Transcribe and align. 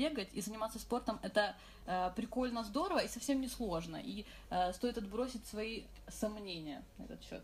бегать 0.00 0.28
и 0.32 0.40
заниматься 0.40 0.78
спортом 0.78 1.18
это 1.22 1.54
э, 1.86 2.10
прикольно, 2.16 2.64
здорово 2.64 3.00
и 3.00 3.08
совсем 3.08 3.40
не 3.40 3.48
сложно. 3.48 3.96
И 3.96 4.24
э, 4.50 4.72
стоит 4.72 4.96
отбросить 4.96 5.46
свои 5.46 5.82
сомнения 6.08 6.82
на 6.98 7.04
этот 7.04 7.22
счет. 7.22 7.42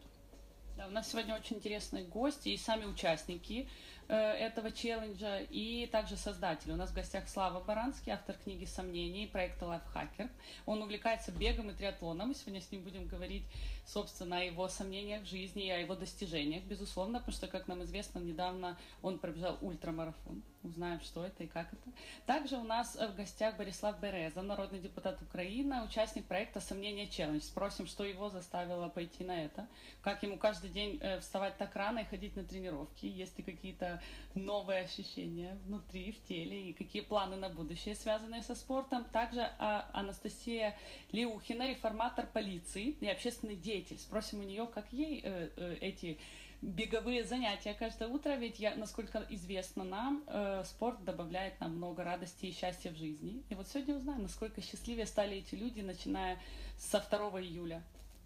Да, 0.76 0.86
у 0.86 0.90
нас 0.90 1.10
сегодня 1.10 1.34
очень 1.34 1.56
интересные 1.56 2.04
гости 2.04 2.50
и 2.50 2.56
сами 2.56 2.84
участники 2.84 3.68
этого 4.08 4.72
челленджа, 4.72 5.40
и 5.40 5.86
также 5.86 6.16
создатели. 6.16 6.72
У 6.72 6.76
нас 6.76 6.90
в 6.90 6.94
гостях 6.94 7.28
Слава 7.28 7.62
Баранский, 7.62 8.12
автор 8.12 8.36
книги 8.36 8.64
«Сомнений» 8.64 9.26
проекта 9.26 9.66
«Лайфхакер». 9.66 10.28
Он 10.66 10.82
увлекается 10.82 11.32
бегом 11.32 11.70
и 11.70 11.74
триатлоном. 11.74 12.28
Мы 12.28 12.34
сегодня 12.34 12.60
с 12.60 12.70
ним 12.70 12.82
будем 12.82 13.06
говорить, 13.06 13.44
собственно, 13.86 14.38
о 14.38 14.42
его 14.42 14.68
сомнениях 14.68 15.22
в 15.22 15.26
жизни 15.26 15.66
и 15.66 15.70
о 15.70 15.78
его 15.78 15.94
достижениях, 15.94 16.64
безусловно, 16.64 17.20
потому 17.20 17.34
что, 17.34 17.46
как 17.46 17.68
нам 17.68 17.84
известно, 17.84 18.18
недавно 18.18 18.76
он 19.02 19.18
пробежал 19.18 19.56
ультрамарафон. 19.60 20.42
Узнаем, 20.62 21.00
что 21.00 21.24
это 21.24 21.44
и 21.44 21.46
как 21.46 21.72
это. 21.72 21.96
Также 22.26 22.56
у 22.56 22.64
нас 22.64 22.96
в 22.96 23.14
гостях 23.14 23.56
Борислав 23.56 24.00
Береза, 24.00 24.42
народный 24.42 24.80
депутат 24.80 25.22
Украины, 25.22 25.84
участник 25.84 26.26
проекта 26.26 26.60
«Сомнения 26.60 27.06
челлендж». 27.06 27.42
Спросим, 27.42 27.86
что 27.86 28.02
его 28.02 28.30
заставило 28.30 28.88
пойти 28.88 29.22
на 29.22 29.44
это, 29.44 29.68
как 30.02 30.24
ему 30.24 30.38
каждый 30.38 30.56
каждый 30.56 30.70
день 30.70 30.98
э, 31.02 31.20
вставать 31.20 31.56
так 31.58 31.74
рано 31.76 32.00
и 32.00 32.04
ходить 32.04 32.36
на 32.36 32.44
тренировки? 32.44 33.06
Есть 33.06 33.38
ли 33.38 33.44
какие-то 33.44 33.95
новые 34.34 34.84
ощущения 34.84 35.58
внутри, 35.66 36.12
в 36.12 36.22
теле? 36.28 36.70
И 36.70 36.72
какие 36.72 37.02
планы 37.02 37.36
на 37.36 37.48
будущее, 37.48 37.94
связанные 37.94 38.42
со 38.42 38.54
спортом? 38.54 39.04
Также 39.04 39.50
а, 39.58 39.88
Анастасия 39.92 40.76
Леухина, 41.12 41.68
реформатор 41.68 42.26
полиции 42.26 42.96
и 43.00 43.08
общественный 43.08 43.56
деятель. 43.56 43.98
Спросим 43.98 44.40
у 44.40 44.44
нее, 44.44 44.66
как 44.66 44.92
ей 44.92 45.20
э, 45.24 45.50
э, 45.56 45.76
эти 45.80 46.18
беговые 46.62 47.24
занятия 47.24 47.74
каждое 47.74 48.08
утро, 48.08 48.30
ведь 48.30 48.58
я, 48.58 48.74
насколько 48.74 49.24
известно 49.30 49.84
нам, 49.84 50.24
э, 50.26 50.64
спорт 50.64 51.04
добавляет 51.04 51.60
нам 51.60 51.76
много 51.76 52.02
радости 52.04 52.46
и 52.46 52.52
счастья 52.52 52.90
в 52.90 52.96
жизни. 52.96 53.42
И 53.50 53.54
вот 53.54 53.68
сегодня 53.68 53.96
узнаем, 53.96 54.22
насколько 54.22 54.60
счастливее 54.60 55.06
стали 55.06 55.36
эти 55.38 55.54
люди, 55.54 55.80
начиная 55.80 56.38
со 56.78 56.98
2 57.00 57.40
июля 57.40 57.82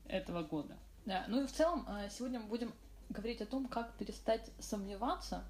этого 0.06 0.42
года. 0.42 0.77
Да, 1.06 1.25
ну 1.28 1.42
и 1.42 1.47
в 1.47 1.52
целом 1.52 1.86
э, 1.89 2.08
сегодня 2.11 2.41
мы 2.41 2.47
будем 2.47 2.73
говорить 3.08 3.41
о 3.42 3.47
том, 3.47 3.67
как 3.67 3.95
перестать 3.95 4.50
сомневаться, 4.58 5.45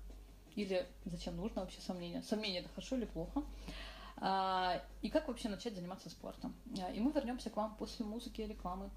или 0.62 0.86
зачем 1.04 1.36
нужно 1.36 1.62
вообще 1.62 1.80
сомнение. 1.80 2.22
Сомнение 2.22 2.60
это 2.60 2.68
хорошо 2.70 2.96
или 2.96 3.04
плохо. 3.04 3.42
А, 4.16 4.82
и 5.02 5.08
как 5.08 5.28
вообще 5.28 5.48
начать 5.48 5.74
заниматься 5.74 6.10
спортом. 6.10 6.54
А, 6.80 6.90
и 6.92 7.00
мы 7.00 7.12
вернемся 7.12 7.50
к 7.50 7.56
вам 7.56 7.74
после 7.76 8.04
музыки 8.04 8.42
и 8.42 8.46
рекламы. 8.46 8.90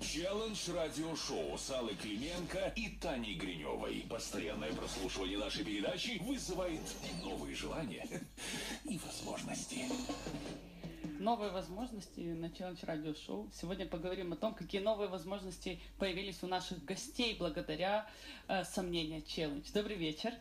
Челлендж 0.00 0.70
радиошоу 0.70 1.56
с 1.56 1.70
Аллой 1.70 1.94
Клименко 1.94 2.72
и 2.76 2.88
Таней 2.96 3.34
Гриневой. 3.34 4.04
Постоянное 4.10 4.72
прослушивание 4.72 5.38
нашей 5.38 5.64
передачи 5.64 6.20
вызывает 6.22 6.82
новые 7.22 7.54
желания 7.54 8.06
и 8.84 8.98
возможности 8.98 9.86
новые 11.22 11.52
возможности 11.52 12.20
на 12.20 12.46
Challenge 12.46 12.84
Radio 12.84 13.14
Show. 13.14 13.48
Сегодня 13.54 13.86
поговорим 13.86 14.32
о 14.32 14.36
том, 14.36 14.54
какие 14.54 14.80
новые 14.80 15.08
возможности 15.08 15.80
появились 15.98 16.42
у 16.42 16.48
наших 16.48 16.84
гостей 16.84 17.36
благодаря 17.38 18.10
э, 18.48 18.64
сомнения 18.64 19.20
Challenge. 19.20 19.64
Добрый 19.72 19.96
вечер. 19.96 20.34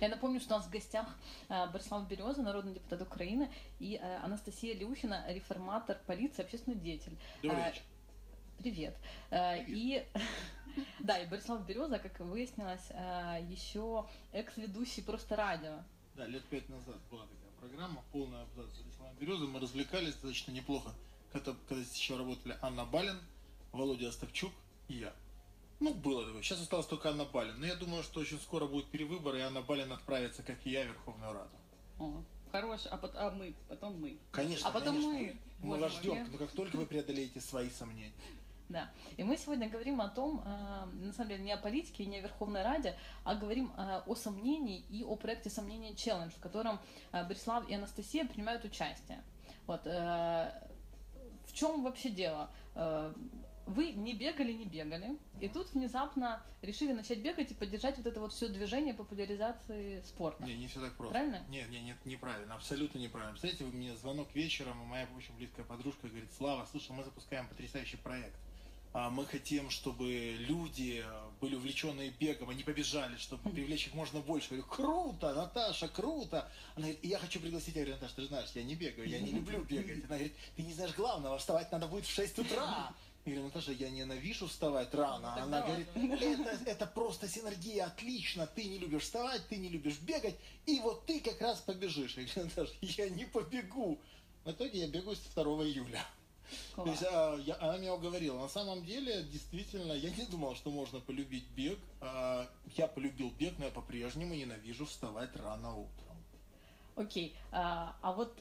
Я 0.00 0.08
напомню, 0.08 0.40
что 0.40 0.54
у 0.54 0.58
нас 0.58 0.66
в 0.66 0.70
гостях 0.70 1.06
э, 1.48 1.70
Борислав 1.70 2.08
Береза, 2.08 2.42
народный 2.42 2.74
депутат 2.74 3.00
Украины, 3.02 3.48
и 3.78 3.94
э, 3.94 4.16
Анастасия 4.24 4.74
Люхина, 4.74 5.24
реформатор 5.28 5.98
полиции, 6.06 6.42
общественный 6.42 6.76
деятель. 6.76 7.16
Добрый 7.42 7.64
вечер. 7.66 7.82
Привет. 8.58 8.96
Привет. 9.30 9.68
И 9.68 10.04
да, 10.98 11.18
и 11.18 11.26
Борислав 11.28 11.64
Береза, 11.64 12.00
как 12.00 12.18
выяснилось, 12.18 12.90
еще 13.48 14.06
экс-ведущий 14.32 15.02
просто 15.02 15.36
радио. 15.36 15.78
Да, 16.20 16.26
лет 16.26 16.44
пять 16.50 16.68
назад 16.68 16.98
была 17.10 17.22
такая 17.22 17.50
программа, 17.58 18.04
полная 18.12 18.42
абзац 18.42 18.68
Ислам 18.92 19.14
Березы. 19.18 19.46
Мы 19.46 19.58
развлекались 19.58 20.12
достаточно 20.12 20.52
неплохо, 20.52 20.92
когда, 21.32 21.56
когда 21.66 21.82
еще 21.82 22.18
работали 22.18 22.58
Анна 22.60 22.84
Балин, 22.84 23.18
Володя 23.72 24.10
Остапчук 24.10 24.52
и 24.88 24.96
я. 24.96 25.14
Ну, 25.78 25.94
было 25.94 26.26
такое. 26.26 26.42
Сейчас 26.42 26.60
осталось 26.60 26.84
только 26.84 27.08
Анна 27.08 27.24
Балин. 27.24 27.58
Но 27.58 27.64
я 27.64 27.74
думаю, 27.74 28.02
что 28.02 28.20
очень 28.20 28.38
скоро 28.38 28.66
будет 28.66 28.90
перевыбор, 28.90 29.34
и 29.36 29.40
Анна 29.40 29.62
Балин 29.62 29.90
отправится, 29.92 30.42
как 30.42 30.58
и 30.66 30.70
я, 30.72 30.82
в 30.84 30.88
Верховную 30.88 31.32
Раду. 31.32 31.56
О, 31.98 32.22
хорош. 32.52 32.82
А, 32.90 32.98
потом, 32.98 33.18
а 33.18 33.30
мы, 33.30 33.54
потом 33.70 33.98
мы. 33.98 34.18
Конечно, 34.30 34.68
А 34.68 34.72
потом 34.72 34.96
конечно. 34.96 35.10
мы. 35.10 35.36
Мы 35.62 35.78
вас 35.78 35.94
ждем, 35.94 36.30
но 36.30 36.36
как 36.36 36.50
только 36.52 36.76
вы 36.76 36.84
преодолеете 36.84 37.40
свои 37.40 37.70
сомнения. 37.70 38.12
Да. 38.70 38.88
И 39.16 39.24
мы 39.24 39.36
сегодня 39.36 39.68
говорим 39.68 40.00
о 40.00 40.08
том, 40.08 40.42
э, 40.46 40.86
на 41.04 41.12
самом 41.12 41.30
деле, 41.30 41.42
не 41.42 41.52
о 41.52 41.56
политике 41.56 42.04
и 42.04 42.06
не 42.06 42.18
о 42.18 42.20
Верховной 42.20 42.62
Раде, 42.62 42.96
а 43.24 43.34
говорим 43.34 43.72
э, 43.76 44.02
о 44.06 44.14
сомнении 44.14 44.84
и 44.88 45.02
о 45.02 45.16
проекте 45.16 45.50
«Сомнения 45.50 45.94
челлендж», 45.96 46.30
в 46.30 46.40
котором 46.40 46.78
э, 47.10 47.26
Борислав 47.26 47.68
и 47.68 47.74
Анастасия 47.74 48.24
принимают 48.24 48.64
участие. 48.64 49.22
Вот. 49.66 49.84
В 49.84 51.52
чем 51.52 51.84
вообще 51.84 52.10
дело? 52.10 52.50
Вы 53.66 53.92
не 53.92 54.14
бегали, 54.14 54.52
не 54.52 54.64
бегали, 54.64 55.16
и 55.40 55.48
тут 55.48 55.72
внезапно 55.74 56.42
решили 56.62 56.92
начать 56.92 57.20
бегать 57.20 57.52
и 57.52 57.54
поддержать 57.54 57.96
вот 57.98 58.06
это 58.06 58.18
вот 58.18 58.32
все 58.32 58.48
движение 58.48 58.94
популяризации 58.94 60.00
спорта. 60.02 60.42
Не, 60.44 60.56
не 60.56 60.66
все 60.66 60.80
так 60.80 60.94
просто. 60.94 61.12
Правильно? 61.12 61.44
Нет, 61.48 61.70
нет, 61.70 61.82
нет, 61.82 61.96
неправильно, 62.04 62.54
абсолютно 62.54 62.98
неправильно. 62.98 63.32
Представляете, 63.32 63.64
вы 63.64 63.76
мне 63.76 63.94
звонок 63.96 64.34
вечером, 64.34 64.82
и 64.82 64.86
моя 64.86 65.06
очень 65.16 65.36
близкая 65.36 65.64
подружка 65.64 66.08
говорит, 66.08 66.32
Слава, 66.32 66.66
слушай, 66.70 66.90
мы 66.92 67.04
запускаем 67.04 67.46
потрясающий 67.46 67.98
проект 67.98 68.34
а 68.34 68.49
мы 68.92 69.24
хотим, 69.24 69.70
чтобы 69.70 70.36
люди 70.38 71.04
были 71.40 71.54
увлеченные 71.54 72.10
бегом, 72.10 72.50
они 72.50 72.64
побежали, 72.64 73.16
чтобы 73.16 73.50
привлечь 73.50 73.86
их 73.86 73.94
можно 73.94 74.20
больше. 74.20 74.54
Я 74.54 74.62
говорю, 74.62 74.72
круто, 74.72 75.34
Наташа, 75.34 75.88
круто. 75.88 76.50
Она 76.74 76.86
говорит, 76.86 77.04
я 77.04 77.18
хочу 77.18 77.40
пригласить. 77.40 77.76
Я 77.76 77.82
говорю, 77.82 77.94
Наташа, 77.94 78.16
ты 78.16 78.26
знаешь, 78.26 78.50
я 78.54 78.62
не 78.64 78.74
бегаю, 78.74 79.08
я 79.08 79.20
не 79.20 79.32
люблю 79.32 79.62
бегать. 79.64 79.98
Она 79.98 80.16
говорит, 80.16 80.34
ты 80.56 80.62
не 80.62 80.74
знаешь 80.74 80.94
главного, 80.94 81.38
вставать 81.38 81.70
надо 81.70 81.86
будет 81.86 82.04
в 82.04 82.10
6 82.12 82.40
утра. 82.40 82.92
Я 83.26 83.32
говорю, 83.32 83.48
Наташа, 83.48 83.72
я 83.72 83.90
ненавижу 83.90 84.48
вставать 84.48 84.92
рано. 84.94 85.34
Тогда 85.36 85.58
Она 85.58 85.60
говорит, 85.66 85.88
это, 85.94 86.70
это 86.70 86.86
просто 86.86 87.28
синергия, 87.28 87.86
отлично. 87.86 88.46
Ты 88.46 88.64
не 88.64 88.78
любишь 88.78 89.02
вставать, 89.02 89.46
ты 89.48 89.56
не 89.56 89.68
любишь 89.68 89.98
бегать, 90.00 90.36
и 90.66 90.80
вот 90.80 91.06
ты 91.06 91.20
как 91.20 91.40
раз 91.40 91.60
побежишь. 91.60 92.16
Я 92.16 92.24
говорю, 92.24 92.44
Наташа, 92.44 92.72
я 92.80 93.08
не 93.10 93.24
побегу. 93.26 94.00
В 94.44 94.50
итоге 94.50 94.80
я 94.80 94.88
бегу 94.88 95.14
с 95.14 95.20
2 95.20 95.42
июля. 95.64 96.04
Класс. 96.74 96.84
То 96.84 96.90
есть 96.90 97.04
а, 97.12 97.36
я, 97.44 97.56
она 97.60 97.78
меня 97.78 97.94
уговорила. 97.94 98.38
На 98.38 98.48
самом 98.48 98.84
деле, 98.84 99.22
действительно, 99.24 99.92
я 99.92 100.10
не 100.10 100.24
думал, 100.26 100.54
что 100.54 100.70
можно 100.70 101.00
полюбить 101.00 101.48
бег. 101.56 101.78
А, 102.00 102.48
я 102.76 102.86
полюбил 102.86 103.30
бег, 103.38 103.54
но 103.58 103.66
я 103.66 103.70
по-прежнему 103.70 104.34
ненавижу 104.34 104.86
вставать 104.86 105.34
рано 105.36 105.76
утром. 105.76 106.16
Окей. 106.96 107.34
А, 107.52 107.96
а 108.02 108.12
вот 108.12 108.36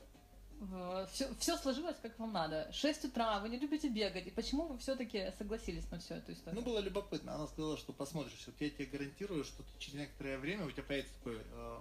все, 1.11 1.33
все 1.39 1.57
сложилось 1.57 1.95
как 2.01 2.17
вам 2.19 2.33
надо. 2.33 2.69
6 2.73 3.05
утра, 3.05 3.39
вы 3.39 3.49
не 3.49 3.57
любите 3.57 3.87
бегать. 3.87 4.27
И 4.27 4.31
почему 4.31 4.67
вы 4.67 4.77
все-таки 4.77 5.31
согласились 5.37 5.89
на 5.89 5.99
всю 5.99 6.15
эту 6.15 6.33
историю? 6.33 6.59
Ну, 6.59 6.65
было 6.65 6.79
любопытно. 6.79 7.35
Она 7.35 7.47
сказала, 7.47 7.77
что 7.77 7.93
посмотришь. 7.93 8.43
Вот 8.45 8.55
я 8.59 8.69
тебе 8.69 8.85
гарантирую, 8.85 9.43
что 9.45 9.63
ты 9.63 9.69
через 9.79 9.95
некоторое 9.95 10.37
время 10.37 10.65
у 10.65 10.71
тебя 10.71 10.83
появится 10.83 11.13
такой 11.15 11.37
э, 11.37 11.79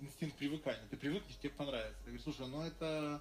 инстинкт 0.00 0.36
привыкания. 0.36 0.86
Ты 0.90 0.96
привыкнешь, 0.96 1.36
тебе 1.36 1.50
понравится. 1.50 2.00
Я 2.06 2.12
говорю, 2.12 2.22
слушай, 2.22 2.46
ну 2.48 2.62
это 2.62 3.20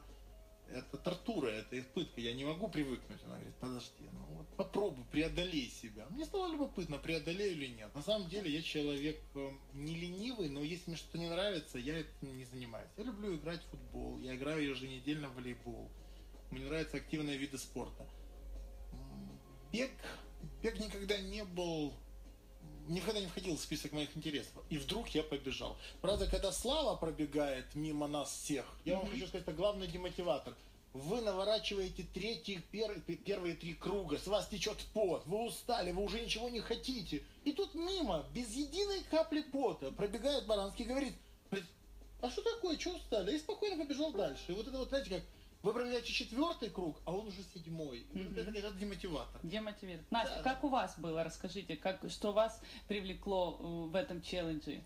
это 0.72 0.98
тортура, 0.98 1.48
это 1.48 1.82
пытка, 1.94 2.22
я 2.22 2.34
не 2.34 2.46
могу 2.46 2.68
привыкнуть. 2.68 3.22
Она 3.26 3.36
говорит, 3.36 3.56
подожди, 3.60 4.10
ну 4.12 4.26
вот 4.36 4.48
попробуй, 4.56 5.06
преодолей 5.12 5.70
себя. 5.70 6.06
Мне 6.10 6.26
стало 6.26 6.52
любопытно, 6.52 6.98
преодолею 6.98 7.52
или 7.52 7.68
нет. 7.68 7.94
На 7.94 8.02
самом 8.02 8.30
деле 8.30 8.52
я 8.52 8.62
человек 8.62 9.22
э, 9.36 9.52
не 9.74 9.96
ленивый, 9.96 10.50
но 10.50 10.62
если 10.62 10.92
мне 10.92 10.98
что-то 10.98 11.18
не 11.18 11.30
нравится, 11.30 11.78
я 11.78 12.00
этим 12.00 12.38
не 12.38 12.46
занимаюсь. 12.46 12.90
Я 12.98 13.04
люблю 13.04 13.36
играть 13.36 13.62
в 13.62 13.70
футбол, 13.70 14.20
я 14.20 14.36
играю 14.36 14.68
еженедельно 14.68 15.30
в 15.30 15.36
волейбол. 15.36 15.90
Мне 16.52 16.66
нравятся 16.66 16.98
активные 16.98 17.38
виды 17.38 17.58
спорта. 17.58 18.08
Бег, 19.72 19.92
бег 20.62 20.80
никогда 20.80 21.18
не 21.18 21.44
был 21.44 21.94
никогда 22.88 23.20
не 23.20 23.28
входил 23.28 23.56
в 23.56 23.62
список 23.62 23.92
моих 23.92 24.16
интересов. 24.16 24.64
И 24.70 24.78
вдруг 24.78 25.10
я 25.10 25.24
побежал. 25.24 25.78
Правда, 26.02 26.28
когда 26.28 26.52
Слава 26.52 26.96
пробегает 26.96 27.74
мимо 27.76 28.08
нас 28.08 28.32
всех, 28.32 28.66
я 28.86 28.98
вам 28.98 29.10
хочу 29.10 29.28
сказать, 29.28 29.48
это 29.48 29.54
главный 29.54 29.88
демотиватор. 29.88 30.56
Вы 30.94 31.22
наворачиваете 31.22 32.06
третий, 32.14 32.60
пер, 32.72 33.00
первые 33.26 33.56
три 33.56 33.74
круга, 33.74 34.20
с 34.20 34.28
вас 34.28 34.48
течет 34.48 34.78
пот, 34.94 35.24
вы 35.26 35.46
устали, 35.46 35.92
вы 35.92 36.04
уже 36.04 36.22
ничего 36.22 36.50
не 36.50 36.60
хотите. 36.60 37.24
И 37.46 37.52
тут 37.52 37.74
мимо, 37.74 38.26
без 38.32 38.50
единой 38.52 39.02
капли 39.10 39.42
пота, 39.42 39.92
пробегает 39.92 40.46
Баранский 40.46 40.86
и 40.86 40.88
говорит, 40.88 41.14
а 42.22 42.30
что 42.30 42.42
такое, 42.42 42.78
что 42.78 42.92
устали? 42.92 43.36
И 43.36 43.40
спокойно 43.40 43.84
побежал 43.84 44.14
дальше. 44.14 44.44
И 44.48 44.52
вот 44.54 44.68
это 44.68 44.78
вот, 44.78 44.90
знаете, 44.90 45.10
как 45.10 45.24
вы 45.64 45.74
пробегаете 45.74 46.12
четвертый 46.12 46.70
круг, 46.70 47.02
а 47.06 47.14
он 47.14 47.28
уже 47.28 47.42
седьмой. 47.54 48.06
Mm-hmm. 48.12 48.40
Это, 48.40 48.52
это 48.52 48.72
демотиватор. 48.74 49.40
Демотивирует. 49.44 50.12
Настя, 50.12 50.36
да. 50.36 50.44
как 50.44 50.64
у 50.66 50.68
вас 50.68 51.00
было? 51.00 51.24
Расскажите, 51.24 51.78
как, 51.78 52.02
что 52.10 52.34
вас 52.34 52.62
привлекло 52.90 53.58
э, 53.60 53.90
в 53.90 53.96
этом 53.96 54.22
челлендже? 54.22 54.84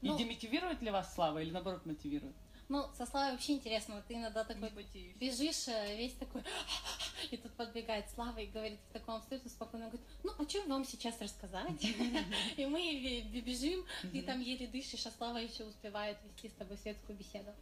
И 0.00 0.08
ну, 0.08 0.18
демотивирует 0.18 0.82
ли 0.82 0.90
вас 0.90 1.14
слава 1.14 1.40
или 1.40 1.52
наоборот 1.52 1.86
мотивирует? 1.86 2.34
Ну, 2.68 2.86
со 2.96 3.06
Славой 3.06 3.32
вообще 3.32 3.54
интересно, 3.54 3.94
вот 3.94 4.06
ты 4.06 4.14
иногда 4.14 4.44
такой 4.44 4.70
бежишь, 5.18 5.68
э, 5.68 5.96
весь 5.96 6.12
такой, 6.14 6.42
и 7.30 7.36
тут 7.38 7.52
подбегает 7.52 8.04
Слава 8.10 8.38
и 8.38 8.46
говорит 8.46 8.78
в 8.90 8.92
таком 8.92 9.16
абсолютно 9.16 9.48
спокойно, 9.48 9.86
говорит, 9.86 10.06
ну, 10.22 10.32
о 10.38 10.44
чем 10.44 10.68
вам 10.68 10.84
сейчас 10.84 11.18
рассказать? 11.20 11.82
И 12.56 12.66
мы 12.66 13.22
бежим, 13.40 13.84
ты 14.12 14.20
там 14.20 14.40
еле 14.40 14.66
дышишь, 14.66 15.06
а 15.06 15.10
Слава 15.10 15.38
еще 15.38 15.64
успевает 15.64 16.18
вести 16.24 16.50
с 16.50 16.58
тобой 16.58 16.76
светскую 16.76 17.16
беседу. 17.16 17.54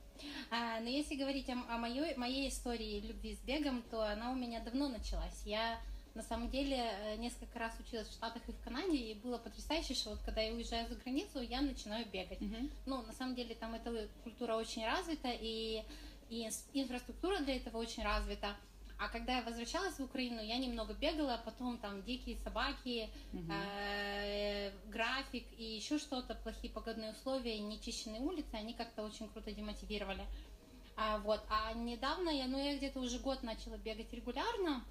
А, 0.51 0.81
но 0.81 0.89
если 0.89 1.15
говорить 1.15 1.49
о, 1.51 1.79
моей 1.79 2.49
истории 2.49 3.01
любви 3.01 3.37
с 3.37 3.47
бегом, 3.47 3.83
то 3.91 4.03
она 4.03 4.33
у 4.33 4.35
меня 4.35 4.61
давно 4.61 4.89
началась. 4.89 5.43
Я 5.45 5.79
на 6.17 6.23
самом 6.23 6.49
деле 6.49 6.77
э, 6.77 7.17
несколько 7.17 7.59
раз 7.59 7.79
училась 7.79 8.09
в 8.09 8.13
Штатах 8.13 8.43
и 8.49 8.53
в 8.53 8.61
Канаде, 8.61 8.97
и 8.97 9.15
было 9.15 9.39
потрясающе, 9.39 9.95
что 9.95 10.11
вот 10.11 10.21
когда 10.25 10.41
я 10.41 10.53
уезжаю 10.53 10.89
за 10.89 10.95
границу, 10.97 11.41
я 11.41 11.61
начинаю 11.61 12.07
бегать. 12.07 12.41
Mm-hmm. 12.41 12.73
Ну, 12.87 13.03
на 13.03 13.13
самом 13.13 13.35
деле 13.35 13.55
там 13.55 13.75
эта 13.75 14.09
культура 14.25 14.55
очень 14.55 14.85
развита, 14.85 15.29
и, 15.31 15.85
и 16.31 16.49
инфраструктура 16.73 17.39
для 17.41 17.57
этого 17.57 17.77
очень 17.77 18.03
развита. 18.03 18.57
А 18.99 19.09
когда 19.09 19.37
я 19.37 19.43
возвращалась 19.43 19.99
в 19.99 20.05
Украину, 20.05 20.41
я 20.41 20.57
немного 20.57 20.95
бегала, 20.95 21.35
а 21.35 21.39
потом 21.39 21.77
там 21.77 22.03
дикие 22.03 22.39
собаки, 22.39 23.11
mm-hmm. 23.33 23.53
э, 23.53 24.73
график 24.89 25.47
и 25.59 25.65
еще 25.65 25.99
что-то, 25.99 26.35
плохие 26.35 26.73
погодные 26.73 27.13
условия, 27.13 27.59
нечищенные 27.59 28.23
улицы, 28.23 28.55
они 28.55 28.73
как-то 28.73 29.03
очень 29.03 29.29
круто 29.29 29.53
демотивировали. 29.53 30.25
А, 30.97 31.19
вот. 31.19 31.43
а 31.51 31.75
недавно 31.75 32.31
я, 32.31 32.47
ну 32.47 32.59
я 32.59 32.75
где-то 32.79 33.01
уже 33.01 33.19
год 33.19 33.43
начала 33.43 33.77
бегать 33.77 34.11
регулярно, 34.15 34.83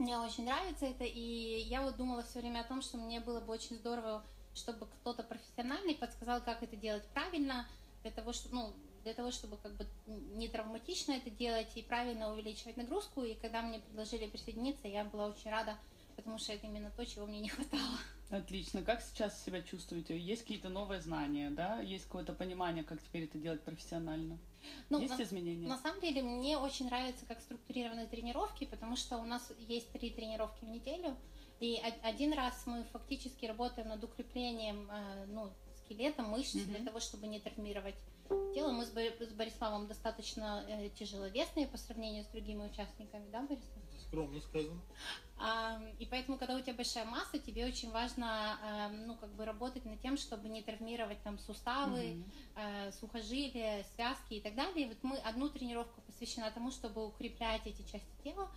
мне 0.00 0.18
очень 0.18 0.44
нравится 0.44 0.86
это, 0.86 1.04
и 1.04 1.60
я 1.68 1.82
вот 1.82 1.96
думала 1.96 2.22
все 2.22 2.40
время 2.40 2.60
о 2.60 2.64
том, 2.64 2.82
что 2.82 2.96
мне 2.96 3.20
было 3.20 3.40
бы 3.40 3.52
очень 3.52 3.76
здорово, 3.76 4.24
чтобы 4.54 4.86
кто-то 4.86 5.22
профессиональный 5.22 5.94
подсказал, 5.94 6.40
как 6.40 6.62
это 6.62 6.76
делать 6.76 7.04
правильно, 7.14 7.68
для 8.02 8.10
того, 8.10 8.32
чтобы, 8.32 8.54
ну, 8.54 8.72
для 9.04 9.14
того, 9.14 9.30
чтобы 9.30 9.56
как 9.58 9.76
бы 9.76 9.86
не 10.06 10.48
травматично 10.48 11.12
это 11.12 11.30
делать 11.30 11.68
и 11.76 11.82
правильно 11.82 12.32
увеличивать 12.32 12.76
нагрузку. 12.76 13.22
И 13.22 13.34
когда 13.34 13.62
мне 13.62 13.78
предложили 13.78 14.26
присоединиться, 14.26 14.88
я 14.88 15.04
была 15.04 15.26
очень 15.26 15.50
рада, 15.50 15.76
потому 16.16 16.38
что 16.38 16.52
это 16.52 16.66
именно 16.66 16.90
то, 16.90 17.04
чего 17.06 17.26
мне 17.26 17.40
не 17.40 17.48
хватало. 17.48 17.98
Отлично. 18.30 18.82
Как 18.82 19.02
сейчас 19.02 19.44
себя 19.44 19.60
чувствуете? 19.60 20.16
Есть 20.16 20.42
какие-то 20.42 20.68
новые 20.68 21.00
знания, 21.00 21.50
да? 21.50 21.80
Есть 21.80 22.04
какое-то 22.04 22.32
понимание, 22.32 22.84
как 22.84 23.02
теперь 23.02 23.24
это 23.24 23.38
делать 23.38 23.62
профессионально? 23.62 24.38
Ну, 24.88 25.00
есть 25.00 25.18
на, 25.18 25.22
изменения? 25.22 25.66
На 25.66 25.78
самом 25.78 26.00
деле 26.00 26.22
мне 26.22 26.56
очень 26.56 26.86
нравится, 26.86 27.26
как 27.26 27.40
структурированы 27.40 28.06
тренировки, 28.06 28.66
потому 28.66 28.94
что 28.94 29.16
у 29.18 29.24
нас 29.24 29.52
есть 29.58 29.90
три 29.90 30.10
тренировки 30.10 30.64
в 30.64 30.68
неделю, 30.68 31.16
и 31.58 31.80
один 32.02 32.32
раз 32.32 32.62
мы 32.66 32.84
фактически 32.84 33.46
работаем 33.46 33.88
над 33.88 34.02
укреплением 34.04 34.88
э, 34.90 35.26
ну, 35.26 35.50
скелета, 35.76 36.22
мышц 36.22 36.54
mm-hmm. 36.54 36.66
для 36.66 36.84
того, 36.84 37.00
чтобы 37.00 37.26
не 37.26 37.40
травмировать 37.40 37.96
тело. 38.54 38.70
Мы 38.70 38.84
с, 38.84 38.90
Бориславом 38.90 39.88
достаточно 39.88 40.64
э, 40.68 40.90
тяжеловесные 40.90 41.66
по 41.66 41.76
сравнению 41.76 42.24
с 42.24 42.28
другими 42.28 42.64
участниками, 42.64 43.28
да, 43.30 43.42
Борислав? 43.42 43.82
Скромно 44.10 44.40
сказано. 44.40 44.80
И 45.98 46.06
поэтому, 46.10 46.36
когда 46.36 46.56
у 46.56 46.60
тебя 46.60 46.74
большая 46.74 47.04
масса, 47.04 47.38
тебе 47.38 47.64
очень 47.64 47.90
важно, 47.92 48.58
а, 48.60 48.88
ну, 48.90 49.16
как 49.16 49.32
бы 49.34 49.44
работать 49.44 49.84
над 49.86 50.00
тем, 50.02 50.18
чтобы 50.18 50.48
не 50.48 50.62
травмировать 50.62 51.22
там 51.22 51.38
суставы, 51.38 52.22
mm-hmm. 52.56 52.92
сухожилия, 53.00 53.84
связки 53.94 54.34
и 54.34 54.40
так 54.40 54.54
далее. 54.54 54.86
И 54.86 54.88
вот 54.88 54.98
мы 55.02 55.16
одну 55.18 55.48
тренировку 55.48 56.02
посвящена 56.02 56.50
тому, 56.50 56.70
чтобы 56.70 57.06
укреплять 57.06 57.66
эти 57.66 57.82
части 57.82 58.10
тела. 58.22 58.50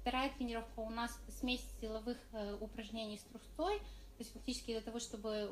Вторая 0.00 0.30
тренировка 0.30 0.80
у 0.80 0.88
нас 0.88 1.18
смесь 1.40 1.64
силовых 1.80 2.16
э, 2.32 2.56
упражнений 2.58 3.18
с 3.18 3.22
трусцой, 3.24 3.80
то 3.80 4.20
есть 4.20 4.32
фактически 4.32 4.72
для 4.72 4.80
того, 4.80 4.98
чтобы 4.98 5.50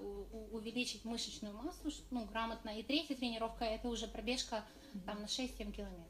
увеличить 0.53 1.05
мышечную 1.05 1.55
массу, 1.55 1.91
ну, 2.11 2.25
грамотно. 2.25 2.71
И 2.71 2.83
третья 2.83 3.15
тренировка 3.15 3.65
это 3.65 3.89
уже 3.89 4.07
пробежка 4.07 4.65
там 5.05 5.21
на 5.21 5.27
6-7 5.27 5.73
километров. 5.73 6.08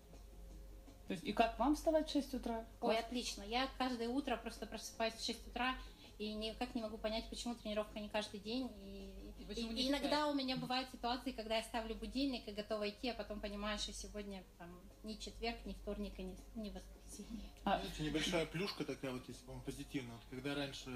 То 1.08 1.14
есть, 1.14 1.24
и 1.24 1.32
как 1.32 1.58
вам 1.58 1.74
вставать 1.74 2.08
в 2.08 2.12
6 2.12 2.34
утра? 2.34 2.66
Ой, 2.82 2.98
отлично. 2.98 3.42
Я 3.42 3.66
каждое 3.78 4.08
утро 4.08 4.36
просто 4.36 4.66
просыпаюсь 4.66 5.14
в 5.14 5.24
6 5.24 5.48
утра 5.48 5.74
и 6.18 6.34
никак 6.34 6.74
не 6.74 6.82
могу 6.82 6.98
понять, 6.98 7.30
почему 7.30 7.54
тренировка 7.54 7.98
не 7.98 8.10
каждый 8.10 8.40
день. 8.40 8.70
И, 8.82 9.32
и, 9.38 9.52
и, 9.54 9.84
и 9.84 9.88
иногда 9.88 10.26
у 10.26 10.34
меня 10.34 10.56
бывают 10.56 10.90
ситуации, 10.90 11.32
когда 11.32 11.56
я 11.56 11.62
ставлю 11.62 11.94
будильник 11.94 12.46
и 12.46 12.52
готова 12.52 12.90
идти, 12.90 13.08
а 13.08 13.14
потом 13.14 13.40
понимаешь, 13.40 13.80
что 13.80 13.94
сегодня 13.94 14.44
там 14.58 14.68
ни 15.02 15.14
четверг, 15.14 15.64
ни 15.64 15.72
вторник, 15.72 16.12
и 16.18 16.24
ни, 16.24 16.36
ни 16.56 16.70
воскресенье. 16.70 17.50
А, 17.64 17.78
Знаете, 17.78 18.02
небольшая 18.02 18.44
плюшка 18.44 18.84
такая 18.84 19.12
вот, 19.12 19.26
если 19.28 19.46
вам 19.46 19.62
позитивно. 19.62 20.12
Вот 20.12 20.24
когда 20.28 20.54
раньше 20.54 20.90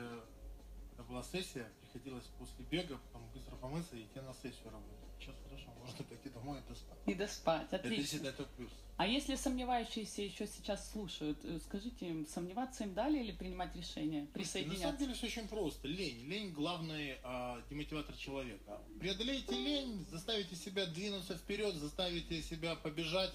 это 0.93 1.03
была 1.03 1.23
сессия, 1.23 1.69
приходилось 1.81 2.25
после 2.39 2.65
бега 2.65 2.99
потом 2.99 3.29
быстро 3.35 3.57
помыться 3.57 3.97
и 3.97 4.03
идти 4.03 4.21
на 4.21 4.35
сессию 4.35 4.71
работать. 4.71 4.99
Сейчас 5.19 5.37
хорошо, 5.45 5.71
можно 5.79 6.05
пойти 6.05 6.29
домой 6.31 6.59
и 6.59 6.69
доспать. 6.69 6.99
И 7.07 7.15
доспать, 7.15 7.73
отлично. 7.73 8.17
Это, 8.19 8.29
это 8.29 8.45
плюс. 8.57 8.73
А 8.97 9.07
если 9.07 9.37
сомневающиеся 9.37 10.23
еще 10.23 10.47
сейчас 10.47 10.91
слушают, 10.91 11.39
э, 11.45 11.59
скажите 11.65 12.09
им, 12.09 12.27
сомневаться 12.27 12.85
им 12.85 12.95
далее 12.95 13.25
или 13.25 13.33
принимать 13.33 13.75
решение, 13.75 14.27
присоединяться? 14.27 14.83
На 14.85 14.89
самом 14.89 14.99
деле 14.99 15.15
все 15.15 15.27
очень 15.27 15.49
просто. 15.49 15.89
Лень. 15.89 16.27
Лень 16.27 16.53
главный 16.53 17.19
а, 17.23 17.63
демотиватор 17.71 18.17
человека. 18.17 18.81
Преодолейте 18.99 19.55
лень, 19.55 20.07
заставите 20.11 20.57
себя 20.57 20.87
двинуться 20.87 21.37
вперед, 21.37 21.75
заставите 21.75 22.43
себя 22.43 22.77
побежать. 22.77 23.33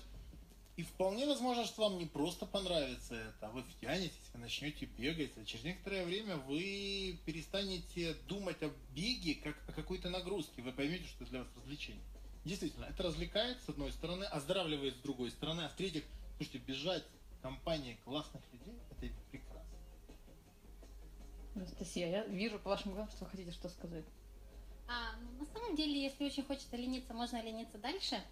И 0.77 0.83
вполне 0.83 1.25
возможно, 1.25 1.65
что 1.65 1.89
вам 1.89 1.97
не 1.97 2.05
просто 2.05 2.45
понравится 2.45 3.15
это, 3.15 3.47
а 3.47 3.49
вы 3.49 3.63
втянетесь, 3.63 4.29
вы 4.31 4.39
начнете 4.41 4.85
бегать, 4.85 5.31
а 5.35 5.43
через 5.43 5.63
некоторое 5.63 6.05
время 6.05 6.37
вы 6.37 7.19
перестанете 7.25 8.13
думать 8.27 8.61
о 8.61 8.71
беге 8.93 9.33
как 9.41 9.57
о 9.67 9.71
какой-то 9.71 10.11
нагрузке, 10.11 10.61
вы 10.61 10.71
поймете, 10.71 11.07
что 11.07 11.23
это 11.23 11.31
для 11.31 11.39
вас 11.39 11.47
развлечение. 11.57 12.03
Действительно, 12.45 12.85
это 12.85 13.01
развлекает, 13.01 13.57
с 13.65 13.69
одной 13.69 13.91
стороны, 13.91 14.25
оздоравливает 14.25 14.95
с 14.97 14.99
другой 14.99 15.31
стороны, 15.31 15.61
а 15.61 15.69
в-третьих, 15.69 16.03
слушайте, 16.37 16.59
бежать 16.59 17.03
в 17.31 17.41
компании 17.41 17.97
классных 18.05 18.43
людей, 18.53 18.75
это 18.91 19.15
прекрасно. 19.31 19.77
Анастасия, 21.55 22.07
я 22.07 22.25
вижу 22.27 22.59
по 22.59 22.69
вашим 22.69 22.91
глазам, 22.91 23.09
что 23.09 23.25
вы 23.25 23.31
хотите 23.31 23.51
что 23.51 23.67
сказать. 23.69 24.05
А, 24.89 25.17
ну, 25.17 25.31
на 25.39 25.45
самом 25.45 25.75
деле, 25.75 26.01
если 26.01 26.23
очень 26.23 26.43
хочется 26.43 26.77
лениться, 26.77 27.13
можно 27.13 27.41
лениться 27.41 27.77
дальше. 27.77 28.23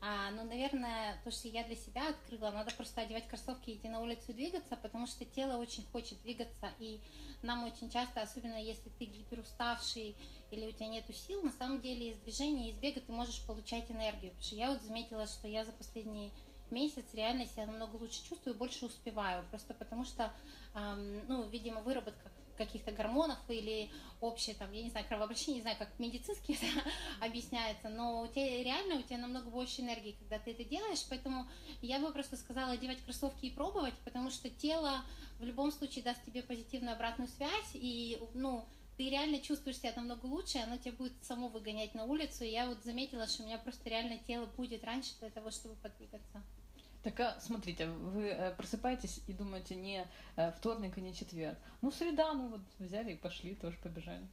А, 0.00 0.30
но, 0.30 0.44
наверное, 0.44 1.20
то, 1.24 1.32
что 1.32 1.48
я 1.48 1.64
для 1.64 1.74
себя 1.74 2.08
открыла, 2.08 2.52
надо 2.52 2.70
просто 2.70 3.00
одевать 3.00 3.26
кроссовки 3.26 3.70
и 3.70 3.74
идти 3.76 3.88
на 3.88 3.98
улицу 4.00 4.32
двигаться, 4.32 4.76
потому 4.76 5.08
что 5.08 5.24
тело 5.24 5.56
очень 5.56 5.84
хочет 5.84 6.20
двигаться, 6.22 6.72
и 6.78 7.02
нам 7.42 7.64
очень 7.64 7.90
часто, 7.90 8.22
особенно 8.22 8.62
если 8.62 8.90
ты 8.90 9.06
гиперуставший 9.06 10.16
или 10.50 10.66
у 10.68 10.70
тебя 10.72 10.86
нету 10.86 11.12
сил, 11.12 11.42
на 11.42 11.50
самом 11.50 11.80
деле 11.80 12.10
из 12.10 12.18
движения, 12.20 12.70
из 12.70 12.76
бега 12.78 13.00
ты 13.00 13.10
можешь 13.10 13.44
получать 13.44 13.90
энергию. 13.90 14.30
Потому 14.32 14.42
что 14.46 14.54
я 14.54 14.70
вот 14.70 14.82
заметила, 14.82 15.26
что 15.26 15.48
я 15.48 15.64
за 15.64 15.72
последний 15.72 16.32
месяц 16.70 17.12
реально 17.12 17.46
себя 17.46 17.66
намного 17.66 17.96
лучше 17.96 18.22
чувствую, 18.22 18.56
больше 18.56 18.86
успеваю, 18.86 19.44
просто 19.50 19.74
потому 19.74 20.04
что, 20.04 20.32
эм, 20.74 21.26
ну, 21.26 21.48
видимо, 21.48 21.82
выработка 21.82 22.30
каких-то 22.56 22.92
гормонов 22.92 23.38
или 23.48 23.90
общее, 24.20 24.54
там, 24.54 24.72
я 24.72 24.82
не 24.82 24.90
знаю, 24.90 25.06
кровообращение, 25.06 25.56
не 25.56 25.62
знаю, 25.62 25.76
как 25.78 25.98
медицински 25.98 26.52
это 26.60 26.66
объясняется, 27.20 27.88
но 27.88 28.22
у 28.22 28.28
тебя 28.28 28.62
реально, 28.62 28.96
у 28.96 29.02
тебя 29.02 29.18
намного 29.18 29.50
больше 29.50 29.82
энергии, 29.82 30.16
когда 30.18 30.38
ты 30.38 30.52
это 30.52 30.64
делаешь, 30.64 31.04
поэтому 31.08 31.46
я 31.82 31.98
бы 31.98 32.12
просто 32.12 32.36
сказала 32.36 32.72
одевать 32.72 33.02
кроссовки 33.04 33.46
и 33.46 33.50
пробовать, 33.50 33.94
потому 34.04 34.30
что 34.30 34.48
тело 34.50 35.04
в 35.38 35.44
любом 35.44 35.72
случае 35.72 36.04
даст 36.04 36.24
тебе 36.24 36.42
позитивную 36.42 36.94
обратную 36.94 37.28
связь, 37.28 37.70
и, 37.74 38.18
ну, 38.34 38.64
ты 38.96 39.10
реально 39.10 39.40
чувствуешь 39.40 39.78
себя 39.78 39.92
намного 39.96 40.26
лучше, 40.26 40.58
оно 40.58 40.76
тебя 40.76 40.92
будет 40.92 41.12
само 41.24 41.48
выгонять 41.48 41.94
на 41.94 42.04
улицу. 42.04 42.44
И 42.44 42.50
я 42.50 42.66
вот 42.66 42.82
заметила, 42.84 43.26
что 43.26 43.42
у 43.42 43.46
меня 43.46 43.58
просто 43.58 43.90
реально 43.90 44.18
тело 44.18 44.46
будет 44.46 44.84
раньше 44.84 45.10
для 45.18 45.30
того, 45.30 45.50
чтобы 45.50 45.74
подвигаться. 45.76 46.42
Так, 47.04 47.20
а, 47.20 47.38
смотрите, 47.38 47.86
вы 47.86 48.28
э, 48.28 48.54
просыпаетесь 48.56 49.20
и 49.26 49.34
думаете 49.34 49.74
не 49.74 50.06
э, 50.36 50.52
вторник 50.52 50.96
и 50.96 51.02
не 51.02 51.14
четверг. 51.14 51.58
Ну, 51.82 51.92
среда, 51.92 52.32
ну 52.32 52.48
вот 52.48 52.62
взяли 52.78 53.12
и 53.12 53.16
пошли, 53.16 53.54
тоже 53.54 53.76
побежали. 53.82 54.26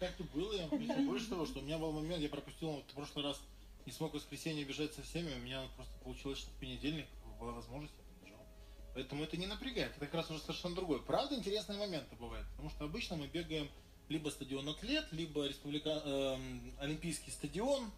Так, 0.00 0.18
и 0.18 0.22
было, 0.34 0.54
я 0.54 0.66
вам 0.66 1.06
больше 1.06 1.28
того, 1.28 1.44
что 1.44 1.60
у 1.60 1.62
меня 1.62 1.76
был 1.76 1.92
момент, 1.92 2.22
я 2.22 2.30
пропустил 2.30 2.70
вот, 2.70 2.90
в 2.90 2.94
прошлый 2.94 3.26
раз, 3.26 3.38
не 3.84 3.92
смог 3.92 4.12
в 4.12 4.14
воскресенье 4.14 4.64
бежать 4.64 4.94
со 4.94 5.02
всеми, 5.02 5.30
у 5.34 5.40
меня 5.40 5.62
просто 5.76 5.92
получилось, 6.02 6.38
что 6.38 6.50
в 6.50 6.54
понедельник 6.54 7.06
была 7.38 7.52
возможность, 7.52 7.94
я 7.98 8.04
побежал. 8.18 8.46
Поэтому 8.94 9.22
это 9.22 9.36
не 9.36 9.46
напрягает, 9.46 9.92
это 9.92 10.06
как 10.06 10.14
раз 10.14 10.30
уже 10.30 10.40
совершенно 10.40 10.74
другое. 10.74 11.00
Правда, 11.00 11.34
интересные 11.34 11.78
моменты 11.78 12.16
бывают, 12.16 12.48
потому 12.52 12.70
что 12.70 12.84
обычно 12.86 13.16
мы 13.16 13.26
бегаем 13.26 13.68
либо 14.08 14.30
стадион 14.30 14.70
Атлет, 14.70 15.06
либо 15.12 15.46
республика... 15.46 16.02
э, 16.02 16.36
Олимпийский 16.78 17.30
стадион, 17.30 17.90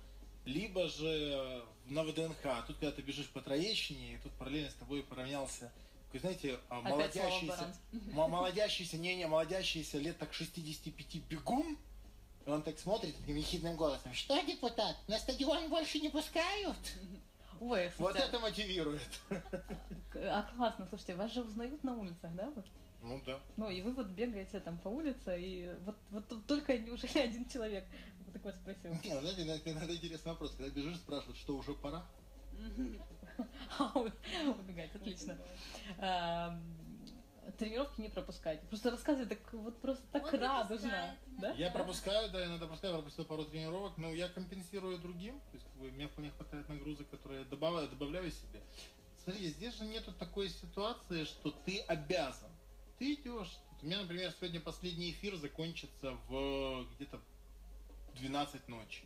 либо 0.44 0.88
же 0.88 1.64
на 1.86 2.02
ВДНХ. 2.04 2.44
А 2.44 2.62
тут, 2.62 2.76
когда 2.76 2.92
ты 2.92 3.02
бежишь 3.02 3.28
по 3.28 3.40
Троещине, 3.40 4.14
и 4.14 4.18
тут 4.18 4.32
параллельно 4.32 4.70
с 4.70 4.74
тобой 4.74 5.02
поравнялся 5.02 5.70
такой, 6.14 6.20
знаете, 6.20 6.60
а, 6.68 6.80
молодящийся, 6.80 7.74
молодящийся, 8.12 8.98
не-не, 8.98 9.26
молодящийся 9.26 9.98
лет 9.98 10.16
так 10.18 10.32
65 10.32 11.16
бегун, 11.28 11.76
и 12.46 12.50
он 12.50 12.62
так 12.62 12.78
смотрит 12.78 13.16
таким 13.16 13.36
ехидным 13.36 13.76
голосом, 13.76 14.14
что, 14.14 14.40
депутат, 14.42 14.96
на 15.08 15.18
стадион 15.18 15.68
больше 15.68 15.98
не 15.98 16.10
пускают? 16.10 16.76
Ой, 17.60 17.90
вот 17.98 18.16
это 18.16 18.38
мотивирует. 18.38 19.02
А 20.16 20.44
классно, 20.54 20.86
слушайте, 20.88 21.16
вас 21.16 21.32
же 21.32 21.42
узнают 21.42 21.82
на 21.82 21.96
улицах, 21.96 22.32
да? 22.34 22.52
Ну 23.04 23.20
да. 23.26 23.38
Ну 23.56 23.68
и 23.70 23.82
вы 23.82 23.92
вот 23.92 24.06
бегаете 24.08 24.60
там 24.60 24.78
по 24.78 24.88
улице, 24.88 25.40
и 25.40 25.74
вот, 25.84 25.96
вот 26.10 26.46
только 26.46 26.78
неужели 26.78 27.18
один 27.18 27.46
человек 27.48 27.84
вот 28.24 28.32
так 28.32 28.44
вот 28.44 28.54
спросил. 28.56 28.92
Не, 29.04 29.20
знаете, 29.20 29.42
иногда, 29.42 29.70
иногда 29.70 29.94
интересный 29.94 30.32
вопрос. 30.32 30.54
Когда 30.56 30.70
бежишь, 30.70 30.96
спрашивают, 30.96 31.36
что 31.36 31.56
уже 31.56 31.74
пора? 31.74 32.04
А, 33.78 33.90
убегать, 33.98 34.94
отлично. 34.94 35.36
Эм, 35.98 36.62
Тренировки 37.58 38.00
не 38.00 38.08
пропускайте. 38.08 38.64
Просто 38.66 38.90
рассказывай 38.90 39.26
так 39.26 39.52
вот 39.52 39.80
просто 39.80 40.04
так 40.12 40.24
Он 40.32 40.40
радужно. 40.40 41.16
Да? 41.38 41.52
Я 41.52 41.70
пропускаю, 41.70 42.30
да, 42.30 42.44
иногда 42.46 42.66
пропускаю, 42.66 42.94
пропустил 42.94 43.24
пару 43.24 43.44
тренировок, 43.44 43.98
но 43.98 44.12
я 44.14 44.28
компенсирую 44.28 44.98
другим. 44.98 45.40
То 45.50 45.54
есть 45.54 45.66
как 45.66 45.74
бы, 45.74 45.90
мне 45.90 46.08
вполне 46.08 46.30
хватает 46.30 46.68
нагрузок, 46.68 47.08
которые 47.10 47.40
я 47.42 47.46
добавляю, 47.46 47.88
добавляю 47.88 48.30
себе. 48.30 48.62
Смотри, 49.22 49.48
здесь 49.48 49.74
же 49.76 49.84
нету 49.84 50.12
такой 50.12 50.48
ситуации, 50.48 51.24
что 51.24 51.50
ты 51.50 51.80
обязан. 51.80 52.50
Ты 52.98 53.14
идешь. 53.14 53.58
У 53.82 53.86
меня, 53.86 54.00
например, 54.00 54.32
сегодня 54.32 54.60
последний 54.60 55.10
эфир 55.10 55.36
закончится 55.36 56.16
в 56.28 56.86
где-то 56.94 57.20
12 58.14 58.68
ночи. 58.68 59.04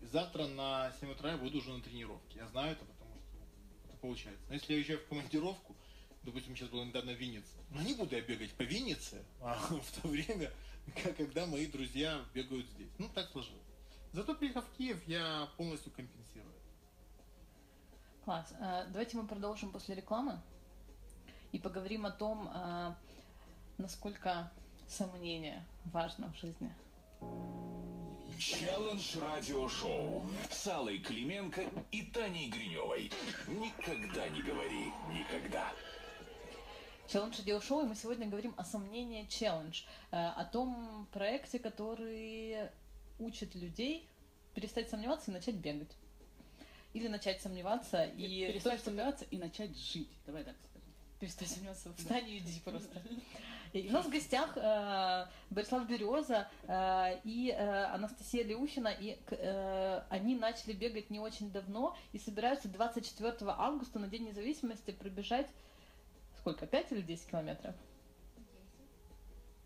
И 0.00 0.06
завтра 0.06 0.46
на 0.46 0.92
7 1.00 1.10
утра 1.12 1.32
я 1.32 1.36
буду 1.36 1.58
уже 1.58 1.72
на 1.72 1.82
тренировке. 1.82 2.38
Я 2.38 2.48
знаю 2.48 2.72
это, 2.72 2.84
потому 2.84 3.14
что 3.14 3.88
это 3.88 3.96
получается. 3.98 4.42
Но 4.48 4.54
если 4.54 4.72
я 4.72 4.78
уезжаю 4.78 4.98
в 5.00 5.06
командировку, 5.08 5.76
допустим, 6.22 6.56
сейчас 6.56 6.68
был 6.70 6.84
недавно 6.84 7.12
в 7.12 7.16
Виннице, 7.16 7.52
ну 7.70 7.82
не 7.82 7.94
буду 7.94 8.14
я 8.16 8.22
бегать 8.22 8.52
по 8.54 8.62
Виннице, 8.62 9.24
а 9.40 9.54
в 9.70 10.00
то 10.00 10.08
время, 10.08 10.50
когда 11.16 11.46
мои 11.46 11.66
друзья 11.66 12.24
бегают 12.34 12.66
здесь. 12.68 12.90
Ну, 12.98 13.08
так 13.14 13.28
сложилось. 13.30 13.62
Зато 14.12 14.34
приехав 14.34 14.64
в 14.64 14.76
Киев, 14.76 15.06
я 15.06 15.48
полностью 15.56 15.92
компенсирую. 15.92 16.54
Класс. 18.24 18.52
Э, 18.58 18.86
Давайте 18.88 19.16
мы 19.18 19.26
продолжим 19.26 19.70
после 19.70 19.94
рекламы 19.94 20.40
и 21.52 21.58
поговорим 21.58 22.06
о 22.06 22.10
том, 22.10 22.48
э, 22.48 22.94
насколько 23.78 24.50
сомнение 24.88 25.64
важно 25.86 26.32
в 26.32 26.36
жизни. 26.38 26.72
Челлендж 28.38 29.18
радиошоу 29.18 30.26
с 30.50 30.66
Аллой 30.66 30.98
Клименко 30.98 31.62
и 31.90 32.02
Таней 32.02 32.50
Гриневой. 32.50 33.10
Никогда 33.48 34.28
не 34.28 34.42
говори 34.42 34.92
никогда. 35.10 35.72
Челлендж 37.08 37.38
Радио 37.38 37.60
Шоу, 37.60 37.84
и 37.84 37.86
мы 37.86 37.94
сегодня 37.94 38.26
говорим 38.26 38.52
о 38.56 38.64
сомнении 38.64 39.26
челлендж, 39.26 39.84
э, 40.10 40.16
о 40.16 40.44
том 40.44 41.06
проекте, 41.12 41.60
который 41.60 42.68
учит 43.20 43.54
людей 43.54 44.08
перестать 44.54 44.90
сомневаться 44.90 45.30
и 45.30 45.34
начать 45.34 45.54
бегать. 45.54 45.96
Или 46.94 47.06
начать 47.06 47.40
сомневаться 47.40 48.04
и 48.04 48.48
перестать 48.48 48.82
сомневаться 48.82 49.24
и 49.30 49.38
начать 49.38 49.78
жить. 49.78 50.10
Давай 50.26 50.42
так 50.42 50.56
скажем. 50.64 50.92
перестать 51.20 51.48
сомневаться. 51.48 51.94
Встань 51.96 52.28
и 52.28 52.38
иди 52.38 52.60
просто. 52.64 53.00
И 53.80 53.88
у 53.90 53.92
нас 53.92 54.06
в 54.06 54.10
гостях 54.10 54.56
э, 54.56 55.26
Борислав 55.50 55.86
Береза 55.86 56.48
э, 56.66 57.20
и 57.24 57.50
э, 57.50 57.84
Анастасия 57.86 58.42
Леухина, 58.42 58.88
и 58.88 59.18
э, 59.30 60.02
они 60.08 60.34
начали 60.34 60.72
бегать 60.72 61.10
не 61.10 61.20
очень 61.20 61.50
давно 61.50 61.94
и 62.12 62.18
собираются 62.18 62.68
24 62.68 63.36
августа 63.48 63.98
на 63.98 64.08
День 64.08 64.28
независимости 64.28 64.92
пробежать 64.92 65.48
сколько, 66.38 66.66
5 66.66 66.92
или 66.92 67.02
10 67.02 67.30
километров? 67.30 67.74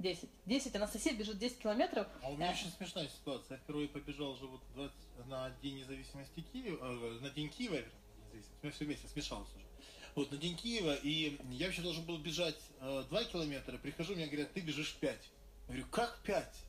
10. 0.00 0.28
10. 0.46 0.74
Анастасия 0.76 1.14
бежит 1.14 1.38
10 1.38 1.58
километров. 1.58 2.08
А 2.22 2.30
у 2.30 2.36
меня 2.36 2.48
Э. 2.50 2.52
очень 2.54 2.70
смешная 2.70 3.06
ситуация. 3.08 3.56
Я 3.58 3.62
впервые 3.62 3.88
побежал 3.88 4.34
же 4.36 4.46
вот 4.46 4.60
20 4.74 4.94
на 5.26 5.50
День 5.62 5.78
независимости 5.78 6.40
Киева, 6.40 6.78
э, 6.84 7.20
на 7.20 7.30
День 7.30 7.48
Киева, 7.48 7.74
вернее, 7.74 7.92
независимости. 8.24 8.54
у 8.60 8.66
меня 8.66 8.72
все 8.74 8.84
вместе 8.86 9.08
смешалось 9.08 9.50
уже. 9.54 9.66
Вот, 10.14 10.30
на 10.32 10.38
День 10.38 10.56
Киева, 10.56 10.94
и 10.94 11.38
я 11.52 11.66
вообще 11.66 11.82
должен 11.82 12.04
был 12.04 12.18
бежать 12.18 12.58
э, 12.80 13.04
2 13.08 13.24
километра, 13.24 13.78
прихожу, 13.78 14.14
мне 14.14 14.26
говорят, 14.26 14.52
ты 14.52 14.60
бежишь 14.60 14.94
5. 15.00 15.12
Я 15.12 15.66
говорю, 15.66 15.86
как 15.90 16.20
5? 16.24 16.64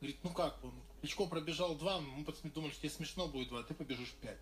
Говорит, 0.00 0.18
ну 0.22 0.30
как, 0.32 0.62
он 0.64 0.74
Кличко 1.00 1.26
пробежал 1.26 1.74
2, 1.76 2.00
мы 2.00 2.24
посме- 2.24 2.50
думали, 2.52 2.70
что 2.72 2.80
тебе 2.80 2.90
смешно 2.90 3.28
будет 3.28 3.48
2, 3.48 3.62
ты 3.64 3.74
побежишь 3.74 4.12
5. 4.20 4.36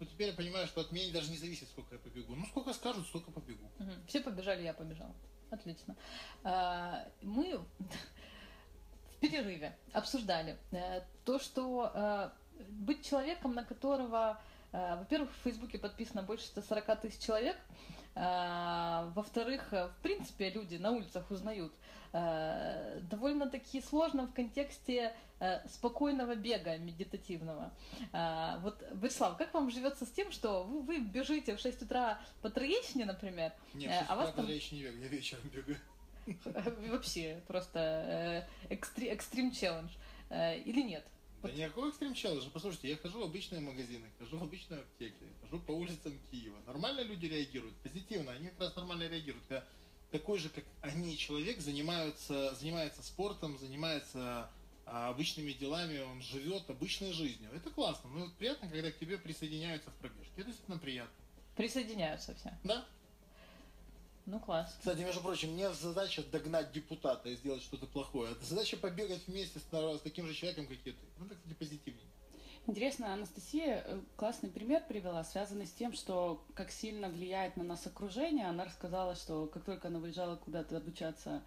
Ну 0.00 0.06
теперь 0.06 0.28
я 0.28 0.32
понимаю, 0.34 0.66
что 0.66 0.80
от 0.80 0.90
меня 0.92 1.12
даже 1.12 1.30
не 1.30 1.36
зависит, 1.36 1.68
сколько 1.68 1.94
я 1.94 2.00
побегу. 2.00 2.34
Ну 2.34 2.46
сколько 2.46 2.72
скажут, 2.72 3.06
столько 3.06 3.30
побегу. 3.30 3.70
Мгм. 3.78 4.06
Все 4.06 4.20
побежали, 4.20 4.62
я 4.62 4.72
побежала. 4.74 5.14
Отлично. 5.50 5.96
А, 6.44 7.06
Мы 7.20 7.58
в 9.10 9.16
перерыве 9.20 9.76
обсуждали 9.92 10.58
э, 10.70 11.02
то, 11.24 11.38
что 11.38 11.90
э, 11.94 12.30
быть 12.70 13.06
человеком, 13.06 13.54
на 13.54 13.64
которого, 13.64 14.40
во-первых, 14.72 15.30
в 15.30 15.42
Фейсбуке 15.44 15.78
подписано 15.78 16.22
больше 16.22 16.46
140 16.46 17.00
тысяч 17.00 17.20
человек, 17.20 17.56
а, 18.14 19.10
во-вторых, 19.14 19.72
э, 19.72 19.88
в 19.88 20.02
принципе, 20.02 20.50
люди 20.50 20.76
на 20.76 20.90
улицах 20.92 21.30
узнают, 21.30 21.72
э, 22.12 23.00
довольно-таки 23.10 23.80
сложно 23.80 24.26
в 24.26 24.34
контексте 24.34 25.14
э, 25.40 25.66
спокойного 25.68 26.34
бега 26.36 26.76
медитативного. 26.78 27.72
Вот, 28.62 28.82
Борислав, 28.94 29.36
как 29.38 29.52
вам 29.54 29.70
живется 29.70 30.06
с 30.06 30.10
тем, 30.10 30.30
что 30.30 30.62
вы, 30.64 30.82
вы 30.82 30.98
бежите 31.00 31.56
в 31.56 31.58
6 31.60 31.82
утра 31.82 32.20
по 32.42 32.50
Троещине, 32.50 33.06
например, 33.06 33.52
Нет, 33.74 33.90
Э, 33.90 34.04
а 34.08 34.12
а 34.12 34.16
вас 34.16 34.32
там- 34.32 34.46
я 34.46 34.54
еще 34.54 34.76
не 34.76 34.82
бегаю, 34.82 35.00
я 35.02 35.08
вечером 35.08 35.42
бегаю. 35.52 35.76
Вообще, 36.90 37.42
просто 37.48 38.46
э, 38.68 38.74
экстри- 38.74 39.08
экстрим 39.08 39.50
челлендж. 39.50 39.90
Э, 40.30 40.56
Или 40.58 40.82
нет? 40.82 41.04
Да 41.42 41.50
никакого 41.50 41.88
экстрим 41.88 42.14
челленджа. 42.14 42.50
Послушайте, 42.50 42.88
я 42.90 42.96
хожу 42.96 43.20
в 43.20 43.24
обычные 43.24 43.60
магазины, 43.60 44.06
хожу 44.18 44.38
в 44.38 44.42
обычные 44.44 44.80
аптеки, 44.80 45.26
хожу 45.40 45.58
по 45.60 45.72
улицам 45.72 46.18
Киева. 46.30 46.56
Нормально 46.66 47.00
люди 47.00 47.26
реагируют, 47.26 47.74
позитивно. 47.82 48.32
Они 48.32 48.48
как 48.48 48.60
раз 48.60 48.76
нормально 48.76 49.08
реагируют. 49.08 49.44
Когда 49.48 49.64
такой 50.12 50.38
же, 50.38 50.50
как 50.50 50.64
они, 50.82 51.16
человек, 51.18 51.60
занимаются, 51.60 52.54
занимается 52.54 53.02
спортом, 53.02 53.58
занимается 53.58 54.50
а, 54.86 55.08
обычными 55.08 55.52
делами, 55.52 55.98
он 56.00 56.22
живет 56.22 56.68
обычной 56.70 57.12
жизнью. 57.12 57.50
Это 57.54 57.70
классно. 57.70 58.10
Ну, 58.10 58.30
приятно, 58.38 58.68
когда 58.68 58.90
к 58.90 58.98
тебе 58.98 59.18
присоединяются 59.18 59.90
в 59.90 59.94
пробежке. 59.94 60.32
Это 60.36 60.46
действительно 60.46 60.78
приятно. 60.78 61.14
Присоединяются 61.56 62.34
все. 62.36 62.56
Да? 62.62 62.86
Ну, 64.26 64.38
класс. 64.38 64.76
Кстати, 64.78 65.00
между 65.00 65.20
прочим, 65.20 65.56
не 65.56 65.72
задача 65.72 66.22
догнать 66.22 66.72
депутата 66.72 67.28
и 67.28 67.36
сделать 67.36 67.62
что-то 67.62 67.86
плохое. 67.86 68.32
Это 68.32 68.44
задача 68.44 68.76
побегать 68.76 69.26
вместе 69.26 69.58
с, 69.58 69.62
с 69.62 70.00
таким 70.00 70.26
же 70.26 70.34
человеком, 70.34 70.66
как 70.66 70.76
и 70.86 70.92
ты. 70.92 70.94
Ну, 71.18 71.26
так, 71.26 71.38
кстати, 71.38 71.54
позитивнее. 71.54 72.06
Интересно, 72.68 73.12
Анастасия 73.12 73.82
э, 73.84 74.00
классный 74.16 74.48
пример 74.48 74.84
привела, 74.86 75.24
связанный 75.24 75.66
с 75.66 75.72
тем, 75.72 75.92
что 75.92 76.44
как 76.54 76.70
сильно 76.70 77.08
влияет 77.08 77.56
на 77.56 77.64
нас 77.64 77.84
окружение. 77.88 78.46
Она 78.46 78.64
рассказала, 78.64 79.16
что 79.16 79.46
как 79.46 79.64
только 79.64 79.88
она 79.88 79.98
выезжала 79.98 80.36
куда-то 80.36 80.76
обучаться 80.76 81.42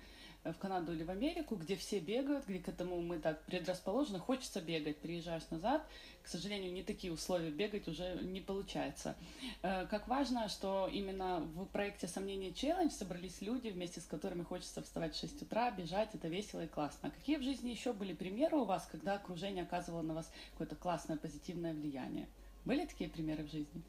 в 0.51 0.57
Канаду 0.57 0.93
или 0.93 1.03
в 1.03 1.09
Америку, 1.09 1.55
где 1.55 1.75
все 1.75 1.99
бегают, 1.99 2.45
где 2.45 2.59
к 2.59 2.67
этому 2.67 3.01
мы 3.01 3.19
так 3.19 3.43
предрасположены, 3.45 4.19
хочется 4.19 4.61
бегать, 4.61 4.97
приезжаешь 4.97 5.49
назад, 5.49 5.85
к 6.21 6.27
сожалению, 6.27 6.71
не 6.71 6.83
такие 6.83 7.11
условия, 7.11 7.49
бегать 7.49 7.87
уже 7.87 8.19
не 8.21 8.41
получается. 8.41 9.15
Э, 9.61 9.85
Как 9.87 10.07
важно, 10.07 10.47
что 10.49 10.87
именно 10.91 11.39
в 11.39 11.65
проекте 11.65 12.07
«Сомнение 12.07 12.53
челлендж» 12.53 12.91
собрались 12.91 13.41
люди, 13.41 13.69
вместе 13.69 14.01
с 14.01 14.05
которыми 14.05 14.43
хочется 14.43 14.81
вставать 14.81 15.15
в 15.15 15.19
6 15.19 15.41
утра, 15.41 15.71
бежать, 15.71 16.13
это 16.13 16.27
весело 16.27 16.63
и 16.63 16.67
классно. 16.67 17.09
А 17.09 17.11
какие 17.11 17.37
в 17.37 17.43
жизни 17.43 17.69
еще 17.69 17.93
были 17.93 18.13
примеры 18.13 18.57
у 18.57 18.65
вас, 18.65 18.87
когда 18.91 19.15
окружение 19.15 19.63
оказывало 19.63 20.01
на 20.01 20.13
вас 20.13 20.31
какое-то 20.51 20.75
классное, 20.75 21.17
позитивное 21.17 21.73
влияние? 21.73 22.27
Были 22.65 22.85
такие 22.85 23.09
примеры 23.09 23.43
в 23.43 23.51
жизни? 23.51 23.83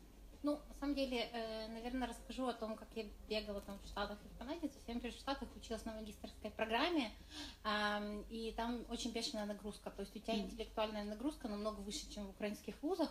Ну, 0.46 0.60
на 0.68 0.74
самом 0.78 0.94
деле, 0.94 1.28
э, 1.32 1.66
наверное, 1.66 2.06
расскажу 2.06 2.46
о 2.46 2.52
том, 2.52 2.76
как 2.76 2.86
я 2.94 3.04
бегала 3.28 3.60
там 3.62 3.80
в 3.80 3.86
Штатах 3.88 4.16
и 4.24 4.28
в 4.28 4.38
Канаде. 4.38 4.68
Совсем 4.68 5.00
в 5.00 5.10
Штатах 5.10 5.48
училась 5.56 5.84
на 5.84 5.92
магистрской 5.94 6.52
программе, 6.52 7.10
ам, 7.64 8.24
и 8.30 8.54
там 8.56 8.84
очень 8.88 9.10
бешеная 9.10 9.46
нагрузка. 9.46 9.90
То 9.90 10.02
есть 10.02 10.14
у 10.14 10.20
тебя 10.20 10.38
интеллектуальная 10.38 11.02
нагрузка 11.02 11.48
намного 11.48 11.80
выше, 11.80 12.08
чем 12.14 12.28
в 12.28 12.30
украинских 12.30 12.80
вузах. 12.80 13.10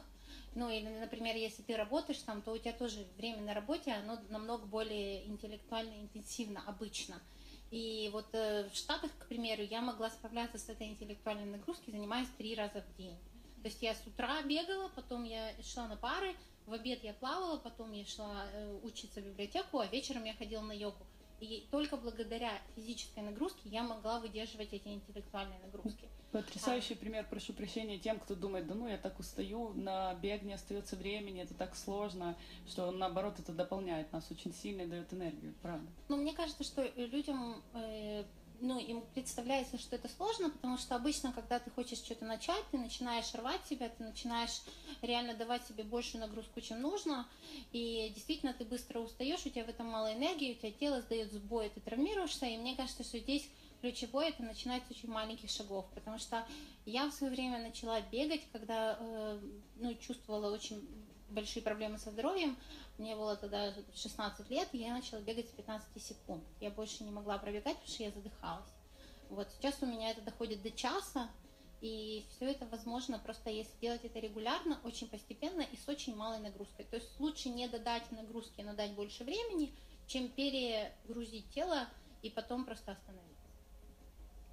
Ну, 0.55 0.69
или, 0.69 0.87
например, 0.87 1.35
если 1.35 1.61
ты 1.61 1.75
работаешь 1.75 2.19
там, 2.19 2.41
то 2.41 2.53
у 2.53 2.57
тебя 2.57 2.71
тоже 2.71 3.05
время 3.17 3.41
на 3.41 3.53
работе, 3.53 3.91
оно 3.91 4.17
намного 4.29 4.65
более 4.65 5.27
интеллектуально 5.27 6.03
интенсивно 6.03 6.63
обычно. 6.65 7.21
И 7.69 8.09
вот 8.13 8.29
э, 8.31 8.69
в 8.69 8.75
Штатах, 8.77 9.11
к 9.19 9.27
примеру, 9.27 9.61
я 9.61 9.81
могла 9.81 10.09
справляться 10.09 10.57
с 10.57 10.69
этой 10.69 10.87
интеллектуальной 10.87 11.51
нагрузкой, 11.51 11.91
занимаясь 11.91 12.29
три 12.37 12.55
раза 12.55 12.81
в 12.81 12.97
день. 12.97 13.17
То 13.61 13.67
есть 13.67 13.81
я 13.81 13.93
с 13.93 14.07
утра 14.07 14.41
бегала, 14.43 14.87
потом 14.95 15.25
я 15.25 15.51
шла 15.61 15.89
на 15.89 15.97
пары, 15.97 16.33
в 16.65 16.73
обед 16.73 17.03
я 17.03 17.13
плавала, 17.13 17.57
потом 17.57 17.91
я 17.91 18.05
шла 18.05 18.45
э, 18.51 18.79
учиться 18.83 19.21
в 19.21 19.25
библиотеку, 19.25 19.79
а 19.79 19.87
вечером 19.87 20.23
я 20.23 20.33
ходила 20.33 20.61
на 20.61 20.73
йогу. 20.73 21.05
И 21.41 21.67
только 21.69 21.97
благодаря 21.97 22.51
физической 22.75 23.19
нагрузке 23.19 23.69
я 23.69 23.83
могла 23.83 24.19
выдерживать 24.19 24.71
эти 24.71 24.87
интеллектуальные 24.87 25.59
нагрузки. 25.59 26.07
Потрясающий 26.31 26.95
пример, 26.95 27.25
прошу 27.29 27.53
прощения, 27.53 27.97
тем, 27.97 28.19
кто 28.19 28.35
думает, 28.35 28.67
да 28.67 28.73
ну 28.73 28.87
я 28.87 28.97
так 28.97 29.19
устаю, 29.19 29.73
на 29.73 30.13
бег 30.15 30.43
не 30.43 30.53
остается 30.53 30.95
времени, 30.95 31.41
это 31.41 31.53
так 31.53 31.75
сложно, 31.75 32.37
что 32.67 32.91
наоборот 32.91 33.39
это 33.39 33.53
дополняет 33.53 34.11
нас 34.11 34.29
очень 34.31 34.53
сильно 34.53 34.81
и 34.81 34.87
дает 34.87 35.13
энергию, 35.13 35.53
правда. 35.61 35.87
Но 36.09 36.17
мне 36.17 36.33
кажется, 36.33 36.63
что 36.63 36.83
людям 36.97 37.61
э, 37.73 38.25
ну, 38.61 38.79
им 38.79 39.01
представляется, 39.13 39.77
что 39.77 39.95
это 39.95 40.07
сложно, 40.07 40.49
потому 40.49 40.77
что 40.77 40.95
обычно, 40.95 41.31
когда 41.31 41.59
ты 41.59 41.69
хочешь 41.71 41.99
что-то 41.99 42.25
начать, 42.25 42.63
ты 42.71 42.77
начинаешь 42.77 43.33
рвать 43.33 43.61
себя, 43.69 43.89
ты 43.89 44.03
начинаешь 44.03 44.61
реально 45.01 45.33
давать 45.35 45.65
себе 45.67 45.83
большую 45.83 46.21
нагрузку, 46.21 46.61
чем 46.61 46.81
нужно, 46.81 47.27
и 47.71 48.11
действительно 48.15 48.53
ты 48.53 48.65
быстро 48.65 48.99
устаешь, 48.99 49.45
у 49.45 49.49
тебя 49.49 49.65
в 49.65 49.69
этом 49.69 49.87
мало 49.87 50.13
энергии, 50.13 50.53
у 50.53 50.55
тебя 50.55 50.71
тело 50.71 51.01
сдает 51.01 51.31
сбой, 51.31 51.69
ты 51.69 51.79
травмируешься, 51.81 52.45
и 52.45 52.57
мне 52.57 52.75
кажется, 52.75 53.03
что 53.03 53.19
здесь 53.19 53.47
ключевое 53.81 54.29
это 54.29 54.43
начинать 54.43 54.83
с 54.87 54.91
очень 54.91 55.09
маленьких 55.09 55.49
шагов, 55.49 55.85
потому 55.93 56.17
что 56.17 56.45
я 56.85 57.07
в 57.07 57.13
свое 57.13 57.31
время 57.31 57.59
начала 57.59 58.01
бегать, 58.01 58.41
когда 58.51 58.97
э, 58.99 59.39
ну, 59.77 59.93
чувствовала 59.95 60.53
очень 60.53 60.87
большие 61.29 61.63
проблемы 61.63 61.97
со 61.97 62.11
здоровьем. 62.11 62.57
Мне 62.97 63.15
было 63.15 63.35
тогда 63.35 63.73
16 63.93 64.49
лет, 64.49 64.69
и 64.71 64.79
я 64.79 64.93
начала 64.93 65.19
бегать 65.21 65.49
с 65.49 65.53
15 65.53 66.01
секунд. 66.01 66.43
Я 66.59 66.71
больше 66.71 67.03
не 67.03 67.11
могла 67.11 67.37
пробегать, 67.37 67.75
потому 67.75 67.87
что 67.87 68.03
я 68.03 68.11
задыхалась. 68.11 68.69
Вот 69.29 69.49
сейчас 69.51 69.81
у 69.81 69.85
меня 69.85 70.11
это 70.11 70.21
доходит 70.21 70.61
до 70.61 70.71
часа, 70.71 71.29
и 71.81 72.25
все 72.29 72.51
это 72.51 72.65
возможно 72.67 73.19
просто 73.19 73.49
если 73.49 73.77
делать 73.79 74.03
это 74.03 74.19
регулярно, 74.19 74.79
очень 74.83 75.07
постепенно 75.07 75.61
и 75.61 75.77
с 75.77 75.87
очень 75.87 76.15
малой 76.15 76.39
нагрузкой. 76.39 76.85
То 76.85 76.95
есть 76.95 77.19
лучше 77.19 77.49
не 77.49 77.67
додать 77.67 78.11
нагрузки, 78.11 78.61
но 78.61 78.73
дать 78.73 78.93
больше 78.93 79.23
времени, 79.23 79.73
чем 80.07 80.29
перегрузить 80.29 81.49
тело 81.49 81.87
и 82.21 82.29
потом 82.29 82.65
просто 82.65 82.93
остановиться. 82.93 83.35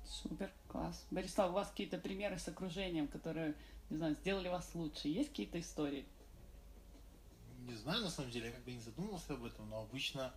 Супер, 0.04 0.52
класс. 0.68 1.06
Борислав, 1.10 1.50
у 1.50 1.54
вас 1.54 1.70
какие-то 1.70 1.98
примеры 1.98 2.38
с 2.38 2.48
окружением, 2.48 3.08
которые, 3.08 3.54
не 3.88 3.96
знаю, 3.96 4.14
сделали 4.14 4.48
вас 4.48 4.74
лучше? 4.74 5.08
Есть 5.08 5.30
какие-то 5.30 5.58
истории? 5.60 6.06
Не 7.66 7.75
знаю, 7.76 8.02
на 8.02 8.11
самом 8.11 8.31
деле, 8.31 8.47
я 8.47 8.52
как 8.52 8.64
бы 8.64 8.73
не 8.73 8.81
задумывался 8.81 9.35
об 9.35 9.45
этом, 9.45 9.69
но 9.71 9.83
обычно 9.83 10.35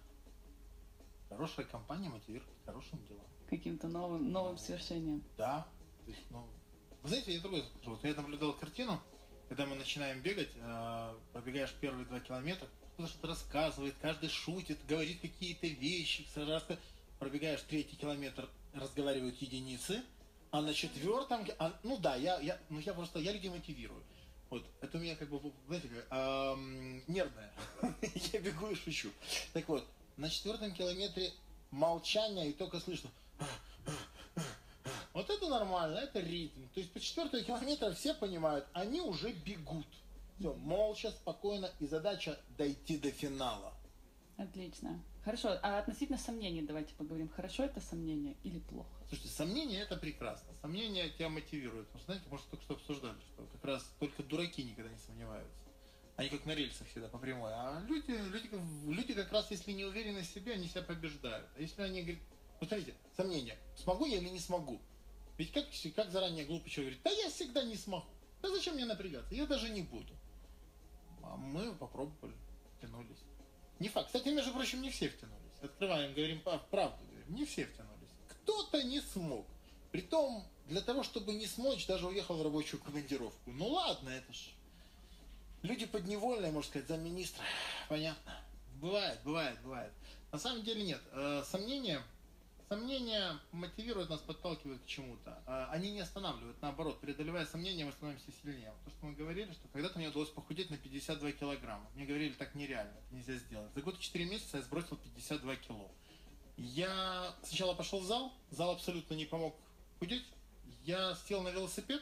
хорошая 1.29 1.65
компания 1.65 2.09
мотивирует 2.09 2.49
хорошим 2.65 3.03
делам. 3.07 3.25
Каким-то 3.49 3.87
новым, 3.87 4.31
новым 4.31 4.57
свершением. 4.57 5.23
Да. 5.37 5.67
То 6.05 6.11
есть, 6.11 6.23
ну, 6.29 6.47
вы 7.01 7.09
знаете, 7.09 7.33
я 7.33 7.41
другой 7.41 7.63
скажу. 7.63 7.91
Вот 7.91 8.03
я 8.03 8.13
наблюдал 8.13 8.53
картину, 8.53 8.99
когда 9.49 9.65
мы 9.65 9.75
начинаем 9.75 10.21
бегать, 10.21 10.49
э, 10.55 11.15
пробегаешь 11.33 11.73
первые 11.79 12.05
два 12.05 12.19
километра, 12.19 12.67
кто-то 12.93 13.09
что-то 13.09 13.27
рассказывает, 13.27 13.95
каждый 14.01 14.29
шутит, 14.29 14.85
говорит 14.87 15.21
какие-то 15.21 15.67
вещи, 15.67 16.27
сразу 16.33 16.77
пробегаешь 17.19 17.61
третий 17.63 17.95
километр, 17.95 18.49
разговаривают 18.73 19.41
единицы, 19.41 20.03
а 20.51 20.61
на 20.61 20.73
четвертом, 20.73 21.45
а, 21.59 21.73
ну 21.83 21.97
да, 21.97 22.15
я, 22.15 22.39
я, 22.39 22.59
ну 22.69 22.79
я 22.79 22.93
просто, 22.93 23.19
я 23.19 23.33
людей 23.33 23.49
мотивирую. 23.49 24.01
Вот, 24.55 24.63
это 24.79 24.97
у 24.97 25.01
меня 25.01 25.17
как 25.17 25.27
бы, 25.27 25.51
знаете, 25.67 25.89
как, 25.89 26.17
эм, 26.17 27.03
нервное. 27.07 27.51
я 28.31 28.39
бегу 28.39 28.67
и 28.69 28.75
шучу. 28.75 29.11
Так 29.51 29.67
вот, 29.67 29.85
на 30.15 30.29
четвертом 30.29 30.73
километре 30.73 31.33
молчание 31.71 32.51
и 32.51 32.53
только 32.53 32.79
слышно. 32.79 33.09
вот 35.13 35.29
это 35.29 35.49
нормально, 35.49 35.97
это 35.97 36.21
ритм. 36.21 36.69
То 36.73 36.79
есть 36.79 36.93
по 36.93 37.01
четвертому 37.01 37.43
километру 37.43 37.93
все 37.95 38.13
понимают, 38.13 38.65
они 38.71 39.01
уже 39.01 39.33
бегут. 39.33 39.87
Все, 40.39 40.53
молча, 40.53 41.11
спокойно, 41.11 41.69
и 41.81 41.87
задача 41.87 42.39
дойти 42.57 42.97
до 42.97 43.11
финала. 43.11 43.73
Отлично. 44.37 45.03
Хорошо, 45.25 45.57
а 45.63 45.79
относительно 45.79 46.19
сомнений 46.19 46.61
давайте 46.61 46.93
поговорим. 46.93 47.29
Хорошо 47.29 47.63
это 47.63 47.81
сомнение 47.81 48.37
или 48.43 48.59
плохо? 48.59 48.87
Слушайте, 49.09 49.33
сомнение 49.33 49.81
это 49.81 49.97
прекрасно. 49.97 50.53
Сомнение 50.61 51.09
тебя 51.09 51.29
мотивирует. 51.29 51.87
Потому 51.87 51.99
что, 51.99 52.05
знаете, 52.05 52.29
может, 52.29 52.45
только 52.51 52.63
что 52.63 52.73
обсуждали, 52.75 53.19
что 53.33 53.43
как 53.47 53.65
раз 53.65 53.91
только 53.99 54.21
дураки 54.21 54.63
никогда 54.63 54.91
не 54.91 54.99
сомневаются. 54.99 55.57
Они 56.15 56.29
как 56.29 56.45
на 56.45 56.53
рельсах 56.53 56.87
всегда 56.89 57.07
по 57.09 57.17
прямой. 57.17 57.51
А 57.51 57.83
люди, 57.87 58.11
люди, 58.11 58.51
люди 58.87 59.13
как 59.15 59.31
раз, 59.31 59.49
если 59.49 59.71
не 59.71 59.83
уверены 59.83 60.21
в 60.21 60.25
себе, 60.25 60.53
они 60.53 60.67
себя 60.67 60.83
побеждают. 60.83 61.49
А 61.57 61.59
если 61.59 61.81
они 61.81 62.03
говорят, 62.03 62.21
посмотрите, 62.59 62.93
сомнение, 63.17 63.57
смогу 63.75 64.05
я 64.05 64.17
или 64.17 64.29
не 64.29 64.39
смогу? 64.39 64.79
Ведь 65.39 65.51
как, 65.51 65.65
как 65.95 66.11
заранее 66.11 66.45
глупый 66.45 66.69
человек 66.69 66.99
говорит, 67.01 67.03
да 67.03 67.23
я 67.23 67.31
всегда 67.31 67.63
не 67.63 67.75
смогу. 67.75 68.05
Да 68.43 68.49
зачем 68.51 68.75
мне 68.75 68.85
напрягаться? 68.85 69.33
Я 69.33 69.47
даже 69.47 69.69
не 69.69 69.81
буду. 69.81 70.13
А 71.23 71.35
мы 71.35 71.73
попробовали, 71.73 72.35
тянулись. 72.79 73.24
Не 73.79 73.89
факт. 73.89 74.07
Кстати, 74.07 74.29
между 74.29 74.53
прочим, 74.53 74.81
не 74.81 74.89
все 74.89 75.09
втянулись. 75.09 75.35
Открываем, 75.61 76.13
говорим 76.13 76.41
правду. 76.71 77.03
Говорим. 77.09 77.35
Не 77.35 77.45
все 77.45 77.65
втянулись. 77.65 78.09
Кто-то 78.29 78.81
не 78.83 79.01
смог. 79.01 79.45
Притом, 79.91 80.43
для 80.67 80.81
того, 80.81 81.03
чтобы 81.03 81.33
не 81.33 81.45
смочь, 81.45 81.87
даже 81.87 82.07
уехал 82.07 82.37
в 82.37 82.43
рабочую 82.43 82.81
командировку. 82.81 83.51
Ну 83.51 83.67
ладно, 83.67 84.09
это 84.09 84.31
ж... 84.33 84.49
Люди 85.61 85.85
подневольные, 85.85 86.51
можно 86.51 86.69
сказать, 86.69 86.87
замминистра. 86.87 87.43
Понятно. 87.89 88.39
Бывает, 88.75 89.19
бывает, 89.23 89.59
бывает. 89.63 89.91
На 90.31 90.37
самом 90.37 90.63
деле 90.63 90.83
нет. 90.83 91.01
Э, 91.11 91.43
сомнения 91.49 92.01
Сомнения 92.67 93.39
мотивируют 93.51 94.09
нас, 94.09 94.21
подталкивают 94.21 94.81
к 94.81 94.85
чему-то. 94.87 95.39
А, 95.45 95.69
они 95.71 95.91
не 95.91 95.99
останавливают, 95.99 96.59
наоборот, 96.63 96.99
преодолевая 96.99 97.45
сомнения, 97.45 97.85
мы 97.85 97.91
становимся 97.91 98.31
сильнее. 98.41 98.73
То, 98.83 98.89
что 98.89 99.05
мы 99.05 99.13
говорили, 99.13 99.53
что 99.53 99.67
когда-то 99.67 99.99
мне 99.99 100.07
удалось 100.09 100.29
похудеть 100.29 100.71
на 100.71 100.77
52 100.77 101.33
килограмма. 101.33 101.87
Мне 101.93 102.05
говорили, 102.05 102.33
так 102.33 102.55
нереально, 102.55 102.95
нельзя 103.11 103.35
сделать. 103.35 103.71
За 103.75 103.81
год 103.81 103.99
и 103.99 104.01
4 104.01 104.25
месяца 104.25 104.57
я 104.57 104.63
сбросил 104.63 104.97
52 104.97 105.55
кило. 105.57 105.91
Я 106.57 107.35
сначала 107.43 107.75
пошел 107.75 107.99
в 107.99 108.05
зал, 108.05 108.33
зал 108.49 108.71
абсолютно 108.71 109.13
не 109.13 109.25
помог 109.25 109.55
худеть. 109.99 110.25
Я 110.83 111.15
сел 111.27 111.43
на 111.43 111.49
велосипед, 111.49 112.01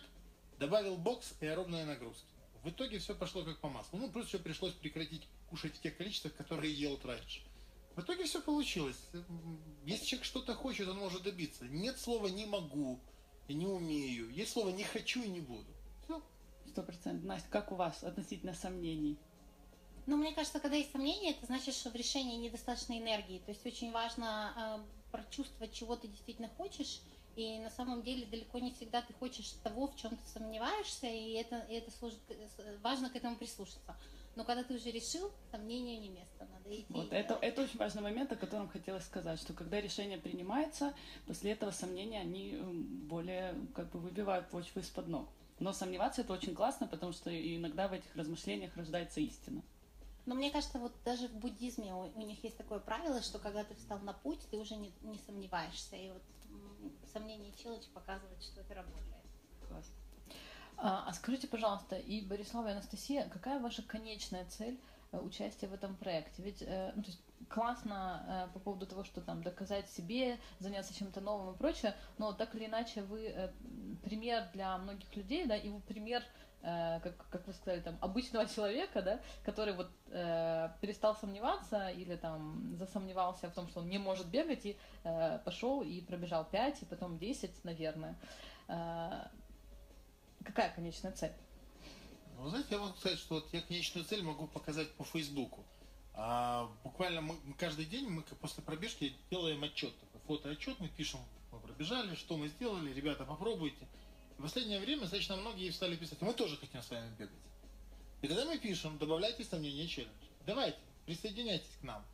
добавил 0.60 0.96
бокс 0.96 1.34
и 1.42 1.46
аэробные 1.46 1.86
нагрузки. 1.86 2.26
В 2.64 2.70
итоге 2.70 3.00
все 3.00 3.14
пошло 3.14 3.44
как 3.44 3.60
по 3.60 3.68
маслу. 3.68 4.00
Ну, 4.00 4.10
плюс 4.10 4.28
еще 4.28 4.40
пришлось 4.40 4.72
прекратить 4.74 5.28
кушать 5.50 5.76
в 5.76 5.82
тех 5.82 5.98
количествах, 5.98 6.34
которые 6.36 6.74
ел 6.74 6.98
раньше. 7.04 7.42
В 7.96 8.02
итоге 8.02 8.24
все 8.24 8.42
получилось. 8.42 8.98
Если 9.86 10.06
человек 10.06 10.26
что-то 10.26 10.56
хочет, 10.56 10.88
он 10.88 10.98
может 10.98 11.24
добиться. 11.24 11.66
Нет 11.66 12.00
слова 12.00 12.28
«не 12.28 12.46
могу» 12.46 13.00
и 13.48 13.54
«не 13.54 13.68
умею». 13.68 14.32
Есть 14.32 14.54
слово 14.54 14.70
«не 14.70 14.84
хочу» 14.84 15.22
и 15.22 15.28
«не 15.28 15.42
буду». 15.42 15.72
Все. 16.04 16.22
Сто 16.68 16.82
процентов. 16.82 17.26
Настя, 17.26 17.50
как 17.50 17.72
у 17.72 17.76
вас 17.76 18.04
относительно 18.04 18.54
сомнений? 18.56 19.18
Ну, 20.06 20.18
мне 20.18 20.34
кажется, 20.34 20.60
когда 20.60 20.76
есть 20.76 20.92
сомнения, 20.92 21.32
это 21.32 21.46
значит, 21.46 21.76
что 21.76 21.92
в 21.92 21.96
решении 21.96 22.36
недостаточно 22.38 22.98
энергии. 22.98 23.40
То 23.40 23.52
есть 23.52 23.66
очень 23.66 23.92
важно 23.92 24.84
э, 24.86 25.12
прочувствовать, 25.12 25.72
чего 25.72 25.96
ты 25.96 26.08
действительно 26.08 26.50
хочешь. 26.50 27.02
И 27.36 27.60
на 27.60 27.70
самом 27.70 28.04
деле 28.04 28.26
далеко 28.26 28.60
не 28.60 28.72
всегда 28.72 29.02
ты 29.02 29.14
хочешь 29.14 29.52
того, 29.64 29.88
в 29.88 29.96
чем 29.96 30.16
ты 30.18 30.28
сомневаешься, 30.28 31.08
и 31.08 31.32
это, 31.32 31.60
и 31.70 31.74
это 31.76 31.90
служит, 31.92 32.20
важно 32.82 33.10
к 33.10 33.16
этому 33.16 33.36
прислушаться. 33.38 33.96
Но 34.36 34.43
когда 34.43 34.63
ты 34.63 34.74
уже 34.76 34.89
решил, 34.89 35.32
сомнению 35.52 36.02
не 36.02 36.10
место, 36.10 36.48
надо 36.52 36.76
идти. 36.76 36.86
Вот, 36.89 37.12
это, 37.13 37.36
это 37.36 37.62
очень 37.62 37.78
важный 37.78 38.02
момент, 38.02 38.32
о 38.32 38.36
котором 38.36 38.67
хотелось 38.67 39.06
сказать, 39.06 39.39
что 39.39 39.54
когда 39.54 39.80
решение 39.80 40.17
принимается, 40.17 40.93
после 41.28 41.52
этого 41.52 41.72
сомнения, 41.72 42.22
они 42.22 42.58
более 42.58 43.56
как 43.76 43.91
бы 43.91 44.00
выбивают 44.00 44.50
почву 44.50 44.82
из-под 44.82 45.08
ног. 45.08 45.30
Но 45.60 45.72
сомневаться 45.72 46.22
это 46.22 46.34
очень 46.34 46.56
классно, 46.56 46.88
потому 46.88 47.12
что 47.12 47.30
иногда 47.30 47.88
в 47.88 47.93
этих 47.93 48.15
размышлениях 48.15 48.76
рождается 48.76 49.19
истина. 49.19 49.62
Но 50.26 50.36
мне 50.36 50.52
кажется, 50.52 50.80
вот 50.80 50.93
даже 51.04 51.28
в 51.28 51.36
буддизме 51.36 51.93
у, 51.93 52.10
у 52.15 52.22
них 52.22 52.43
есть 52.43 52.58
такое 52.58 52.80
правило, 52.80 53.22
что 53.22 53.39
когда 53.39 53.63
ты 53.63 53.76
встал 53.76 54.00
на 54.00 54.13
путь, 54.13 54.39
ты 54.50 54.58
уже 54.58 54.76
не, 54.76 54.91
не 55.02 55.19
сомневаешься. 55.19 55.96
И 55.96 56.10
вот 56.10 56.24
сомнение 57.12 57.52
челлендж 57.54 57.86
показывает, 57.93 58.41
что 58.41 58.62
это 58.62 58.74
работает. 58.76 59.24
Класс. 59.67 59.91
А, 60.78 61.06
а 61.08 61.14
скажите, 61.14 61.48
пожалуйста, 61.48 61.96
и 61.96 62.22
Борислава, 62.22 62.70
и 62.70 62.72
Анастасия, 62.72 63.28
какая 63.30 63.60
ваша 63.60 63.82
конечная 63.84 64.46
цель 64.46 64.80
э, 65.12 65.20
участия 65.20 65.68
в 65.68 65.74
этом 65.74 65.96
проекте? 65.96 66.42
Ведь 66.42 66.62
э, 66.62 66.92
ну, 66.96 67.04
то 67.04 67.10
есть 67.10 67.22
классно 67.50 68.48
э, 68.50 68.54
по 68.54 68.60
поводу 68.60 68.86
того, 68.86 69.04
что 69.04 69.22
там 69.22 69.44
доказать 69.44 69.90
себе, 69.90 70.40
заняться 70.60 70.94
чем-то 70.94 71.22
новым 71.22 71.54
и 71.54 71.58
прочее, 71.58 71.96
но 72.18 72.34
так 72.34 72.56
или 72.56 72.66
иначе 72.66 73.02
вы 73.04 73.52
пример 74.04 74.50
для 74.54 74.78
многих 74.78 75.16
людей, 75.16 75.46
да, 75.46 75.56
и 75.56 75.70
вы 75.70 75.80
пример 75.82 76.24
как, 76.62 77.28
как 77.30 77.46
вы 77.46 77.52
сказали, 77.52 77.82
там, 77.82 77.98
обычного 78.00 78.46
человека, 78.46 79.02
да, 79.02 79.20
который 79.44 79.74
вот 79.74 79.92
перестал 80.80 81.14
сомневаться 81.14 81.90
или 81.90 82.16
там 82.16 82.78
засомневался 82.78 83.50
в 83.50 83.54
том, 83.54 83.68
что 83.68 83.82
он 83.82 83.90
не 83.90 83.98
может 83.98 84.28
бегать, 84.28 84.66
и 84.66 84.78
пошел 85.44 85.82
и 85.82 86.00
пробежал 86.00 86.46
5, 86.46 86.84
и 86.84 86.86
потом 86.86 87.18
10, 87.18 87.66
наверное. 87.66 88.18
Какая 90.44 90.74
конечная 90.74 91.12
цель? 91.12 91.32
Ну, 92.38 92.50
знаете, 92.50 92.70
я 92.72 92.80
могу 92.80 92.98
сказать, 92.98 93.20
что 93.20 93.36
вот 93.36 93.54
я 93.54 93.62
конечную 93.62 94.06
цель 94.06 94.24
могу 94.24 94.48
показать 94.48 94.92
по 94.96 95.04
Фейсбуку. 95.06 95.64
А, 96.16 96.70
буквально 96.84 97.22
мы 97.22 97.36
каждый 97.58 97.86
день 97.86 98.08
мы 98.08 98.22
после 98.22 98.64
пробежки 98.64 99.16
делаем 99.32 99.64
отчет, 99.64 99.94
такой 100.00 100.38
фотоотчет, 100.38 100.80
мы 100.80 100.90
пишем, 100.90 101.20
мы 101.52 101.60
пробежали, 101.60 102.16
что 102.16 102.38
мы 102.38 102.50
сделали, 102.50 102.94
ребята, 102.94 103.26
попробуйте. 103.26 103.88
В 104.38 104.44
последнее 104.44 104.80
время 104.80 105.02
достаточно 105.02 105.38
многие 105.38 105.72
стали 105.72 105.96
писать, 105.96 106.22
мы 106.22 106.34
тоже 106.34 106.58
хотим 106.58 106.82
с 106.82 106.90
вами 106.90 107.10
бегать. 107.18 107.34
И 108.22 108.28
тогда 108.28 108.46
мы 108.46 108.58
пишем, 108.58 108.98
добавляйте 108.98 109.44
сомнения 109.44 109.88
челлендж. 109.88 110.12
Давайте, 110.46 110.78
присоединяйтесь 111.06 111.78
к 111.80 111.84
нам. 111.84 112.06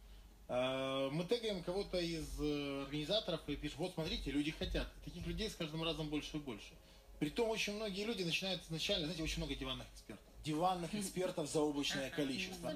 А, 0.48 1.10
мы 1.10 1.26
тегаем 1.26 1.62
кого-то 1.64 2.00
из 2.00 2.40
э, 2.40 2.84
организаторов 2.84 3.42
и 3.48 3.56
пишем, 3.56 3.80
вот 3.80 3.94
смотрите, 3.94 4.32
люди 4.32 4.52
хотят. 4.52 4.88
И 5.02 5.10
таких 5.10 5.28
людей 5.28 5.50
с 5.50 5.56
каждым 5.56 5.84
разом 5.84 6.10
больше 6.10 6.38
и 6.38 6.40
больше. 6.40 6.74
Притом 7.20 7.50
очень 7.50 7.76
многие 7.76 8.06
люди 8.06 8.24
начинают 8.24 8.62
изначально, 8.64 9.06
знаете, 9.06 9.24
очень 9.24 9.38
много 9.40 9.54
диванных 9.56 9.86
экспертов. 9.94 10.26
диванных 10.44 10.96
экспертов 10.96 11.50
за 11.50 11.60
облачное 11.70 12.10
количество. 12.10 12.70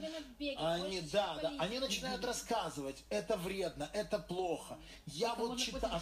Они, 0.58 1.02
да, 1.02 1.40
да, 1.42 1.54
они 1.60 1.80
начинают 1.80 2.24
рассказывать, 2.26 3.04
это 3.10 3.38
вредно, 3.38 3.90
это 3.94 4.20
плохо. 4.20 4.78
Я 5.08 5.34
вот 5.36 5.58
читаю. 5.60 5.94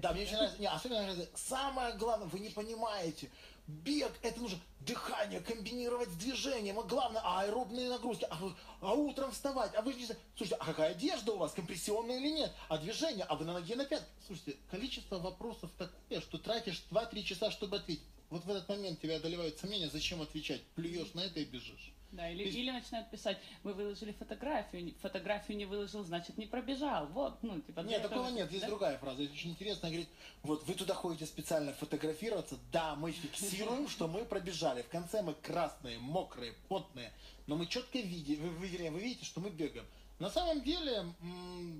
Да, 0.00 0.12
мне 0.12 0.22
очень 0.22 0.34
нравится. 0.34 0.60
Не, 0.60 0.66
особенно. 0.68 1.26
Самое 1.34 1.94
главное, 1.94 2.28
вы 2.28 2.40
не 2.40 2.48
понимаете. 2.48 3.30
Бег, 3.68 4.10
это 4.22 4.40
нужно 4.40 4.58
дыхание 4.80 5.40
комбинировать 5.40 6.08
с 6.08 6.16
движением, 6.16 6.78
а 6.78 6.84
главное, 6.84 7.20
аэробные 7.22 7.90
нагрузки, 7.90 8.26
а, 8.30 8.38
а 8.80 8.94
утром 8.94 9.30
вставать, 9.30 9.74
а 9.74 9.82
вы 9.82 9.92
не 9.92 10.06
слушайте, 10.06 10.56
а 10.58 10.64
какая 10.64 10.92
одежда 10.92 11.32
у 11.32 11.36
вас, 11.36 11.52
компрессионная 11.52 12.16
или 12.16 12.30
нет, 12.30 12.50
а 12.70 12.78
движение, 12.78 13.26
а 13.28 13.36
вы 13.36 13.44
на 13.44 13.52
ноге 13.52 13.76
на 13.76 13.84
пятке. 13.84 14.08
Слушайте, 14.26 14.56
количество 14.70 15.18
вопросов 15.18 15.70
такое, 15.76 16.22
что 16.22 16.38
тратишь 16.38 16.82
2-3 16.90 17.22
часа, 17.22 17.50
чтобы 17.50 17.76
ответить. 17.76 18.04
Вот 18.30 18.46
в 18.46 18.50
этот 18.50 18.66
момент 18.70 19.02
тебя 19.02 19.16
одолевают 19.16 19.58
сомнения, 19.58 19.90
зачем 19.90 20.22
отвечать, 20.22 20.62
плюешь 20.74 21.12
на 21.12 21.20
это 21.20 21.40
и 21.40 21.44
бежишь. 21.44 21.92
Да, 22.10 22.30
или, 22.30 22.44
или 22.44 22.70
начинают 22.70 23.10
писать, 23.10 23.38
вы 23.62 23.74
выложили 23.74 24.12
фотографию, 24.12 24.94
фотографию 25.00 25.58
не 25.58 25.66
выложил, 25.66 26.02
значит 26.04 26.38
не 26.38 26.46
пробежал. 26.46 27.06
Вот, 27.08 27.42
ну, 27.42 27.60
типа... 27.60 27.80
Нет, 27.80 28.00
это- 28.00 28.08
такого 28.08 28.30
нет. 28.30 28.50
Есть 28.50 28.62
да? 28.62 28.68
другая 28.68 28.98
фраза. 28.98 29.22
Это 29.22 29.32
очень 29.32 29.50
интересно. 29.50 29.88
Говорит, 29.88 30.08
вот 30.42 30.66
вы 30.66 30.74
туда 30.74 30.94
ходите 30.94 31.26
специально 31.26 31.72
фотографироваться. 31.74 32.58
Да, 32.72 32.94
мы 32.94 33.12
фиксируем, 33.12 33.88
что 33.88 34.08
мы 34.08 34.24
пробежали. 34.24 34.82
В 34.82 34.88
конце 34.88 35.20
мы 35.22 35.34
красные, 35.34 35.98
мокрые, 35.98 36.54
потные. 36.68 37.12
Но 37.46 37.56
мы 37.56 37.66
четко 37.66 37.98
видим, 37.98 38.40
вы, 38.40 38.50
вы, 38.50 38.90
вы 38.90 39.00
видите, 39.00 39.24
что 39.24 39.40
мы 39.40 39.50
бегаем. 39.50 39.86
На 40.18 40.30
самом 40.30 40.62
деле, 40.62 41.04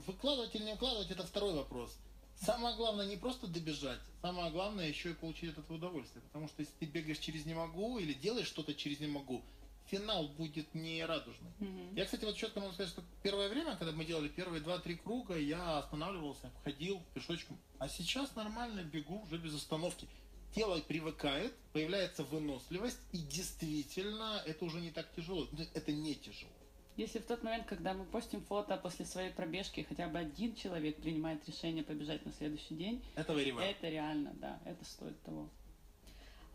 выкладывать 0.06 0.54
или 0.54 0.62
не 0.62 0.72
выкладывать, 0.72 1.10
это 1.10 1.26
второй 1.26 1.54
вопрос. 1.54 1.96
Самое 2.40 2.76
главное 2.76 3.06
не 3.06 3.16
просто 3.16 3.48
добежать, 3.48 3.98
самое 4.22 4.52
главное 4.52 4.86
еще 4.86 5.10
и 5.10 5.14
получить 5.14 5.50
от 5.50 5.58
этого 5.58 5.76
удовольствие. 5.76 6.22
Потому 6.22 6.46
что 6.46 6.62
если 6.62 6.72
ты 6.78 6.86
бегаешь 6.86 7.18
через 7.18 7.46
не 7.46 7.54
могу 7.54 7.98
или 7.98 8.12
делаешь 8.12 8.46
что-то 8.46 8.74
через 8.74 9.00
не 9.00 9.08
могу, 9.08 9.42
финал 9.88 10.28
будет 10.28 10.74
не 10.74 11.04
радужный. 11.04 11.50
Мгм. 11.58 11.94
Я, 11.94 12.04
кстати, 12.04 12.24
вот 12.24 12.36
четко 12.36 12.60
могу 12.60 12.72
сказать, 12.72 12.92
что 12.92 13.02
первое 13.22 13.48
время, 13.48 13.76
когда 13.76 13.92
мы 13.92 14.04
делали 14.04 14.28
первые 14.28 14.60
два-три 14.60 14.96
круга, 14.96 15.36
я 15.38 15.78
останавливался, 15.78 16.50
ходил 16.64 17.02
пешочком. 17.14 17.58
А 17.78 17.88
сейчас 17.88 18.34
нормально 18.36 18.82
бегу 18.82 19.22
уже 19.22 19.38
без 19.38 19.54
остановки. 19.54 20.08
Тело 20.54 20.80
привыкает, 20.80 21.54
появляется 21.72 22.24
выносливость, 22.24 23.00
и 23.12 23.18
действительно 23.18 24.42
это 24.46 24.64
уже 24.64 24.80
не 24.80 24.90
так 24.90 25.12
тяжело. 25.14 25.46
Ну, 25.52 25.64
Это 25.74 25.92
не 25.92 26.14
тяжело. 26.14 26.52
Если 26.96 27.20
в 27.20 27.26
тот 27.26 27.44
момент, 27.44 27.66
когда 27.66 27.94
мы 27.94 28.04
постим 28.04 28.42
фото 28.42 28.76
после 28.76 29.04
своей 29.04 29.30
пробежки, 29.30 29.86
хотя 29.88 30.08
бы 30.08 30.18
один 30.18 30.56
человек 30.56 30.96
принимает 30.96 31.46
решение 31.46 31.84
побежать 31.84 32.26
на 32.26 32.32
следующий 32.32 32.74
день, 32.74 33.04
Это 33.14 33.34
это 33.38 33.88
реально, 33.88 34.32
да, 34.34 34.58
это 34.64 34.84
стоит 34.84 35.22
того. 35.22 35.48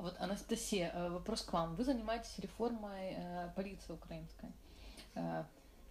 Вот, 0.04 0.16
Анастасия, 0.20 0.92
э, 0.94 1.10
вопрос 1.10 1.44
к 1.44 1.54
вам. 1.54 1.76
Вы 1.76 1.86
занимаетесь 1.86 2.38
реформой 2.40 3.14
э, 3.16 3.50
полиции 3.56 3.94
украинской, 3.94 4.52
э, 5.16 5.44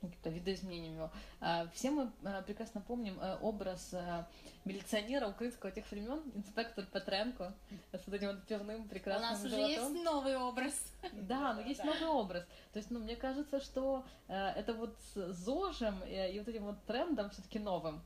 ну, 0.03 0.09
каким-то 0.09 0.29
видоизменением 0.29 0.95
его. 0.97 1.11
Э, 1.41 1.67
Все 1.73 1.91
мы 1.91 2.13
э, 2.23 2.43
прекрасно 2.43 2.83
помним 2.83 3.19
э, 3.19 3.39
образ 3.41 3.95
э, 3.95 4.25
милиционера 4.67 5.29
украинского 5.29 5.73
тех 5.73 5.91
времен, 5.91 6.21
инспектор 6.35 6.85
Петренко, 6.85 7.55
с 7.93 8.07
вот 8.07 8.15
этим 8.15 8.29
вот 8.29 8.45
пивным 8.47 8.83
У 8.83 8.89
прекрасным 8.89 9.31
нас 9.31 9.41
уже 9.45 9.57
животом. 9.57 9.71
есть 9.95 10.05
новый 10.05 10.37
образ. 10.37 10.93
Да, 11.13 11.55
но 11.55 11.63
есть 11.63 11.83
новый 11.83 12.07
образ. 12.09 12.45
То 12.75 12.81
есть, 12.81 12.91
ну, 12.91 12.99
мне 12.99 13.17
кажется, 13.17 13.61
что 13.61 14.05
э, 14.29 14.35
это 14.35 14.75
вот 14.75 14.95
с 15.15 15.33
ЗОЖем 15.33 16.03
и 16.05 16.39
вот 16.39 16.49
этим 16.49 16.65
вот 16.65 16.85
трендом 16.85 17.31
все-таки 17.31 17.59
новым 17.59 18.03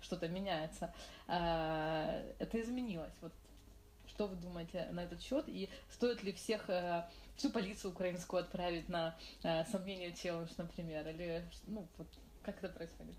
что-то 0.00 0.26
меняется. 0.26 0.94
Э, 1.28 2.32
это 2.38 2.58
изменилось. 2.62 3.12
Вот 3.20 3.32
что 4.20 4.26
вы 4.26 4.36
думаете 4.36 4.86
на 4.90 5.04
этот 5.04 5.22
счет? 5.22 5.46
И 5.48 5.70
стоит 5.88 6.22
ли 6.22 6.32
всех, 6.32 6.68
э, 6.68 7.06
всю 7.36 7.48
полицию 7.48 7.92
украинскую 7.92 8.42
отправить 8.42 8.86
на 8.90 9.16
э, 9.42 9.64
сомнение 9.64 10.12
челлендж, 10.12 10.50
например? 10.58 11.08
Или, 11.08 11.42
ну, 11.66 11.88
вот 11.96 12.06
как 12.42 12.62
это 12.62 12.68
происходит? 12.68 13.14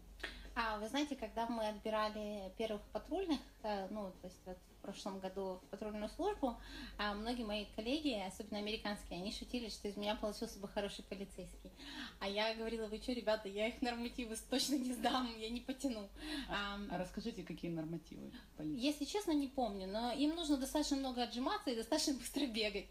А 0.56 0.78
вы 0.80 0.88
знаете, 0.90 1.16
когда 1.16 1.48
мы 1.48 1.68
отбирали 1.68 2.52
первых 2.58 2.82
патрульных, 2.92 3.40
э, 3.64 3.88
ну, 3.90 4.12
то 4.22 4.28
есть 4.28 4.42
вот 4.46 4.58
в 4.58 4.82
прошлом 4.82 5.20
году 5.20 5.60
в 5.62 5.70
патрульную 5.70 6.10
службу, 6.10 6.58
а 6.98 7.14
многие 7.14 7.44
мои 7.44 7.66
коллеги, 7.76 8.20
особенно 8.28 8.58
американские, 8.58 9.20
они 9.20 9.32
шутили, 9.32 9.70
что 9.70 9.88
из 9.88 9.96
меня 9.96 10.16
получился 10.16 10.60
бы 10.60 10.68
хороший 10.68 11.04
полицейский. 11.04 11.72
А 12.20 12.28
я 12.28 12.56
говорила, 12.56 12.88
вы 12.88 12.98
что, 12.98 13.14
ребята, 13.14 13.48
я 13.48 13.68
их 13.68 13.82
нормативы 13.82 14.36
точно 14.50 14.76
не 14.76 14.92
сдам, 14.94 15.30
я 15.38 15.50
не 15.50 15.62
потяну. 15.62 16.10
Ам, 16.50 16.88
А 16.92 16.98
расскажите, 16.98 17.44
какие 17.44 17.70
нормативы 17.70 18.32
полиции? 18.58 18.84
Если 18.84 19.06
честно, 19.06 19.32
не 19.32 19.48
помню, 19.48 19.88
но 19.88 20.12
им 20.12 20.36
нужно 20.36 20.58
достаточно 20.58 20.98
много 20.98 21.24
отжиматься 21.24 21.70
и 21.70 21.76
достаточно 21.76 22.14
быстро 22.16 22.48
бегать. 22.48 22.88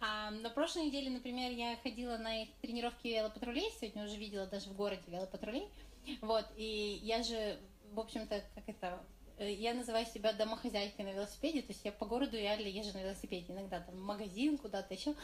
А, 0.00 0.30
на 0.30 0.50
прошлой 0.50 0.84
неделе, 0.86 1.10
например, 1.10 1.50
я 1.50 1.76
ходила 1.82 2.18
на 2.18 2.42
их 2.42 2.50
тренировки 2.60 3.08
велопатрулей, 3.08 3.70
сегодня 3.80 4.04
уже 4.04 4.16
видела 4.16 4.46
даже 4.46 4.68
в 4.68 4.76
городе 4.76 5.02
велопатрулей. 5.08 5.66
Вот, 6.20 6.46
и 6.56 7.00
я 7.02 7.22
же, 7.22 7.58
в 7.92 8.00
общем-то, 8.00 8.42
как 8.54 8.68
это, 8.68 9.02
э, 9.38 9.52
я 9.52 9.74
называю 9.74 10.06
себя 10.06 10.32
домохозяйкой 10.32 11.04
на 11.04 11.12
велосипеде, 11.12 11.62
то 11.62 11.72
есть 11.72 11.84
я 11.84 11.92
по 11.92 12.06
городу 12.06 12.36
реально 12.36 12.66
езжу 12.66 12.92
на 12.94 13.02
велосипеде, 13.02 13.52
иногда 13.52 13.80
там 13.80 13.94
в 13.94 14.00
магазин, 14.00 14.58
куда-то 14.58 14.94
еще. 14.94 15.14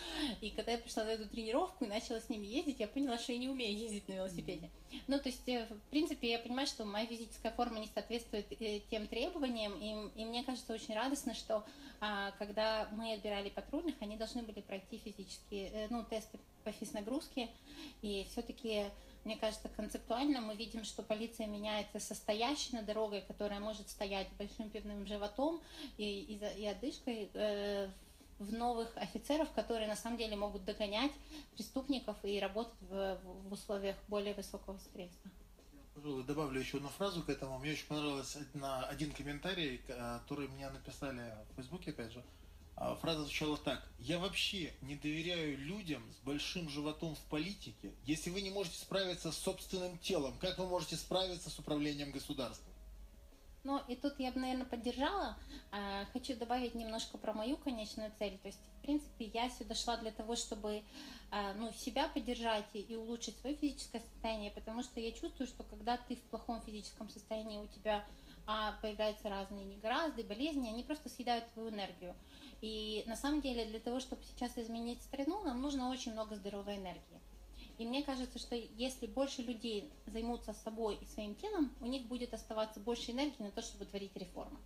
И 0.40 0.50
когда 0.50 0.72
я 0.72 0.78
пришла 0.78 1.04
на 1.04 1.10
эту 1.10 1.28
тренировку 1.28 1.84
и 1.84 1.88
начала 1.88 2.20
с 2.20 2.28
ними 2.28 2.46
ездить, 2.46 2.80
я 2.80 2.88
поняла, 2.88 3.18
что 3.18 3.32
я 3.32 3.38
не 3.38 3.48
умею 3.48 3.76
ездить 3.76 4.08
на 4.08 4.14
велосипеде. 4.14 4.70
Ну, 5.06 5.18
то 5.18 5.28
есть, 5.28 5.48
э, 5.48 5.66
в 5.66 5.90
принципе, 5.90 6.30
я 6.30 6.38
понимаю, 6.38 6.66
что 6.66 6.84
моя 6.84 7.06
физическая 7.06 7.52
форма 7.52 7.78
не 7.78 7.88
соответствует 7.88 8.46
э, 8.60 8.80
тем 8.90 9.06
требованиям, 9.06 9.72
и, 9.78 10.20
и 10.20 10.24
мне 10.24 10.44
кажется 10.44 10.72
очень 10.72 10.94
радостно, 10.94 11.34
что 11.34 11.64
а, 12.00 12.30
когда 12.38 12.88
мы 12.92 13.12
отбирали 13.12 13.48
патрульных, 13.50 13.96
они 14.00 14.16
должны 14.16 14.42
были 14.42 14.60
пройти 14.60 14.98
физические, 14.98 15.88
ну, 15.90 16.04
тесты 16.04 16.38
по 16.62 16.70
физнагрузке, 16.70 17.48
и 18.02 18.26
все-таки 18.30 18.84
мне 19.28 19.36
кажется, 19.36 19.68
концептуально 19.68 20.40
мы 20.40 20.56
видим, 20.56 20.84
что 20.84 21.02
полиция 21.02 21.46
меняется 21.46 22.00
со 22.00 22.14
стоящей 22.14 22.74
на 22.76 22.82
дорогой, 22.82 23.20
которая 23.20 23.60
может 23.60 23.90
стоять 23.90 24.26
большим 24.38 24.70
пивным 24.70 25.06
животом 25.06 25.60
и, 25.98 26.22
и, 26.22 26.62
и 26.62 26.66
одышкой, 26.66 27.30
э, 27.34 27.90
в 28.38 28.50
новых 28.54 28.96
офицеров, 28.96 29.52
которые 29.52 29.86
на 29.86 29.96
самом 29.96 30.16
деле 30.16 30.34
могут 30.34 30.64
догонять 30.64 31.12
преступников 31.52 32.16
и 32.22 32.40
работать 32.40 32.80
в, 32.88 33.20
в 33.22 33.52
условиях 33.52 33.96
более 34.08 34.32
высокого 34.32 34.78
стресса. 34.78 35.30
Пожалуй, 35.94 36.24
добавлю 36.24 36.58
еще 36.58 36.78
одну 36.78 36.88
фразу 36.88 37.22
к 37.22 37.28
этому. 37.28 37.58
Мне 37.58 37.72
очень 37.72 37.86
понравился 37.86 38.38
один 38.88 39.12
комментарий, 39.12 39.82
который 39.86 40.48
мне 40.48 40.70
написали 40.70 41.34
в 41.50 41.56
Фейсбуке, 41.56 41.90
опять 41.90 42.12
же. 42.12 42.24
А, 42.80 42.94
Фраза 42.94 43.22
звучала 43.22 43.56
так. 43.56 43.82
Я 43.98 44.20
вообще 44.20 44.72
не 44.82 44.94
доверяю 44.94 45.58
людям 45.58 46.02
с 46.12 46.24
большим 46.24 46.68
животом 46.68 47.16
в 47.16 47.20
политике. 47.22 47.92
Если 48.04 48.30
вы 48.30 48.40
не 48.40 48.50
можете 48.50 48.78
справиться 48.78 49.32
с 49.32 49.38
собственным 49.38 49.98
телом, 49.98 50.38
как 50.38 50.58
вы 50.58 50.66
можете 50.68 50.94
справиться 50.94 51.50
с 51.50 51.58
управлением 51.58 52.12
государством? 52.12 52.72
Ну, 53.64 53.82
и 53.88 53.96
тут 53.96 54.14
я 54.20 54.30
бы, 54.30 54.38
наверное, 54.38 54.64
поддержала. 54.64 55.36
А, 55.72 56.04
Хочу 56.12 56.36
добавить 56.36 56.76
немножко 56.76 57.18
про 57.18 57.32
мою 57.32 57.56
конечную 57.56 58.12
цель. 58.16 58.38
То 58.38 58.46
есть, 58.46 58.60
в 58.78 58.82
принципе, 58.82 59.24
я 59.24 59.50
сюда 59.50 59.74
шла 59.74 59.96
для 59.96 60.12
того, 60.12 60.36
чтобы 60.36 60.84
а, 61.32 61.54
ну, 61.54 61.72
себя 61.72 62.06
поддержать 62.08 62.68
и, 62.74 62.94
улучшить 62.94 63.36
свое 63.40 63.56
физическое 63.56 64.00
состояние, 64.00 64.52
потому 64.52 64.84
что 64.84 65.00
я 65.00 65.10
чувствую, 65.10 65.48
что 65.48 65.64
когда 65.64 65.96
ты 65.96 66.14
в 66.14 66.22
плохом 66.30 66.62
физическом 66.62 67.10
состоянии, 67.10 67.58
у 67.58 67.66
тебя 67.66 68.04
появляются 68.80 69.28
разные 69.28 69.66
негоразды, 69.66 70.22
болезни, 70.22 70.70
они 70.70 70.82
просто 70.82 71.10
съедают 71.10 71.52
твою 71.52 71.68
энергию. 71.68 72.14
И 72.60 73.04
на 73.06 73.16
самом 73.16 73.40
деле 73.40 73.64
для 73.66 73.78
того, 73.78 74.00
чтобы 74.00 74.22
сейчас 74.24 74.58
изменить 74.58 75.02
страну, 75.02 75.42
нам 75.44 75.60
нужно 75.60 75.90
очень 75.90 76.12
много 76.12 76.36
здоровой 76.36 76.76
энергии. 76.76 77.20
И 77.78 77.86
мне 77.86 78.02
кажется, 78.02 78.38
что 78.40 78.56
если 78.56 79.06
больше 79.06 79.42
людей 79.42 79.92
займутся 80.06 80.52
собой 80.52 80.98
и 81.00 81.06
своим 81.06 81.36
телом, 81.36 81.72
у 81.80 81.86
них 81.86 82.06
будет 82.06 82.34
оставаться 82.34 82.80
больше 82.80 83.12
энергии 83.12 83.42
на 83.42 83.52
то, 83.52 83.62
чтобы 83.62 83.84
творить 83.84 84.16
реформы. 84.16 84.58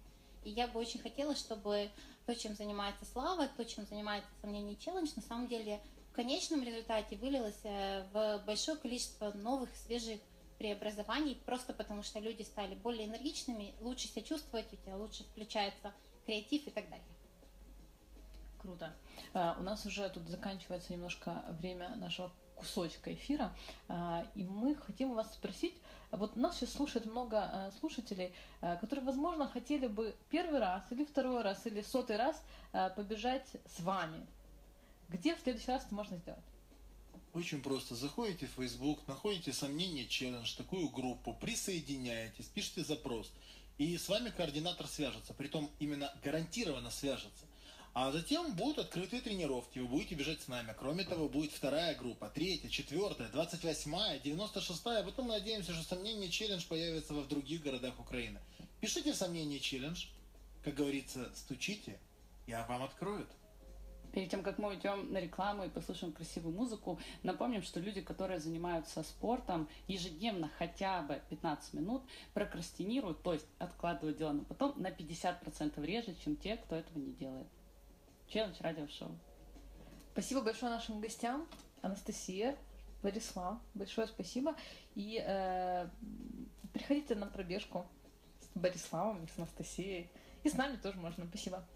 И 0.45 0.51
я 0.51 0.67
бы 0.67 0.81
очень 0.81 1.01
хотела, 1.01 1.37
чтобы 1.37 1.91
то, 2.27 2.35
чем 2.35 2.55
занимается 2.55 3.05
Слава, 3.05 3.49
то, 3.49 3.65
чем 3.65 3.87
занимается 3.87 4.31
сомнений 4.41 4.79
челлендж, 4.79 5.11
на 5.15 5.23
самом 5.23 5.47
деле 5.47 5.81
в 6.11 6.15
конечном 6.15 6.63
результате 6.63 7.17
вылилось 7.17 7.61
э, 7.65 8.05
в 8.13 8.43
большое 8.47 8.79
количество 8.79 9.33
новых, 9.33 9.75
свежих 9.77 10.21
преобразований, 10.59 11.39
просто 11.45 11.73
потому 11.73 12.03
что 12.03 12.19
люди 12.19 12.43
стали 12.43 12.75
более 12.75 13.07
энергичными, 13.07 13.75
лучше 13.81 14.09
себя 14.09 14.23
чувствовать, 14.23 14.73
у 14.73 14.77
тебя 14.77 14.97
лучше 14.97 15.25
включается 15.25 15.93
креатив 16.25 16.67
и 16.67 16.71
так 16.71 16.89
далее. 16.89 17.12
Круто. 18.63 18.95
А, 19.35 19.57
У 19.59 19.63
нас 19.63 19.85
уже 19.87 20.09
тут 20.09 20.29
заканчивается 20.29 20.93
немножко 20.93 21.45
время 21.61 21.97
нашего 21.97 22.33
кусочка 22.55 23.13
эфира, 23.13 23.53
А, 23.89 24.25
и 24.37 24.45
мы 24.45 24.77
хотим 24.77 25.15
вас 25.15 25.33
спросить, 25.35 25.75
вот 26.13 26.37
нас 26.37 26.57
сейчас 26.57 26.73
слушает 26.75 27.07
много 27.07 27.39
а, 27.39 27.73
слушателей, 27.81 28.33
которые, 28.61 29.05
возможно, 29.05 29.49
хотели 29.49 29.89
бы 29.89 30.15
первый 30.31 30.61
раз 30.61 30.85
или 30.91 31.05
второй 31.05 31.43
раз 31.43 31.67
или 31.67 31.83
сотый 31.83 32.17
раз 32.17 32.41
побежать 32.95 33.49
с 33.67 33.81
вами. 33.81 34.25
Где 35.09 35.35
в 35.35 35.41
следующий 35.41 35.73
раз 35.73 35.85
это 35.85 35.95
можно 35.95 36.17
сделать? 36.19 36.45
Очень 37.35 37.63
просто. 37.63 37.97
Заходите 37.97 38.47
в 38.47 38.51
Facebook, 38.51 39.01
находите 39.09 39.53
сомнение 39.53 40.07
челлендж, 40.07 40.55
такую 40.57 40.89
группу, 40.91 41.35
присоединяетесь, 41.35 42.47
пишите 42.47 42.85
запрос. 42.85 43.33
И 43.79 43.97
с 43.99 44.09
вами 44.09 44.31
координатор 44.31 44.87
свяжется. 44.87 45.35
Притом 45.35 45.71
именно 45.81 46.13
гарантированно 46.23 46.91
свяжется. 46.91 47.47
А 47.95 48.11
затем 48.11 48.55
будут 48.55 48.79
открытые 48.79 49.21
тренировки, 49.21 49.79
вы 49.79 49.87
будете 49.87 50.15
бежать 50.15 50.41
с 50.41 50.49
нами. 50.49 50.75
Кроме 50.79 51.05
того, 51.05 51.29
будет 51.29 51.53
вторая 51.53 51.95
группа, 51.95 52.31
третья, 52.31 52.71
четвертая, 52.71 53.29
двадцать 53.29 53.65
восьмая, 53.65 54.19
девяносто 54.19 54.63
шестая. 54.63 55.03
Потом 55.05 55.27
мы 55.27 55.35
надеемся, 55.35 55.75
что 55.75 55.85
сомнение 55.85 56.31
челлендж 56.31 56.67
появится 56.67 57.13
в 57.13 57.29
других 57.29 57.63
городах 57.63 58.01
Украины. 58.01 58.41
Пишите 58.81 59.13
в 59.13 59.17
сомнение 59.17 59.61
челлендж, 59.61 60.07
как 60.65 60.75
говорится, 60.75 61.31
стучите, 61.35 61.99
я 62.47 62.65
вам 62.67 62.83
откроют. 62.83 63.29
Перед 64.13 64.31
тем, 64.31 64.43
как 64.43 64.57
мы 64.57 64.71
уйдем 64.71 65.13
на 65.13 65.19
рекламу 65.19 65.65
и 65.65 65.69
послушаем 65.69 66.15
красивую 66.15 66.55
музыку, 66.55 66.99
напомним, 67.23 67.63
что 67.63 67.79
люди, 67.79 68.01
которые 68.01 68.41
занимаются 68.41 69.03
спортом, 69.03 69.69
ежедневно 69.87 70.51
хотя 70.57 71.03
бы 71.03 71.21
15 71.29 71.75
минут 71.75 72.03
прокрастинируют, 72.33 73.23
то 73.23 73.35
есть 73.35 73.47
откладывают 73.59 74.17
дела 74.17 74.33
на 74.33 74.45
потом 74.45 74.81
на 74.81 74.89
50% 74.89 75.85
реже, 75.85 76.17
чем 76.25 76.37
те, 76.37 76.57
кто 76.57 76.77
этого 76.77 76.99
не 76.99 77.13
делает. 77.13 77.47
Челлендж 78.29 78.57
радиошоу. 78.61 79.17
Спасибо 80.13 80.43
большое 80.43 80.71
нашим 80.71 81.01
гостям. 81.01 81.47
Анастасия, 81.81 82.57
Борислав, 83.03 83.59
большое 83.75 84.07
спасибо. 84.07 84.55
И 84.95 85.23
э, 85.25 85.89
приходите 86.73 87.15
на 87.15 87.27
пробежку 87.27 87.87
с 88.41 88.59
Бориславом, 88.59 89.27
с 89.29 89.39
Анастасией. 89.39 90.11
И 90.45 90.49
с 90.49 90.55
нами 90.55 90.77
тоже 90.77 90.99
можно. 90.99 91.27
Спасибо. 91.27 91.67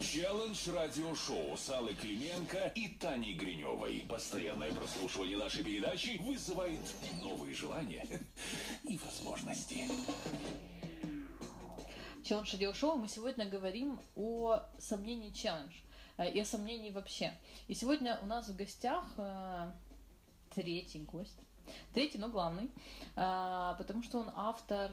Челлендж 0.00 0.68
радиошоу 0.70 1.56
с 1.56 1.70
Аллой 1.70 1.94
Клименко 1.94 2.72
и 2.74 2.88
Таней 2.88 3.34
Гриневой. 3.34 4.04
Постоянное 4.08 4.72
прослушивание 4.72 5.36
нашей 5.36 5.62
передачи 5.62 6.18
вызывает 6.20 6.80
новые 7.22 7.54
желания 7.54 8.06
и 8.84 8.98
возможности. 8.98 9.84
Челлендж 12.30 12.52
радиошоу 12.52 12.94
мы 12.94 13.08
сегодня 13.08 13.44
говорим 13.44 13.98
о 14.14 14.60
сомнении 14.78 15.30
челлендж 15.30 15.74
э, 16.16 16.30
и 16.30 16.38
о 16.38 16.44
сомнении 16.44 16.92
вообще. 16.92 17.32
И 17.66 17.74
сегодня 17.74 18.20
у 18.22 18.26
нас 18.26 18.48
в 18.48 18.54
гостях 18.54 19.04
э, 19.16 19.72
третий 20.54 21.00
гость. 21.00 21.40
Третий, 21.92 22.18
но 22.18 22.28
главный, 22.28 22.70
э, 23.16 23.74
потому 23.76 24.04
что 24.04 24.20
он 24.20 24.30
автор, 24.36 24.92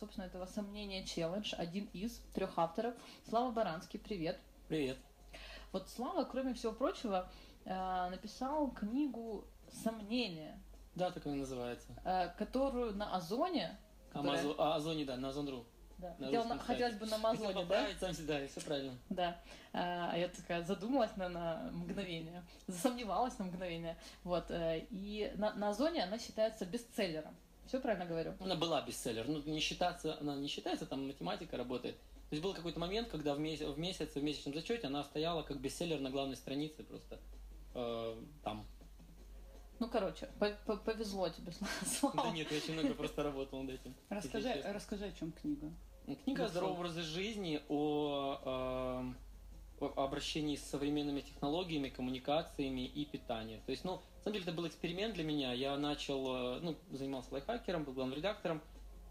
собственно, 0.00 0.24
этого 0.24 0.46
сомнения 0.46 1.04
челлендж, 1.04 1.52
один 1.58 1.90
из 1.92 2.20
трех 2.32 2.58
авторов. 2.58 2.94
Слава 3.28 3.50
Баранский, 3.50 4.00
привет. 4.00 4.40
Привет. 4.68 4.96
Вот 5.72 5.90
Слава, 5.90 6.24
кроме 6.24 6.54
всего 6.54 6.72
прочего, 6.72 7.30
написал 7.66 8.70
книгу 8.70 9.44
«Сомнения», 9.84 10.58
Да, 10.94 11.10
так 11.10 11.26
она 11.26 11.36
называется. 11.36 12.32
которую 12.38 12.96
на 12.96 13.14
Озоне, 13.14 13.78
которая- 14.10 14.40
Амазон, 14.40 14.54
а, 14.56 14.76
Озоне, 14.76 15.04
да, 15.04 15.18
на 15.18 15.28
Озон.ру. 15.28 15.66
да, 15.98 16.16
на 16.18 16.26
хотел- 16.26 16.58
хотелось 16.58 16.94
бы 16.96 17.06
на 17.06 17.16
Амазоне, 17.16 17.64
да? 17.64 17.86
сам 18.00 18.12
всегда, 18.12 18.46
все 18.46 18.60
правильно. 18.60 18.94
Да. 19.10 19.40
А 19.72 20.16
я 20.16 20.28
такая 20.28 20.62
задумалась 20.64 21.14
на, 21.16 21.28
на 21.28 21.70
мгновение, 21.72 22.42
засомневалась 22.66 23.38
на 23.38 23.44
мгновение. 23.46 23.96
Вот. 24.24 24.50
э, 24.50 24.86
И 24.90 25.32
на, 25.36 25.54
на 25.54 25.70
Озоне 25.70 26.04
она 26.04 26.18
считается 26.18 26.64
бестселлером. 26.66 27.34
Все 27.66 27.80
правильно 27.80 28.06
говорю? 28.06 28.34
Она 28.40 28.54
была 28.54 28.80
бестселлер. 28.82 29.26
Ну, 29.28 29.42
не 29.42 29.60
считаться, 29.60 30.16
она 30.20 30.36
не 30.36 30.48
считается, 30.48 30.86
там 30.86 31.06
математика 31.06 31.56
работает. 31.56 31.96
То 31.96 32.34
есть 32.34 32.42
был 32.42 32.54
какой-то 32.54 32.78
момент, 32.80 33.08
когда 33.08 33.34
в 33.34 33.38
месяц, 33.40 33.66
в 33.66 33.78
месяц, 33.78 34.14
в 34.14 34.22
месячном 34.22 34.54
зачете 34.54 34.86
она 34.86 35.02
стояла 35.04 35.42
как 35.42 35.60
бестселлер 35.60 36.00
на 36.00 36.10
главной 36.10 36.36
странице 36.36 36.82
просто 36.82 37.18
э, 37.74 38.22
там. 38.44 38.66
Ну, 39.80 39.88
короче, 39.88 40.28
по- 40.38 40.50
по- 40.66 40.76
повезло 40.76 41.28
тебе, 41.28 41.52
Слава. 41.86 42.24
Да 42.24 42.30
нет, 42.32 42.50
я 42.50 42.56
очень 42.56 42.72
много 42.74 42.94
просто 42.94 43.22
работал 43.22 43.62
над 43.62 43.74
этим. 43.74 43.94
Расскажи, 44.08 44.60
расскажи, 44.64 45.04
о 45.06 45.12
чем 45.12 45.32
книга. 45.32 45.70
Книга 46.16 46.42
о 46.42 46.46
Ну, 46.46 46.50
здоровом 46.50 46.76
образе 46.76 47.02
жизни, 47.02 47.60
о, 47.68 48.38
эм, 49.00 49.16
о 49.80 50.04
обращении 50.04 50.56
с 50.56 50.64
современными 50.64 51.20
технологиями, 51.20 51.88
коммуникациями 51.88 52.86
и 52.86 53.04
питанием. 53.04 53.60
То 53.66 53.72
есть, 53.72 53.84
ну, 53.84 53.96
на 53.96 54.22
самом 54.22 54.34
деле, 54.34 54.44
это 54.44 54.52
был 54.52 54.66
эксперимент 54.66 55.14
для 55.14 55.24
меня. 55.24 55.52
Я 55.52 55.76
начал, 55.76 56.56
э, 56.56 56.60
ну, 56.60 56.76
занимался 56.92 57.32
лайфхакером, 57.32 57.84
был 57.84 57.92
главным 57.92 58.16
редактором, 58.16 58.62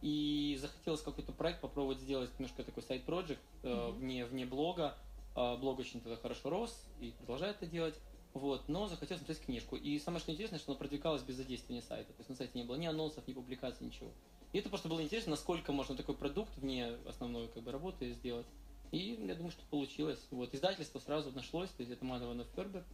и 0.02 0.58
захотелось 0.60 1.02
какой-то 1.02 1.32
проект 1.32 1.62
попробовать 1.62 2.00
сделать 2.00 2.32
немножко 2.40 2.64
такой 2.64 2.84
сайт-проект 2.84 3.40
э, 3.64 3.88
Мгм. 3.90 3.98
вне, 3.98 4.26
вне 4.26 4.46
блога. 4.46 4.96
Э, 5.36 5.56
блог 5.58 5.80
очень 5.80 6.02
тогда 6.02 6.18
хорошо 6.18 6.50
рос 6.50 6.88
и 7.00 7.12
продолжает 7.12 7.58
это 7.58 7.68
делать. 7.68 7.96
Вот, 8.34 8.68
но 8.68 8.88
захотелось 8.88 9.22
написать 9.22 9.46
книжку. 9.46 9.76
И 9.76 9.98
самое 10.00 10.20
что 10.20 10.32
интересное, 10.32 10.60
что 10.60 10.72
она 10.72 10.78
продвигалась 10.78 11.24
без 11.24 11.36
задействования 11.36 11.82
сайта. 11.82 12.14
То 12.14 12.20
есть 12.20 12.30
на 12.30 12.36
сайте 12.36 12.58
не 12.58 12.66
было 12.66 12.76
ни 12.76 12.86
анонсов, 12.86 13.28
ни 13.28 13.34
публикаций, 13.34 13.86
ничего. 13.88 14.12
И 14.54 14.60
это 14.60 14.70
просто 14.70 14.88
было 14.90 15.02
интересно, 15.02 15.32
насколько 15.32 15.72
можно 15.72 15.96
такой 15.96 16.16
продукт 16.16 16.56
вне 16.58 16.96
основной 17.06 17.48
как 17.50 17.64
бы, 17.64 17.72
работы 17.72 18.14
сделать. 18.14 18.46
И 18.92 19.20
я 19.28 19.36
думаю, 19.36 19.52
что 19.52 19.64
получилось. 19.70 20.20
Вот, 20.32 20.54
издательство 20.54 21.00
сразу 21.00 21.32
нашлось, 21.32 21.70
то 21.72 21.82
есть 21.82 21.92
это 21.92 22.06
Манована 22.06 22.46
Фербер. 22.56 22.86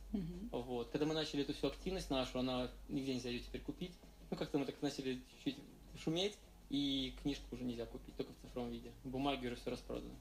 Вот. 0.51 0.89
Когда 0.89 1.05
мы 1.05 1.13
начали 1.13 1.43
эту 1.43 1.53
всю 1.53 1.67
активность 1.67 2.09
нашу, 2.09 2.39
она 2.39 2.71
нигде 2.89 3.13
нельзя 3.13 3.29
ее 3.29 3.39
теперь 3.39 3.61
купить. 3.61 3.93
Ну, 4.31 4.37
как-то 4.37 4.57
мы 4.57 4.65
так 4.65 4.81
начали 4.81 5.21
чуть-чуть 5.43 5.57
шуметь, 6.03 6.35
и 6.69 7.13
книжку 7.21 7.45
уже 7.51 7.63
нельзя 7.63 7.85
купить, 7.85 8.15
только 8.17 8.33
в 8.33 8.37
цифровом 8.37 8.71
виде. 8.71 8.91
Бумаги 9.03 9.45
уже 9.45 9.55
все 9.57 9.69
распродано. 9.69 10.15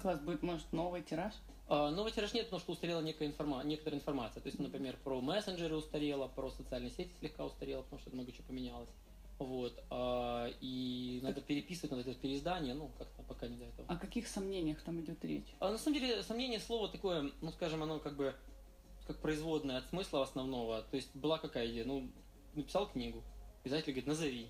Класс, 0.00 0.20
будет, 0.20 0.42
может, 0.42 0.72
новый 0.72 1.02
тираж? 1.02 1.32
А, 1.68 1.90
Новый 1.90 2.12
тираж 2.12 2.32
нет, 2.32 2.44
потому 2.44 2.60
что 2.60 2.72
устарела 2.72 3.00
некая 3.00 3.26
информа... 3.26 3.62
некоторая 3.64 3.98
информация. 3.98 4.40
То 4.40 4.46
есть, 4.46 4.60
например, 4.60 4.96
про 5.02 5.20
мессенджеры 5.20 5.74
устарела, 5.74 6.28
про 6.28 6.50
социальные 6.50 6.92
сети 6.92 7.10
слегка 7.18 7.44
устарела, 7.44 7.82
потому 7.82 8.00
что 8.00 8.10
много 8.10 8.30
чего 8.30 8.44
поменялось. 8.46 8.90
Вот. 9.38 9.82
а, 9.90 10.48
И 10.60 11.20
надо 11.22 11.40
переписывать, 11.40 11.90
надо 11.90 12.04
делать 12.04 12.20
переиздание, 12.20 12.74
ну, 12.74 12.90
как-то 12.98 13.22
пока 13.22 13.46
не 13.48 13.56
до 13.56 13.64
этого. 13.64 13.88
О 13.88 13.96
каких 13.96 14.26
сомнениях 14.26 14.80
там 14.82 15.00
идет 15.00 15.24
речь? 15.24 15.54
А 15.58 15.70
на 15.70 15.78
самом 15.78 15.98
деле, 15.98 16.22
сомнение 16.22 16.60
слово 16.60 16.88
такое, 16.88 17.30
ну, 17.40 17.50
скажем, 17.52 17.82
оно 17.82 17.98
как 17.98 18.16
бы 18.16 18.34
как 19.06 19.20
производное 19.20 19.78
от 19.78 19.88
смысла 19.88 20.22
основного. 20.22 20.82
То 20.82 20.96
есть 20.96 21.14
была 21.14 21.38
какая 21.38 21.66
идея? 21.68 21.84
Ну, 21.84 22.10
написал 22.54 22.88
книгу. 22.88 23.22
Издатель 23.64 23.92
говорит, 23.92 24.06
назови. 24.06 24.48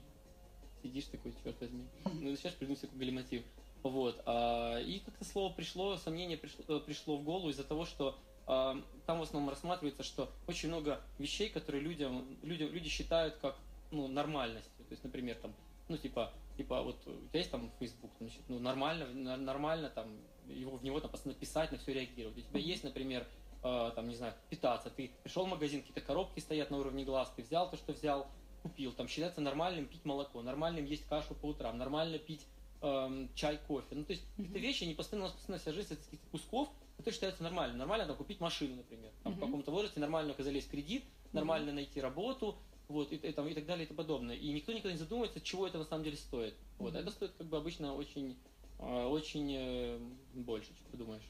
Сидишь 0.82 1.04
такой, 1.04 1.34
черт 1.42 1.60
возьми. 1.60 1.86
Ну, 2.04 2.30
начинаешь 2.30 2.56
придумать 2.56 2.80
такой 2.80 2.98
галиматив. 2.98 3.42
Вот. 3.82 4.20
а, 4.24 4.78
и 4.80 5.00
как-то 5.00 5.24
слово 5.24 5.52
пришло, 5.52 5.96
сомнение 5.96 6.36
пришло, 6.36 6.64
э, 6.68 6.80
пришло 6.80 7.16
в 7.16 7.22
голову 7.22 7.50
из-за 7.50 7.64
того, 7.64 7.84
что 7.84 8.18
а, 8.46 8.82
там 9.06 9.18
в 9.18 9.22
основном 9.22 9.50
рассматривается, 9.50 10.02
что 10.02 10.30
очень 10.46 10.68
много 10.68 11.00
вещей, 11.18 11.48
которые 11.50 11.82
людям, 11.82 12.26
людям, 12.42 12.72
люди 12.72 12.88
считают 12.88 13.36
как 13.36 13.56
ну, 13.90 14.08
нормальностью. 14.08 14.84
То 14.84 14.92
есть, 14.92 15.04
например, 15.04 15.36
там, 15.36 15.54
ну, 15.88 15.96
типа, 15.96 16.32
типа, 16.56 16.82
вот 16.82 16.96
у 17.06 17.26
тебя 17.28 17.38
есть 17.40 17.50
там 17.50 17.70
Facebook, 17.78 18.10
значит, 18.18 18.42
ну, 18.48 18.58
нормально, 18.58 19.36
нормально 19.36 19.90
там 19.90 20.08
его, 20.48 20.76
в 20.76 20.84
него 20.84 21.00
там 21.00 21.10
постоянно 21.10 21.38
писать, 21.40 21.72
на 21.72 21.78
все 21.78 21.92
реагировать. 21.92 22.38
У 22.38 22.40
тебя 22.40 22.60
есть, 22.60 22.84
например, 22.84 23.26
э, 23.62 23.92
там, 23.94 24.08
не 24.08 24.14
знаю, 24.14 24.34
питаться. 24.50 24.90
Ты 24.90 25.10
пришел 25.22 25.46
в 25.46 25.48
магазин, 25.48 25.80
какие-то 25.80 26.00
коробки 26.00 26.40
стоят 26.40 26.70
на 26.70 26.78
уровне 26.78 27.04
глаз, 27.04 27.32
ты 27.36 27.42
взял 27.42 27.70
то, 27.70 27.76
что 27.76 27.92
взял, 27.92 28.26
купил. 28.62 28.92
Там 28.92 29.08
считается 29.08 29.40
нормальным 29.40 29.86
пить 29.86 30.04
молоко, 30.04 30.42
нормальным 30.42 30.84
есть 30.84 31.06
кашу 31.08 31.34
по 31.34 31.46
утрам, 31.46 31.76
нормально 31.78 32.18
пить 32.18 32.46
эм, 32.82 33.28
чай, 33.34 33.58
кофе. 33.66 33.94
Ну, 33.94 34.04
то 34.04 34.12
есть, 34.12 34.24
какие-то 34.36 34.58
вещи, 34.58 34.84
они 34.84 34.94
постоянно, 34.94 35.26
у 35.26 35.28
нас 35.28 35.36
постоянно 35.36 35.60
вся 35.60 35.72
жизнь 35.72 35.94
из 35.94 35.98
каких-то 35.98 36.26
кусков, 36.30 36.68
которые 36.96 37.14
считаются 37.14 37.42
нормальным. 37.42 37.78
Нормально 37.78 38.06
там 38.06 38.16
купить 38.16 38.40
машину, 38.40 38.76
например. 38.76 39.10
Там, 39.22 39.32
В 39.34 39.36
Мгм. 39.36 39.46
каком-то 39.46 39.70
возрасте 39.70 40.00
нормально 40.00 40.34
залезть 40.38 40.68
в 40.68 40.70
кредит, 40.70 41.04
нормально 41.32 41.72
найти 41.72 42.00
работу, 42.00 42.56
вот, 42.88 43.12
и, 43.12 43.16
и 43.16 43.32
там, 43.32 43.48
и 43.48 43.54
так 43.54 43.66
далее, 43.66 43.84
и 43.84 43.88
тому 43.88 43.98
подобное. 43.98 44.36
И 44.36 44.52
никто 44.52 44.72
никогда 44.72 44.92
не 44.92 44.98
задумывается, 44.98 45.40
чего 45.40 45.66
это 45.66 45.78
на 45.78 45.84
самом 45.84 46.04
деле 46.04 46.16
стоит. 46.16 46.54
Вот, 46.78 46.94
а 46.94 46.98
Мгм. 46.98 47.02
это 47.02 47.10
стоит 47.10 47.32
как 47.36 47.46
бы 47.46 47.56
обычно 47.56 47.94
очень, 47.94 48.38
э, 48.78 49.04
очень 49.04 49.52
э, 49.54 49.98
больше, 50.34 50.68
чем 50.68 50.86
ты 50.90 50.96
думаешь. 50.96 51.28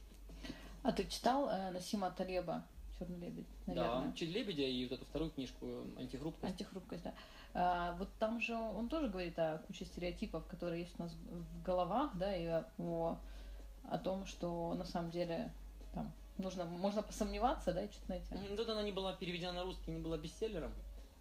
А 0.82 0.92
ты 0.92 1.06
читал 1.06 1.48
э, 1.48 1.70
Насима 1.70 2.10
Талеба 2.10 2.64
«Черный 2.98 3.18
лебедь», 3.18 3.46
наверное? 3.66 4.08
Да, 4.08 4.12
«Чуть 4.16 4.30
лебедя» 4.30 4.62
и 4.62 4.84
вот 4.84 4.92
эту 4.92 5.04
вторую 5.06 5.30
книжку 5.30 5.66
э, 5.66 5.84
«Антигруппа». 5.98 6.46
Антихрупкость, 6.46 7.02
да. 7.04 7.14
А, 7.54 7.96
вот 7.98 8.08
там 8.18 8.40
же 8.40 8.54
он 8.54 8.88
тоже 8.88 9.08
говорит 9.08 9.38
о 9.38 9.58
куче 9.66 9.86
стереотипов, 9.86 10.46
которые 10.46 10.82
есть 10.82 10.94
у 10.98 11.02
нас 11.04 11.12
в 11.12 11.62
головах, 11.64 12.16
да, 12.18 12.36
и 12.36 12.46
о, 12.78 13.18
о 13.84 13.98
том, 13.98 14.26
что 14.26 14.74
на 14.74 14.84
самом 14.84 15.10
деле 15.10 15.50
там 15.94 16.12
нужно, 16.36 16.66
можно 16.66 17.02
посомневаться, 17.02 17.72
да, 17.72 17.82
и 17.82 17.90
что-то 17.90 18.10
найти. 18.10 18.34
Мгм, 18.34 18.56
Вот 18.56 18.68
она 18.68 18.82
не 18.82 18.92
была 18.92 19.14
переведена 19.14 19.52
на 19.52 19.62
русский, 19.64 19.90
не 19.90 20.00
была 20.00 20.18
бестселлером. 20.18 20.72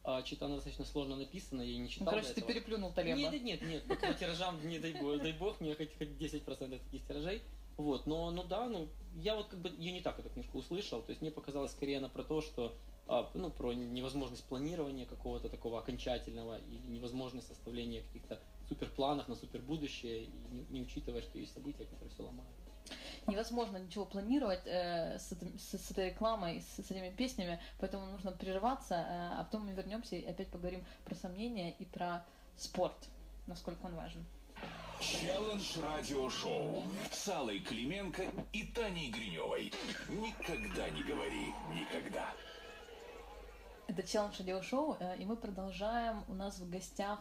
А, 0.08 0.24
что-то 0.24 0.46
она 0.46 0.56
достаточно 0.56 0.86
сложно 0.86 1.16
написана, 1.16 1.64
я 1.64 1.80
не 1.80 1.90
читал 1.90 2.06
Ну, 2.06 2.12
короче, 2.12 2.34
ты 2.34 2.42
переплюнул 2.42 2.92
Талеба. 2.92 3.18
Нет, 3.18 3.32
нет, 3.32 3.62
нет, 3.64 3.88
нет, 3.88 4.02
по 4.02 4.14
тиражам, 4.14 4.68
не 4.68 4.78
дай 4.78 4.94
бог, 4.94 5.20
дай 5.20 5.34
бог, 5.34 5.60
мне 5.60 5.74
хоть, 5.74 5.98
хоть 5.98 6.10
10% 6.10 6.80
таких 6.80 7.08
тиражей. 7.08 7.42
Вот, 7.78 8.06
но, 8.06 8.30
ну 8.30 8.44
да, 8.44 8.70
ну, 8.70 8.88
я 9.16 9.36
вот 9.36 9.48
как 9.48 9.60
бы 9.60 9.70
ее 9.70 9.92
не 9.92 10.02
так 10.02 10.20
эту 10.20 10.30
книжку 10.30 10.60
услышал, 10.60 11.02
то 11.02 11.10
есть 11.10 11.22
мне 11.24 11.32
показалось 11.32 11.72
скорее 11.72 11.98
она 11.98 12.08
про 12.08 12.24
то, 12.24 12.42
что, 12.42 12.76
а, 13.08 13.32
ну, 13.34 13.50
про 13.50 13.74
невозможность 13.74 14.46
планирования 14.46 15.08
какого-то 15.08 15.50
такого 15.50 15.80
окончательного 15.80 16.60
и 16.60 16.88
невозможность 16.88 17.48
составления 17.48 18.04
каких-то 18.04 18.40
суперпланов 18.70 19.28
на 19.28 19.36
супербудущее, 19.36 20.28
не, 20.52 20.66
не 20.70 20.82
учитывая, 20.82 21.24
что 21.24 21.40
есть 21.40 21.54
события, 21.54 21.86
которые 21.86 22.12
все 22.12 22.24
ломают. 22.24 22.65
Невозможно 23.28 23.78
ничего 23.78 24.06
планировать 24.06 24.62
э, 24.66 25.18
с, 25.18 25.32
с- 25.32 25.80
с 25.84 25.92
этой 25.92 26.10
рекламой, 26.12 26.62
с, 26.62 26.76
с 26.86 26.92
этими 26.92 27.10
песнями, 27.10 27.60
поэтому 27.80 28.06
нужно 28.06 28.32
прерываться, 28.32 28.96
э, 28.96 29.30
а 29.40 29.44
потом 29.46 29.66
мы 29.66 29.72
вернемся 29.74 30.16
и 30.16 30.26
опять 30.26 30.50
поговорим 30.50 30.86
про 31.06 31.16
сомнения 31.16 31.72
и 31.80 31.86
про 31.86 32.24
спорт, 32.56 32.96
насколько 33.48 33.86
он 33.88 33.96
важен. 33.96 34.24
Челлендж 35.02 35.80
радиошоу 35.82 36.84
с 37.12 37.28
Аллой 37.28 37.60
Клименко 37.60 38.24
и 38.54 38.64
Таней 38.68 39.10
Гриневой. 39.10 39.74
Никогда 40.08 40.88
не 40.92 41.04
говори 41.04 41.54
никогда. 41.74 42.32
Это 43.88 44.04
челлендж 44.04 44.38
радиошоу, 44.40 44.98
э, 45.00 45.18
и 45.18 45.26
мы 45.26 45.36
продолжаем. 45.36 46.24
У 46.28 46.36
нас 46.36 46.60
в 46.60 46.70
гостях 46.70 47.20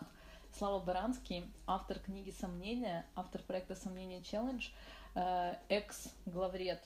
Слава 0.57 0.79
Баранский, 0.79 1.51
автор 1.67 1.99
книги 1.99 2.31
«Сомнения», 2.31 3.05
автор 3.17 3.43
проекта 3.43 3.75
«Сомнения 3.75 4.23
челлендж», 4.23 4.69
экс-главред 5.68 6.83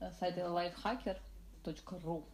э, 0.00 0.10
сайта 0.12 0.40
lifehacker.ru. 0.42 2.24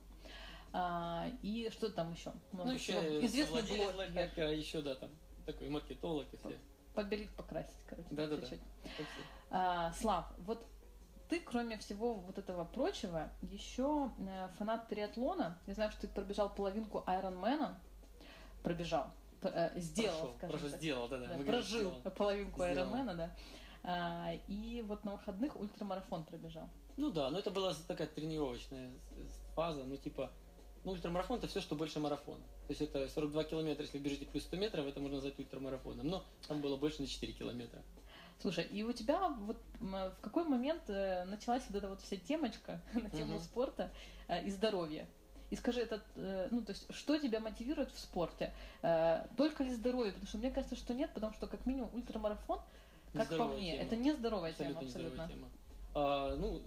А, 0.73 1.27
И 1.43 1.69
что 1.71 1.91
там 1.91 2.13
еще? 2.13 2.33
Ну, 2.53 2.71
еще 2.71 2.93
Известный 3.25 3.63
блогер. 3.63 3.95
лайфхакера, 3.97 4.53
еще, 4.53 4.83
да, 4.83 4.95
там, 4.95 5.11
такой 5.47 5.69
маркетолог 5.69 6.27
и 6.33 6.37
все. 6.37 6.57
Побелить, 6.95 7.31
покрасить, 7.31 7.83
короче. 7.87 8.09
Да-да-да. 8.11 8.43
чуть-чуть. 8.43 8.61
Так 8.83 8.93
все. 9.07 9.23
А, 9.51 9.93
Слав, 9.95 10.27
вот 10.39 10.65
ты, 11.29 11.41
кроме 11.41 11.79
всего 11.79 12.15
вот 12.15 12.39
этого 12.39 12.65
прочего, 12.65 13.31
еще 13.43 14.11
э, 14.19 14.49
фанат 14.59 14.89
триатлона. 14.89 15.59
Я 15.67 15.75
знаю, 15.75 15.91
что 15.93 16.03
ты 16.03 16.09
пробежал 16.09 16.51
половинку 16.53 17.03
Айронмена. 17.07 17.81
Пробежал. 18.63 19.11
э, 19.43 19.71
сделал, 19.81 20.19
Прошел, 20.19 20.35
скажем 20.37 20.71
так. 20.71 20.79
сделал. 20.81 21.09
Да, 21.09 21.17
выиграл, 21.19 21.45
прожил 21.45 21.93
половинку. 22.17 22.63
Айронмена, 22.63 23.15
да. 23.15 23.31
А, 23.83 24.33
и 24.47 24.83
вот 24.87 25.05
на 25.05 25.13
выходных 25.13 25.59
ультрамарафон 25.59 26.25
пробежал. 26.25 26.69
Ну 26.97 27.11
да, 27.11 27.31
но 27.31 27.39
это 27.39 27.51
была 27.51 27.75
такая 27.89 28.09
тренировочная 28.09 28.91
фаза, 29.55 29.85
ну 29.85 29.97
типа, 29.97 30.31
ну 30.85 30.93
ультрамарафон 30.93 31.39
это 31.39 31.47
все, 31.47 31.61
что 31.61 31.75
больше 31.75 31.99
марафона. 31.99 32.43
То 32.67 32.73
есть 32.73 32.83
это 32.83 33.09
42 33.09 33.45
километра, 33.45 33.85
если 33.85 33.99
бежите 33.99 34.27
плюс 34.27 34.45
100 34.45 34.57
метров, 34.57 34.87
это 34.87 35.01
можно 35.01 35.17
назвать 35.17 35.39
ультрамарафоном. 35.39 36.07
Но 36.07 36.25
там 36.47 36.61
было 36.61 36.77
больше 36.77 37.01
на 37.01 37.09
4 37.09 37.33
километра. 37.33 37.83
Слушай, 38.41 38.65
и 38.65 38.83
у 38.83 38.93
тебя 38.93 39.29
вот 39.29 39.59
в 39.81 40.15
какой 40.21 40.45
момент 40.45 40.83
э, 40.89 41.25
началась 41.25 41.63
вот 41.69 41.77
эта 41.77 41.89
вот 41.89 42.01
вся 42.01 42.17
темочка 42.17 42.81
на 42.95 43.11
тему 43.11 43.35
Мгм. 43.35 43.43
спорта 43.43 43.91
э, 44.29 44.45
и 44.45 44.51
здоровья? 44.51 45.07
И 45.51 45.57
скажи, 45.57 45.81
этот, 45.81 46.03
э, 46.15 46.49
ну, 46.51 46.63
то 46.63 46.73
есть, 46.73 46.87
что 46.95 47.19
тебя 47.19 47.41
мотивирует 47.41 47.91
в 47.91 47.99
спорте? 47.99 48.55
Только 49.37 49.65
ли 49.65 49.75
здоровье? 49.75 50.13
Потому 50.13 50.29
что 50.29 50.39
мне 50.39 50.51
кажется, 50.51 50.77
что 50.77 50.95
нет, 50.95 51.11
потому 51.13 51.33
что, 51.35 51.49
как 51.49 51.67
минимум, 51.67 51.91
ультрамарафон, 51.93 52.61
как 53.13 53.29
по 53.39 53.45
мне, 53.47 53.73
тема. 53.73 53.83
это 53.85 53.97
нездоровая 53.97 54.53
тема 54.53 54.71
Абсолютно 54.71 54.87
нездоровая 54.87 55.25
абсолютно. 55.25 55.35
тема. 55.37 55.51
А, 55.95 56.37
ну, 56.37 56.61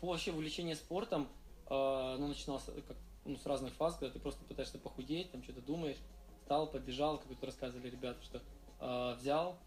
вообще 0.00 0.32
увлечение 0.32 0.76
спортом, 0.76 1.28
а, 1.66 2.16
ну, 2.18 2.28
начиналось 2.28 2.64
как, 2.86 2.96
ну, 3.24 3.36
с 3.36 3.46
разных 3.46 3.72
фаз, 3.74 3.96
когда 3.96 4.12
ты 4.12 4.20
просто 4.20 4.44
пытаешься 4.44 4.78
похудеть, 4.78 5.32
там 5.32 5.42
что-то 5.42 5.60
думаешь, 5.62 5.96
встал, 6.42 6.66
побежал, 6.68 7.18
как 7.18 7.26
вот 7.28 7.42
рассказывали 7.42 7.90
ребята, 7.90 8.22
что 8.22 8.42
а, 8.78 9.14
взял, 9.16 9.58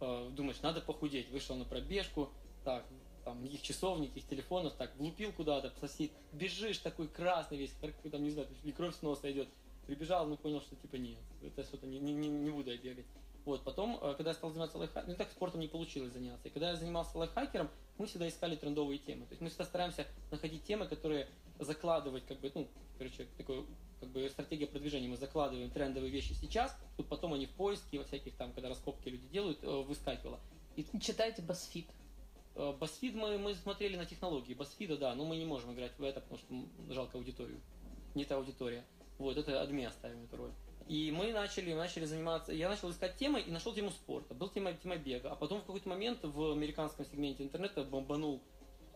а, 0.00 0.30
думаешь, 0.30 0.60
надо 0.62 0.80
похудеть, 0.80 1.28
вышел 1.30 1.56
на 1.56 1.64
пробежку, 1.64 2.30
так, 2.64 2.84
там, 3.24 3.42
никаких 3.42 3.62
часов, 3.62 3.98
никаких 3.98 4.26
телефонов, 4.28 4.74
так, 4.74 4.94
влупил 4.96 5.32
куда-то, 5.32 5.72
сосед, 5.80 6.10
бежишь 6.32 6.78
такой 6.78 7.08
красный 7.08 7.58
весь, 7.58 7.72
как, 7.80 7.92
там, 8.10 8.22
не 8.22 8.30
знаю, 8.30 8.48
или 8.62 8.72
кровь 8.72 8.96
с 8.96 9.02
носа 9.02 9.30
идет, 9.30 9.48
прибежал, 9.86 10.26
ну, 10.26 10.36
понял, 10.36 10.60
что, 10.62 10.76
типа, 10.76 10.96
нет, 10.96 11.18
это 11.42 11.62
что-то, 11.64 11.86
не, 11.86 11.98
не, 11.98 12.12
не- 12.14 12.28
не 12.28 12.50
буду 12.50 12.70
я 12.70 12.78
бегать. 12.78 13.06
Вот, 13.44 13.62
потом, 13.62 13.98
э, 14.00 14.14
когда 14.14 14.30
я 14.30 14.34
стал 14.34 14.50
заниматься 14.50 14.78
лайфхакером, 14.78 15.10
ну 15.10 15.16
так 15.16 15.30
спортом 15.30 15.60
не 15.60 15.68
получилось 15.68 16.12
заняться. 16.12 16.48
И 16.48 16.50
когда 16.50 16.70
я 16.70 16.76
занимался 16.76 17.18
лайфхакером, 17.18 17.68
мы 17.98 18.06
всегда 18.06 18.26
искали 18.28 18.56
трендовые 18.56 18.98
темы. 18.98 19.26
То 19.26 19.32
есть 19.32 19.42
мы 19.42 19.48
всегда 19.48 19.64
стараемся 19.64 20.06
находить 20.30 20.64
темы, 20.64 20.86
которые 20.86 21.28
закладывать, 21.58 22.24
как 22.26 22.40
бы, 22.40 22.50
ну, 22.54 22.68
короче, 22.96 23.26
такой, 23.36 23.66
как 24.00 24.08
бы 24.08 24.28
стратегия 24.30 24.66
продвижения. 24.66 25.08
Мы 25.08 25.16
закладываем 25.16 25.70
трендовые 25.70 26.10
вещи 26.10 26.32
сейчас, 26.32 26.76
тут 26.96 27.06
потом 27.08 27.34
они 27.34 27.46
в 27.46 27.50
поиске, 27.50 27.98
во 27.98 28.04
всяких 28.04 28.34
там, 28.36 28.52
когда 28.52 28.70
раскопки 28.70 29.08
люди 29.10 29.26
делают, 29.28 29.62
э, 29.62 29.66
выскакивало. 29.66 30.40
И 30.76 30.86
читайте 30.98 31.42
BuzzFeed. 31.42 31.86
Э, 32.54 32.74
BuzzFeed 32.80 33.14
мы, 33.14 33.38
мы 33.38 33.54
смотрели 33.54 33.96
на 33.96 34.06
технологии. 34.06 34.56
BuzzFeed, 34.56 34.96
да, 34.96 35.14
но 35.14 35.26
мы 35.26 35.36
не 35.36 35.44
можем 35.44 35.74
играть 35.74 35.92
в 35.98 36.02
это, 36.02 36.20
потому 36.20 36.38
что 36.38 36.92
жалко 36.94 37.18
аудиторию. 37.18 37.60
Не 38.14 38.24
та 38.24 38.36
аудитория. 38.36 38.84
Вот, 39.18 39.36
это 39.36 39.60
адме 39.60 39.86
оставим 39.86 40.24
эту 40.24 40.36
роль. 40.38 40.50
И 40.88 41.10
мы 41.10 41.32
начали, 41.32 41.72
начали 41.72 42.04
заниматься, 42.04 42.52
я 42.52 42.68
начал 42.68 42.90
искать 42.90 43.16
темы 43.16 43.40
и 43.40 43.50
нашел 43.50 43.72
тему 43.74 43.90
спорта. 43.90 44.34
Был 44.34 44.48
тема, 44.50 44.74
тема 44.74 44.96
бега, 44.96 45.30
а 45.32 45.36
потом 45.36 45.60
в 45.60 45.64
какой-то 45.64 45.88
момент 45.88 46.20
в 46.22 46.52
американском 46.52 47.06
сегменте 47.06 47.42
интернета 47.42 47.84
бомбанул 47.84 48.42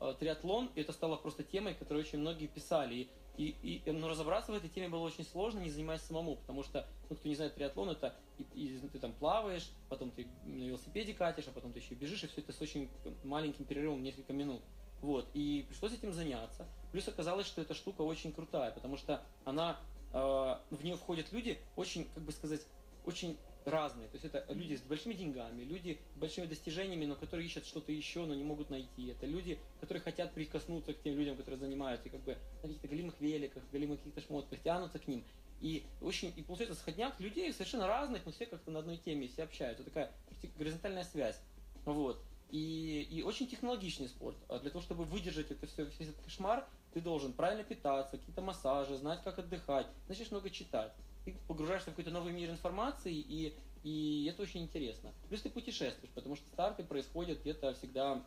э, 0.01 0.15
триатлон, 0.19 0.71
и 0.75 0.83
это 0.83 0.93
стало 0.93 1.17
просто 1.17 1.45
темой, 1.45 1.75
которую 1.75 2.05
очень 2.05 2.19
многие 2.19 2.47
писали. 2.47 3.09
И, 3.39 3.55
и, 3.63 3.83
и, 3.87 3.91
но 3.93 4.09
разобраться 4.09 4.51
в 4.51 4.57
этой 4.57 4.69
теме 4.69 4.89
было 4.89 5.01
очень 5.01 5.25
сложно, 5.25 5.61
не 5.61 5.71
занимаясь 5.71 6.03
самому, 6.03 6.37
потому 6.37 6.65
что, 6.65 6.87
ну, 7.09 7.15
кто 7.17 7.29
не 7.29 7.37
знает, 7.37 7.55
триатлон 7.55 7.91
это 7.91 8.17
и, 8.37 8.43
и 8.55 8.89
ты 8.89 8.99
там 8.99 9.13
плаваешь, 9.13 9.71
потом 9.89 10.11
ты 10.11 10.27
на 10.45 10.65
велосипеде 10.65 11.15
катишь, 11.15 11.45
а 11.47 11.53
потом 11.53 11.73
ты 11.73 11.79
еще 11.79 11.95
бежишь, 11.95 12.25
и 12.25 12.27
все 12.27 12.41
это 12.41 12.53
с 12.53 12.61
очень 12.61 12.91
маленьким 13.23 13.65
перерывом, 13.65 14.03
несколько 14.03 14.33
минут. 14.33 14.61
Вот, 15.01 15.29
и 15.35 15.65
пришлось 15.69 15.93
этим 15.93 16.13
заняться. 16.13 16.67
Плюс 16.91 17.07
оказалось, 17.07 17.47
что 17.47 17.63
эта 17.63 17.75
штука 17.75 18.03
очень 18.03 18.33
крутая, 18.33 18.73
потому 18.73 18.97
что 18.97 19.23
она, 19.45 19.79
э, 19.97 19.98
в 20.13 20.83
нее 20.83 20.97
входят 20.97 21.33
люди 21.33 21.59
очень, 21.77 22.07
как 22.15 22.23
бы 22.23 22.33
сказать, 22.33 22.63
очень 23.05 23.37
разные. 23.65 24.09
То 24.09 24.17
есть 24.17 24.25
это 24.25 24.45
люди 24.53 24.77
с 24.77 24.83
большими 24.83 25.15
деньгами, 25.15 25.63
люди 25.63 25.99
с 26.15 26.19
большими 26.19 26.47
достижениями, 26.47 27.07
но 27.07 27.17
которые 27.17 27.47
ищут 27.47 27.67
что-то 27.67 27.93
еще, 27.93 28.25
но 28.25 28.35
не 28.35 28.45
могут 28.45 28.71
найти. 28.71 29.09
Это 29.09 29.27
люди, 29.27 29.59
которые 29.81 30.03
хотят 30.03 30.33
прикоснуться 30.33 30.95
к 30.95 31.03
тем 31.03 31.17
людям, 31.17 31.37
которые 31.37 31.59
занимаются, 31.59 32.09
и 32.09 32.11
как 32.11 32.23
бы 32.23 32.37
на 32.63 32.69
каких-то 32.69 32.89
голимых 32.89 33.21
великах, 33.21 33.63
голимых 33.71 33.99
каких-то 33.99 34.21
шмотках, 34.21 34.61
тянутся 34.61 34.99
к 34.99 35.07
ним. 35.09 35.25
И 35.61 35.85
очень, 36.01 36.33
и 36.37 36.43
получается 36.43 36.81
сходняк 36.81 37.19
людей 37.21 37.53
совершенно 37.53 37.87
разных, 37.87 38.25
но 38.25 38.33
все 38.33 38.47
как-то 38.47 38.71
на 38.71 38.79
одной 38.79 38.97
теме, 38.97 39.29
все 39.29 39.43
общаются. 39.43 39.85
Такая 39.85 40.13
горизонтальная 40.57 41.05
связь. 41.05 41.41
Вот. 41.85 42.23
И, 42.51 43.07
и 43.11 43.23
очень 43.23 43.49
технологичный 43.49 44.09
спорт. 44.09 44.37
А 44.49 44.59
для 44.59 44.71
того, 44.71 44.83
чтобы 44.83 45.05
выдержать 45.05 45.51
это 45.51 45.67
все, 45.67 45.85
весь 45.85 46.09
этот 46.09 46.23
кошмар, 46.23 46.67
ты 46.99 47.05
должен 47.05 47.33
правильно 47.33 47.63
питаться, 47.63 48.19
какие-то 48.19 48.43
массажи, 48.43 48.97
знать, 48.97 49.23
как 49.23 49.39
отдыхать, 49.39 49.87
начнешь 50.09 50.33
много 50.33 50.51
читать. 50.51 50.93
Ты 51.25 51.37
погружаешься 51.47 51.91
в 51.91 51.93
какой-то 51.93 52.11
новый 52.11 52.33
мир 52.33 52.51
информации, 52.51 53.15
и, 53.15 53.57
и 53.85 54.27
это 54.29 54.43
очень 54.43 54.63
интересно. 54.63 55.13
Плюс 55.29 55.43
ты 55.43 55.51
путешествуешь, 55.51 56.13
потому 56.13 56.35
что 56.35 56.49
старты 56.49 56.83
происходят 56.83 57.41
где-то 57.41 57.75
всегда 57.75 58.25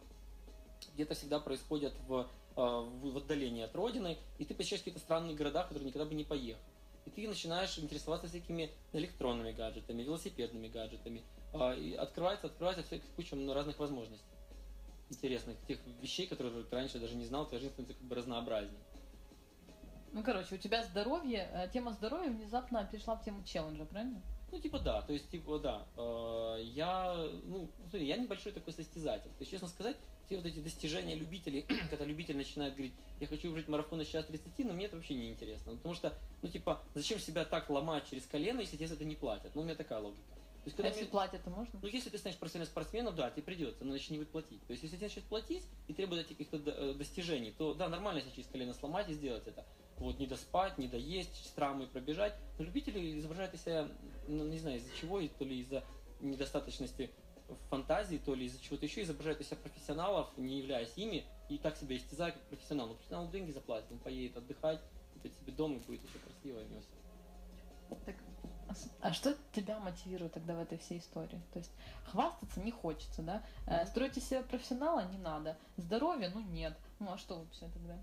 где-то 0.95 1.13
всегда 1.13 1.39
происходят 1.39 1.93
в, 2.07 2.21
э, 2.21 2.25
в, 2.55 3.17
отдалении 3.17 3.63
от 3.63 3.75
родины, 3.75 4.17
и 4.39 4.45
ты 4.45 4.55
посещаешь 4.55 4.81
какие-то 4.81 5.01
странные 5.01 5.35
города, 5.35 5.63
в 5.63 5.67
которые 5.67 5.87
никогда 5.87 6.07
бы 6.07 6.15
не 6.15 6.23
поехал. 6.23 6.63
И 7.05 7.09
ты 7.11 7.27
начинаешь 7.27 7.77
интересоваться 7.77 8.27
всякими 8.27 8.71
электронными 8.93 9.51
гаджетами, 9.51 10.01
велосипедными 10.01 10.69
гаджетами. 10.69 11.23
А, 11.53 11.73
И 11.73 11.93
открывается, 11.93 12.47
открывается 12.47 12.83
куча 13.15 13.35
разных 13.53 13.77
возможностей. 13.77 14.25
Интересных, 15.11 15.57
тех 15.67 15.77
вещей, 16.01 16.25
которые 16.25 16.63
ты 16.63 16.73
раньше 16.73 16.97
даже 16.97 17.15
не 17.15 17.25
знал, 17.25 17.45
твоя 17.45 17.59
жизнь 17.59 17.73
становится 17.73 17.99
как 17.99 18.07
бы 18.07 18.15
разнообразнее. 18.15 18.79
Ну, 20.13 20.23
короче, 20.23 20.55
у 20.55 20.57
тебя 20.57 20.83
здоровье, 20.83 21.49
э, 21.51 21.69
тема 21.73 21.91
здоровья 21.91 22.29
внезапно 22.29 22.87
перешла 22.89 23.17
в 23.17 23.25
тему 23.25 23.43
челленджа, 23.43 23.83
правильно? 23.83 24.21
Ну, 24.51 24.59
типа, 24.59 24.79
да, 24.79 25.01
то 25.01 25.11
есть, 25.11 25.29
типа, 25.29 25.59
да. 25.59 25.85
Э, 25.97 26.61
Я, 26.63 27.13
ну, 27.43 27.69
смотри, 27.89 28.07
я 28.07 28.15
небольшой 28.15 28.53
такой 28.53 28.71
состязатель. 28.71 29.29
То 29.31 29.41
есть, 29.41 29.51
честно 29.51 29.67
сказать, 29.67 29.97
все 30.25 30.37
вот 30.37 30.45
эти 30.45 30.59
достижения 30.59 31.15
любителей, 31.15 31.63
когда 31.89 32.05
любитель 32.05 32.37
начинает 32.37 32.73
говорить, 32.73 32.93
я 33.19 33.27
хочу 33.27 33.47
выиграть 33.49 33.67
марафон 33.67 33.99
на 33.99 34.05
час 34.05 34.25
30, 34.25 34.59
но 34.59 34.73
мне 34.73 34.85
это 34.85 34.95
вообще 34.95 35.15
не 35.15 35.29
интересно. 35.29 35.73
Потому 35.75 35.93
что, 35.93 36.17
ну, 36.41 36.47
типа, 36.47 36.81
зачем 36.93 37.19
себя 37.19 37.43
так 37.43 37.69
ломать 37.69 38.09
через 38.09 38.25
колено, 38.25 38.61
если 38.61 38.77
тебе 38.77 38.87
за 38.87 38.95
это 38.95 39.03
не 39.03 39.15
платят? 39.15 39.55
Ну, 39.55 39.61
у 39.61 39.65
меня 39.65 39.75
такая 39.75 39.99
логика. 39.99 40.40
То 40.63 40.67
есть, 40.67 40.75
А 40.75 40.77
когда 40.77 40.89
если 40.89 41.01
мне- 41.01 41.09
платят, 41.11 41.43
то 41.43 41.49
можно? 41.49 41.79
ну, 41.81 41.87
если 41.87 42.09
ты 42.11 42.17
станешь 42.19 42.37
профессиональным 42.37 42.71
спортсменом, 42.71 43.15
да, 43.15 43.31
тебе 43.31 43.41
придется, 43.41 43.83
но 43.83 43.91
иначе 43.91 44.13
не 44.13 44.19
будет 44.19 44.29
платить. 44.29 44.63
То 44.67 44.71
есть, 44.73 44.83
если 44.83 44.95
тебе 44.97 45.07
начнут 45.07 45.25
платить 45.25 45.63
и 45.87 45.93
требуют 45.93 46.25
этих 46.25 46.37
каких-то 46.37 46.57
э, 46.71 46.93
достижений, 46.93 47.51
то 47.57 47.73
да, 47.73 47.89
нормально 47.89 48.21
себя 48.21 48.31
через 48.31 48.47
колено 48.47 48.73
сломать 48.75 49.09
и 49.09 49.13
сделать 49.13 49.47
это. 49.47 49.65
Вот, 49.97 50.19
не 50.19 50.27
доспать, 50.27 50.77
не 50.77 50.87
доесть, 50.87 51.45
с 51.47 51.49
травмой 51.51 51.87
пробежать. 51.87 52.35
Но 52.59 52.65
любители 52.65 53.19
изображают 53.19 53.53
из 53.55 53.61
себя, 53.63 53.87
ну, 54.27 54.43
не 54.45 54.59
знаю, 54.59 54.77
из-за 54.77 54.95
чего, 54.95 55.19
то 55.27 55.45
ли 55.45 55.59
из-за 55.61 55.83
недостаточности 56.19 57.09
фантазии, 57.69 58.17
то 58.23 58.35
ли 58.35 58.45
из-за 58.45 58.61
чего-то 58.61 58.85
еще 58.85 59.01
изображают 59.01 59.41
из 59.41 59.47
себя 59.47 59.57
профессионалов, 59.57 60.29
не 60.37 60.59
являясь 60.59 60.95
ими, 60.95 61.25
и 61.49 61.57
так 61.57 61.75
себя 61.75 61.97
истязают 61.97 62.35
как 62.35 62.43
профессионал. 62.45 62.87
Но 62.87 62.93
профессионал 62.93 63.29
деньги 63.31 63.51
заплатит, 63.51 63.91
он 63.91 63.97
поедет 63.99 64.37
отдыхать, 64.37 64.79
купит 65.13 65.33
себе 65.33 65.51
дом 65.53 65.75
и 65.75 65.79
будет 65.79 66.01
еще 66.03 66.19
красиво, 66.19 66.59
у 66.59 66.63
него. 66.67 66.81
Так, 68.05 68.15
а 69.01 69.13
что 69.13 69.35
тебя 69.53 69.79
мотивирует 69.79 70.33
тогда 70.33 70.55
в 70.55 70.59
этой 70.59 70.77
всей 70.77 70.99
истории? 70.99 71.41
То 71.53 71.59
есть 71.59 71.71
хвастаться 72.05 72.59
не 72.61 72.71
хочется, 72.71 73.21
да? 73.21 73.43
Э, 73.67 73.85
Строить 73.85 74.17
из 74.17 74.27
себя 74.27 74.41
профессионала 74.43 75.05
не 75.11 75.17
надо. 75.17 75.57
Здоровья, 75.77 76.31
ну 76.33 76.41
нет. 76.41 76.77
Ну 76.99 77.11
а 77.11 77.17
что 77.17 77.39
вообще 77.39 77.67
тогда? 77.73 77.97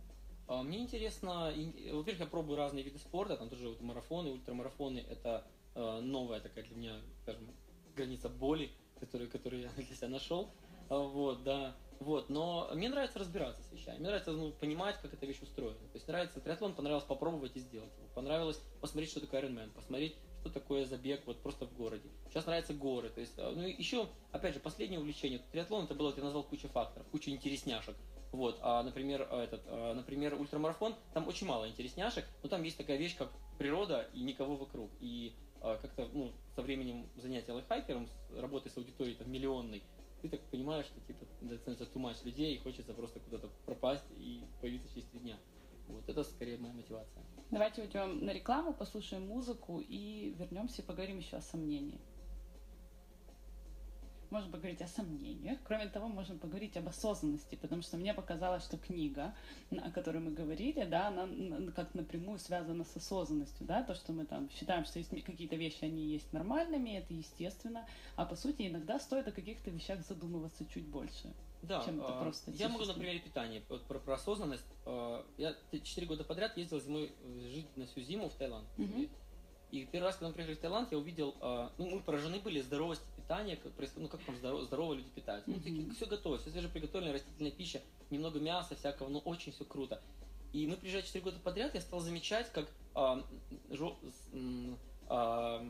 А, 0.47 0.63
Мне 0.63 0.79
интересно, 0.79 1.51
и- 1.51 1.91
во-первых, 1.93 2.21
я 2.21 2.27
пробую 2.27 2.57
разные 2.57 2.83
виды 2.83 2.99
спорта, 2.99 3.37
там 3.37 3.51
тоже 3.51 3.69
вот 3.69 3.81
марафоны, 3.83 4.31
ультрамарафоны, 4.31 4.99
это 5.01 5.47
э, 5.75 6.01
новая 6.01 6.41
такая 6.41 6.65
для 6.65 6.75
меня, 6.77 7.01
скажем, 7.23 7.51
граница 7.95 8.29
боли, 8.29 8.71
которую, 8.99 9.31
которую 9.31 9.63
я 9.63 9.69
для 9.71 9.85
себя 9.85 10.09
нашел. 10.09 10.51
А, 10.89 10.99
Вот, 10.99 11.43
да. 11.45 11.77
Вот, 12.01 12.31
но 12.31 12.71
мне 12.75 12.89
нравится 12.89 13.19
разбираться 13.19 13.61
с 13.65 13.73
вещами, 13.73 13.99
мне 13.99 14.07
нравится 14.07 14.31
ну, 14.31 14.53
понимать, 14.53 14.97
как 15.03 15.13
эта 15.13 15.27
вещь 15.27 15.41
устроена. 15.43 15.75
То 15.79 15.95
есть 15.97 16.07
нравится 16.07 16.41
триатлон, 16.41 16.75
понравилось 16.75 17.05
попробовать 17.05 17.57
и 17.57 17.61
сделать 17.61 17.91
его. 17.99 18.07
Понравилось 18.15 18.61
посмотреть, 18.81 19.11
что 19.11 19.21
такое 19.21 19.43
Ironman, 19.43 19.71
посмотреть, 19.73 20.17
что 20.41 20.51
такое 20.51 20.85
забег 20.85 21.23
вот 21.27 21.41
просто 21.43 21.67
в 21.67 21.75
городе. 21.75 22.09
Сейчас 22.29 22.47
нравятся 22.47 22.75
горы. 22.75 23.11
То 23.11 23.21
есть, 23.21 23.35
э, 23.37 23.51
ну 23.51 23.63
еще, 23.67 24.09
опять 24.33 24.55
же, 24.55 24.61
последнее 24.61 25.01
увлечение. 25.01 25.41
Триатлон 25.53 25.85
это 25.85 25.95
было, 25.95 26.13
ты 26.13 26.23
назвал 26.23 26.43
кучу 26.43 26.69
факторов, 26.69 27.07
куча 27.09 27.31
интересняшек. 27.31 27.97
Вот, 28.33 28.59
а, 28.61 28.83
например, 28.83 29.27
э, 29.31 29.45
этот, 29.45 29.63
а, 29.67 29.95
например, 29.95 30.35
ультрамарафон, 30.35 30.95
там 31.15 31.27
очень 31.29 31.47
мало 31.47 31.69
интересняшек, 31.69 32.27
но 32.43 32.49
там 32.49 32.63
есть 32.63 32.77
такая 32.77 32.99
вещь, 32.99 33.17
как 33.17 33.31
природа 33.59 34.09
и 34.13 34.21
никого 34.21 34.57
вокруг. 34.57 34.91
И 35.01 35.35
а, 35.61 35.79
как-то, 35.79 36.09
ну, 36.13 36.33
со 36.55 36.63
временем 36.63 37.09
занятия 37.17 37.53
лайфхакером, 37.53 38.07
с 38.07 38.39
работой 38.39 38.71
с 38.71 38.77
аудиторией 38.77 39.17
там 39.17 39.31
миллионной, 39.31 39.83
ты 40.21 40.29
так 40.29 40.41
понимаешь, 40.51 40.87
что 40.87 41.01
типа 41.01 41.25
становится 41.59 41.99
much 41.99 42.25
людей, 42.25 42.55
и 42.55 42.59
хочется 42.59 42.93
просто 42.93 43.21
куда-то 43.21 43.49
пропасть 43.65 44.05
и 44.17 44.43
появиться 44.61 44.89
через 44.93 45.07
три 45.07 45.21
дня. 45.21 45.37
Вот 45.87 46.09
это 46.09 46.23
скорее 46.25 46.59
моя 46.59 46.75
мотивация. 46.75 47.23
Давайте 47.51 47.81
уйдем 47.81 48.27
на 48.27 48.33
рекламу, 48.35 48.75
послушаем 48.75 49.27
музыку 49.27 49.81
и 49.81 50.35
вернемся 50.39 50.83
и 50.83 50.85
поговорим 50.85 51.17
еще 51.17 51.39
о 51.39 51.41
сомнении. 51.41 51.99
Можно 54.29 54.53
поговорить 54.53 54.83
о 54.83 54.87
сомнениях. 54.87 55.59
Кроме 55.65 55.87
того, 55.89 56.09
можно 56.09 56.37
поговорить 56.37 56.77
об 56.77 56.89
осознанности, 56.89 57.55
потому 57.55 57.81
что 57.81 57.97
мне 57.97 58.13
показалось, 58.13 58.65
что 58.65 58.77
книга, 58.77 59.35
о 59.71 59.91
которой 59.91 60.19
мы 60.19 60.31
говорили, 60.31 60.85
да, 60.85 61.09
она 61.09 61.73
как 61.73 61.95
напрямую 61.95 62.39
связана 62.39 62.85
с 62.85 62.95
осознанностью, 62.95 63.67
да, 63.67 63.83
то, 63.83 63.95
что 63.95 64.13
мы 64.13 64.27
там 64.27 64.51
считаем, 64.51 64.85
что 64.85 64.99
есть 64.99 65.09
какие-то 65.25 65.57
вещи, 65.57 65.85
они 65.85 66.03
есть 66.03 66.31
нормальными, 66.35 66.99
это 66.99 67.15
естественно, 67.15 67.87
а 68.17 68.27
по 68.27 68.37
сути 68.37 68.69
иногда 68.69 69.01
стоит 69.01 69.27
о 69.27 69.33
каких-то 69.33 69.71
вещах 69.71 70.03
задумываться 70.07 70.67
чуть 70.67 70.87
больше. 70.87 71.33
Да, 71.63 71.83
чем 71.85 72.01
это 72.01 72.17
а, 72.19 72.23
просто 72.23 72.51
я 72.53 72.69
могу 72.69 72.85
на 72.85 72.95
примере 72.95 73.19
питания, 73.19 73.63
вот 73.69 73.83
про, 73.85 73.99
про 73.99 74.15
осознанность. 74.15 74.65
А, 74.87 75.25
Я 75.37 75.55
4 75.73 76.07
года 76.07 76.25
подряд 76.25 76.57
ездил 76.57 76.81
зимой 76.81 77.13
э, 77.25 77.41
жить 77.53 77.77
на 77.77 77.87
всю 77.87 78.01
зиму 78.01 78.29
в 78.29 78.35
Таиланд. 78.35 78.67
Мгм. 78.77 79.09
И- 79.71 79.85
первый 79.87 80.07
раз, 80.07 80.15
когда 80.17 80.29
мы 80.29 80.35
приехали 80.35 80.55
в 80.57 80.61
Таиланд, 80.61 80.93
я 80.93 80.99
увидел, 80.99 81.35
а, 81.41 81.73
ну, 81.79 81.91
мы 81.91 82.01
поражены 82.01 82.39
были 82.41 82.61
здоровостью 82.61 83.07
питания, 83.17 83.57
как, 83.57 83.73
ну, 83.97 84.09
как 84.09 84.23
там 84.25 84.37
здорово, 84.37 84.65
здорово 84.65 84.95
люди 84.95 85.11
питаются. 85.11 85.51
Ну, 85.51 85.57
Мгм. 85.59 85.95
все 85.95 86.07
готово, 86.07 86.39
все 86.39 86.51
свежеприготовленная 86.51 87.13
растительная 87.15 87.51
пища, 87.53 87.83
немного 88.11 88.39
мяса 88.41 88.77
всякого, 88.77 89.09
ну, 89.09 89.19
очень 89.19 89.53
все 89.53 89.65
круто. 89.65 90.01
И 90.53 90.67
мы 90.67 90.77
приезжая 90.77 91.03
4 91.03 91.23
года 91.23 91.39
подряд, 91.41 91.75
я 91.75 91.81
стал 91.81 92.01
замечать, 92.01 92.51
как 92.53 92.69
а, 92.95 93.23
жо- 93.71 93.97
а, 95.09 95.63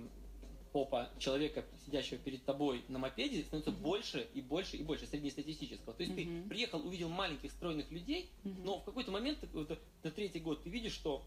попа 0.73 1.11
человека, 1.19 1.65
сидящего 1.85 2.19
перед 2.19 2.45
тобой 2.45 2.85
на 2.89 2.99
мопеде, 2.99 3.43
становится 3.43 3.71
Мгм. 3.71 3.83
больше 3.83 4.29
и 4.35 4.41
больше 4.41 4.77
и 4.77 4.83
больше 4.83 5.07
среднестатистического. 5.07 5.95
То 5.95 6.03
есть 6.03 6.15
Мгм. 6.17 6.43
ты 6.45 6.49
приехал, 6.49 6.87
увидел 6.87 7.09
маленьких 7.09 7.51
стройных 7.51 7.91
людей, 7.91 8.31
Мгм. 8.45 8.65
но 8.65 8.81
в 8.81 8.85
какой-то 8.85 9.11
момент, 9.11 9.39
вот, 9.53 9.79
на 10.03 10.11
третий 10.11 10.41
год, 10.41 10.63
ты 10.63 10.71
видишь, 10.71 10.93
что 10.93 11.25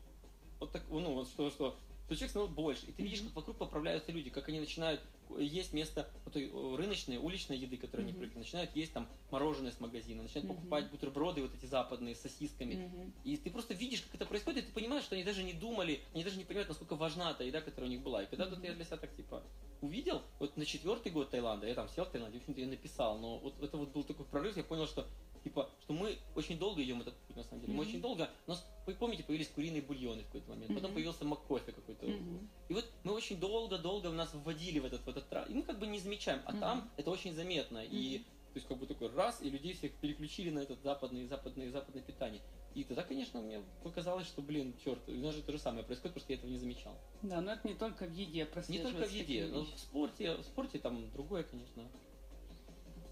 вот 0.60 0.72
так, 0.72 0.84
ну, 0.90 1.14
вот 1.14 1.28
что, 1.28 1.50
что, 1.50 1.78
что 2.06 2.16
человек 2.16 2.30
становится 2.30 2.56
больше. 2.56 2.86
И 2.86 2.92
ты 2.92 3.04
видишь, 3.04 3.20
Мгм. 3.20 3.28
как 3.30 3.36
вокруг 3.38 3.58
поправляются 3.58 4.12
люди, 4.12 4.30
как 4.30 4.48
они 4.50 4.60
начинают 4.60 5.02
есть 5.40 5.72
вместо 5.72 6.10
вот 6.26 6.36
э, 6.36 6.50
рыночной, 6.76 7.18
уличной 7.18 7.58
еды, 7.58 7.78
которую 7.78 8.04
они 8.04 8.12
Мгм. 8.12 8.20
привыкли, 8.20 8.40
начинают 8.40 8.76
есть 8.76 8.94
там 8.94 9.08
мороженое 9.30 9.72
с 9.72 9.80
магазина, 9.80 10.24
начинают 10.24 10.50
Мгм. 10.50 10.56
покупать 10.58 10.92
бутерброды 10.92 11.42
вот 11.42 11.54
эти 11.54 11.66
западные 11.66 12.16
с 12.16 12.22
сосисками. 12.22 12.76
Мгм. 12.76 13.14
И 13.24 13.38
ты 13.38 13.50
просто 13.52 13.74
видишь, 13.74 14.02
как 14.02 14.16
это 14.16 14.26
происходит, 14.26 14.64
и 14.64 14.68
ты 14.68 14.74
понимаешь, 14.74 15.04
что 15.04 15.16
они 15.16 15.24
даже 15.24 15.44
не 15.44 15.54
думали, 15.54 16.02
они 16.14 16.24
даже 16.24 16.38
не 16.38 16.44
понимают, 16.44 16.70
насколько 16.70 16.96
важна 16.96 17.34
та 17.34 17.44
еда, 17.44 17.62
которая 17.62 17.90
у 17.90 17.94
них 17.94 18.02
была. 18.02 18.24
И 18.24 18.28
когда 18.28 18.46
Мгм. 18.46 18.56
тут 18.56 18.64
я 18.64 18.74
для 18.74 18.86
себя 18.86 18.98
так 18.98 19.16
типа 19.16 19.44
увидел, 19.82 20.22
вот 20.40 20.58
на 20.58 20.66
четвертый 20.66 21.12
год 21.12 21.32
Таиланда, 21.32 21.68
я 21.68 21.76
там 21.76 21.90
сел 21.90 22.06
в 22.06 22.10
Таиланде, 22.10 22.38
в 22.38 22.42
общем-то, 22.42 22.62
я 22.62 22.68
написал, 22.68 23.18
но 23.18 23.40
вот 23.40 23.62
это 23.62 23.78
вот 23.78 23.90
был 23.90 24.04
такой 24.04 24.26
прорыв, 24.26 24.56
я 24.58 24.64
понял, 24.64 24.86
что 24.86 25.08
типа, 25.44 25.70
что 25.82 25.94
мы 25.94 26.18
очень 26.36 26.60
долго 26.60 26.84
идем 26.84 27.02
этот 27.02 27.16
путь, 27.16 27.36
на 27.36 27.44
самом 27.44 27.62
деле. 27.62 27.74
Мы 27.74 27.82
Мгм. 27.82 27.90
очень 27.90 28.02
долго, 28.02 28.30
у 28.48 28.52
нас, 28.52 28.66
вы 28.86 28.94
помните, 28.94 29.24
появились 29.24 29.50
куриные 29.50 29.82
бульоны 29.82 30.22
в 30.22 30.26
какой-то 30.28 30.50
момент, 30.50 30.74
потом 30.74 30.92
Мгм. 30.92 30.94
появился 30.96 31.26
маккофе 31.26 31.72
какой-то. 31.72 32.06
Мгм. 32.06 32.50
И 32.72 32.74
вот 32.74 32.90
мы 33.04 33.12
очень 33.12 33.38
долго-долго 33.38 34.10
нас 34.12 34.34
вводили 34.34 34.80
в 34.80 34.86
этот, 34.86 35.02
в 35.02 35.10
этот 35.10 35.28
трав, 35.28 35.50
и 35.50 35.54
мы 35.54 35.64
как 35.64 35.78
бы 35.78 35.88
не 35.88 36.00
замечаем, 36.00 36.42
а 36.46 36.54
Мгм. 36.54 36.62
там 36.62 36.92
это 36.96 37.12
очень 37.12 37.34
заметно. 37.34 37.84
И 37.84 38.20
Мгм. 38.20 38.24
то 38.24 38.56
есть 38.56 38.68
как 38.70 38.78
бы 38.78 38.86
такой 38.88 39.14
раз, 39.14 39.42
и 39.42 39.50
людей 39.50 39.74
всех 39.74 39.92
переключили 39.96 40.52
на 40.52 40.60
этот 40.60 40.82
западный, 40.82 41.28
западный, 41.28 41.70
западное 41.70 42.02
питание. 42.02 42.42
И 42.74 42.86
тогда, 42.86 43.04
конечно, 43.04 43.42
мне 43.42 43.62
показалось, 43.84 44.26
что, 44.26 44.42
блин, 44.42 44.74
черт, 44.86 45.02
у 45.10 45.12
нас 45.12 45.36
же 45.36 45.42
то 45.42 45.52
же 45.52 45.60
самое 45.60 45.84
происходит, 45.84 46.14
просто 46.14 46.32
я 46.32 46.40
этого 46.40 46.50
не 46.50 46.60
замечал. 46.60 46.98
Да, 47.24 47.42
но 47.42 47.52
это 47.52 47.68
не 47.68 47.74
только 47.74 48.06
в 48.06 48.14
еде 48.14 48.40
Не 48.40 48.46
прослеживается 48.46 49.00
только 49.00 49.12
в 49.12 49.14
еде, 49.14 49.48
но 49.48 49.66
в 49.66 49.78
спорте, 49.78 50.36
в 50.38 50.44
спорте 50.44 50.80
там 50.80 51.12
другое, 51.12 51.44
конечно. 51.44 51.84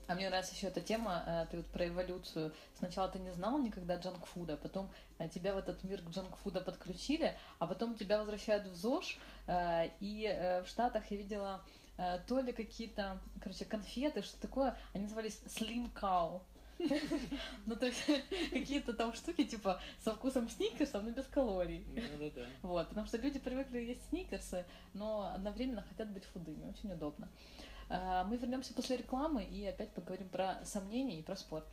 А 0.10 0.16
мне 0.16 0.28
нравится 0.28 0.55
еще 0.55 0.68
эта 0.68 0.82
тема, 0.82 1.24
э, 1.28 1.45
ты 1.51 1.57
вот 1.57 1.68
про 1.68 1.88
эволюцию. 1.88 2.51
Сначала 2.74 3.10
ты 3.10 3.20
не 3.20 3.30
знал 3.32 3.60
никогда 3.60 3.95
джанкфуда, 3.95 4.57
потом 4.57 4.89
э, 5.20 5.30
тебя 5.30 5.53
в 5.53 5.60
этот 5.60 5.84
мир 5.84 6.01
джанкфуда 6.10 6.62
подключили, 6.62 7.38
а 7.60 7.68
потом 7.68 7.93
тебя 7.93 8.18
возвращают 8.18 8.66
в 8.66 8.74
ЗОЖ, 8.74 9.20
э, 9.45 9.91
и 9.99 10.62
в 10.66 10.68
Штатах 10.68 11.12
я 11.12 11.18
видела 11.18 11.62
то 12.28 12.39
ли 12.39 12.53
какие-то, 12.53 13.20
короче, 13.41 13.66
конфеты, 13.66 14.22
что 14.24 14.39
такое, 14.39 14.76
они 14.93 15.03
назывались 15.03 15.41
Slim 15.45 15.93
Cow. 15.93 16.41
Ну, 17.66 17.76
то 17.76 17.86
есть 17.86 18.03
какие-то 18.51 18.93
там 18.93 19.14
штуки, 19.14 19.43
типа, 19.43 19.80
со 19.99 20.16
вкусом 20.16 20.49
сникерсов, 20.49 21.03
но 21.03 21.12
без 21.12 21.26
калорий. 21.26 21.86
Да-да-да. 21.93 22.47
Вот, 22.62 22.88
потому 22.88 23.05
что 23.05 23.18
люди 23.18 23.38
привыкли 23.38 23.80
есть 23.80 24.10
сникерсы, 24.10 24.66
но 24.93 25.32
одновременно 25.36 25.84
хотят 25.84 26.10
быть 26.10 26.26
худыми. 26.26 26.70
Очень 26.70 26.93
удобно. 26.93 27.28
А, 27.90 28.24
Мы 28.26 28.38
вернемся 28.38 28.74
после 28.74 28.98
рекламы 28.98 29.44
и 29.44 29.66
опять 29.66 29.92
поговорим 29.94 30.30
про 30.30 30.64
сомнения 30.64 31.20
и 31.20 31.24
про 31.24 31.36
спорт. 31.36 31.66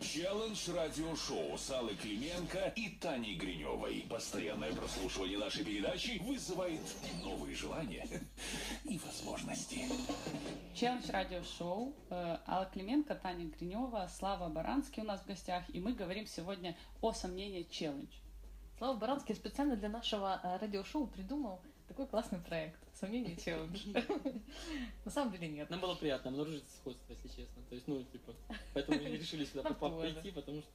Челлендж 0.00 0.70
радиошоу 0.70 1.56
с 1.56 1.70
Аллой 1.70 1.94
Клименко 1.96 2.72
и 2.76 2.88
Таней 2.88 3.36
Гриневой. 3.36 4.04
Постоянное 4.08 4.72
прослушивание 4.72 5.38
нашей 5.38 5.64
передачи 5.64 6.20
вызывает 6.24 6.80
новые 7.22 7.54
желания 7.54 8.06
и 8.84 8.98
возможности. 8.98 9.84
Челлендж 10.74 11.10
радиошоу. 11.10 11.94
Э, 12.10 12.38
Алла 12.46 12.66
Клименко, 12.66 13.14
Таня 13.14 13.46
Гринева, 13.46 14.08
Слава 14.12 14.48
Баранский 14.48 15.02
у 15.02 15.06
нас 15.06 15.20
в 15.20 15.26
гостях. 15.26 15.64
И 15.68 15.80
мы 15.80 15.92
говорим 15.92 16.26
сегодня 16.26 16.76
о 17.00 17.12
сомнении 17.12 17.62
челлендж. 17.64 18.14
Слава 18.78 18.96
Баранский 18.96 19.34
специально 19.34 19.76
для 19.76 19.88
нашего 19.88 20.40
э, 20.42 20.58
радиошоу 20.58 21.06
придумал 21.06 21.60
такой 21.88 22.06
классный 22.06 22.38
проект. 22.38 22.78
Сомнения 22.94 23.34
и 23.34 23.38
челлендж. 23.38 23.86
На 25.04 25.10
самом 25.10 25.32
деле 25.32 25.48
нет. 25.48 25.70
Нам 25.70 25.80
было 25.80 25.94
приятно 25.94 26.30
обнаружить 26.30 26.68
сходство, 26.70 27.12
если 27.12 27.28
честно. 27.28 27.62
То 27.68 27.74
есть, 27.74 27.88
ну, 27.88 28.02
типа, 28.04 28.34
поэтому 28.74 29.00
мы 29.00 29.08
решили 29.10 29.44
сюда 29.44 29.62
прийти, 29.62 30.30
потому 30.30 30.62
что 30.62 30.72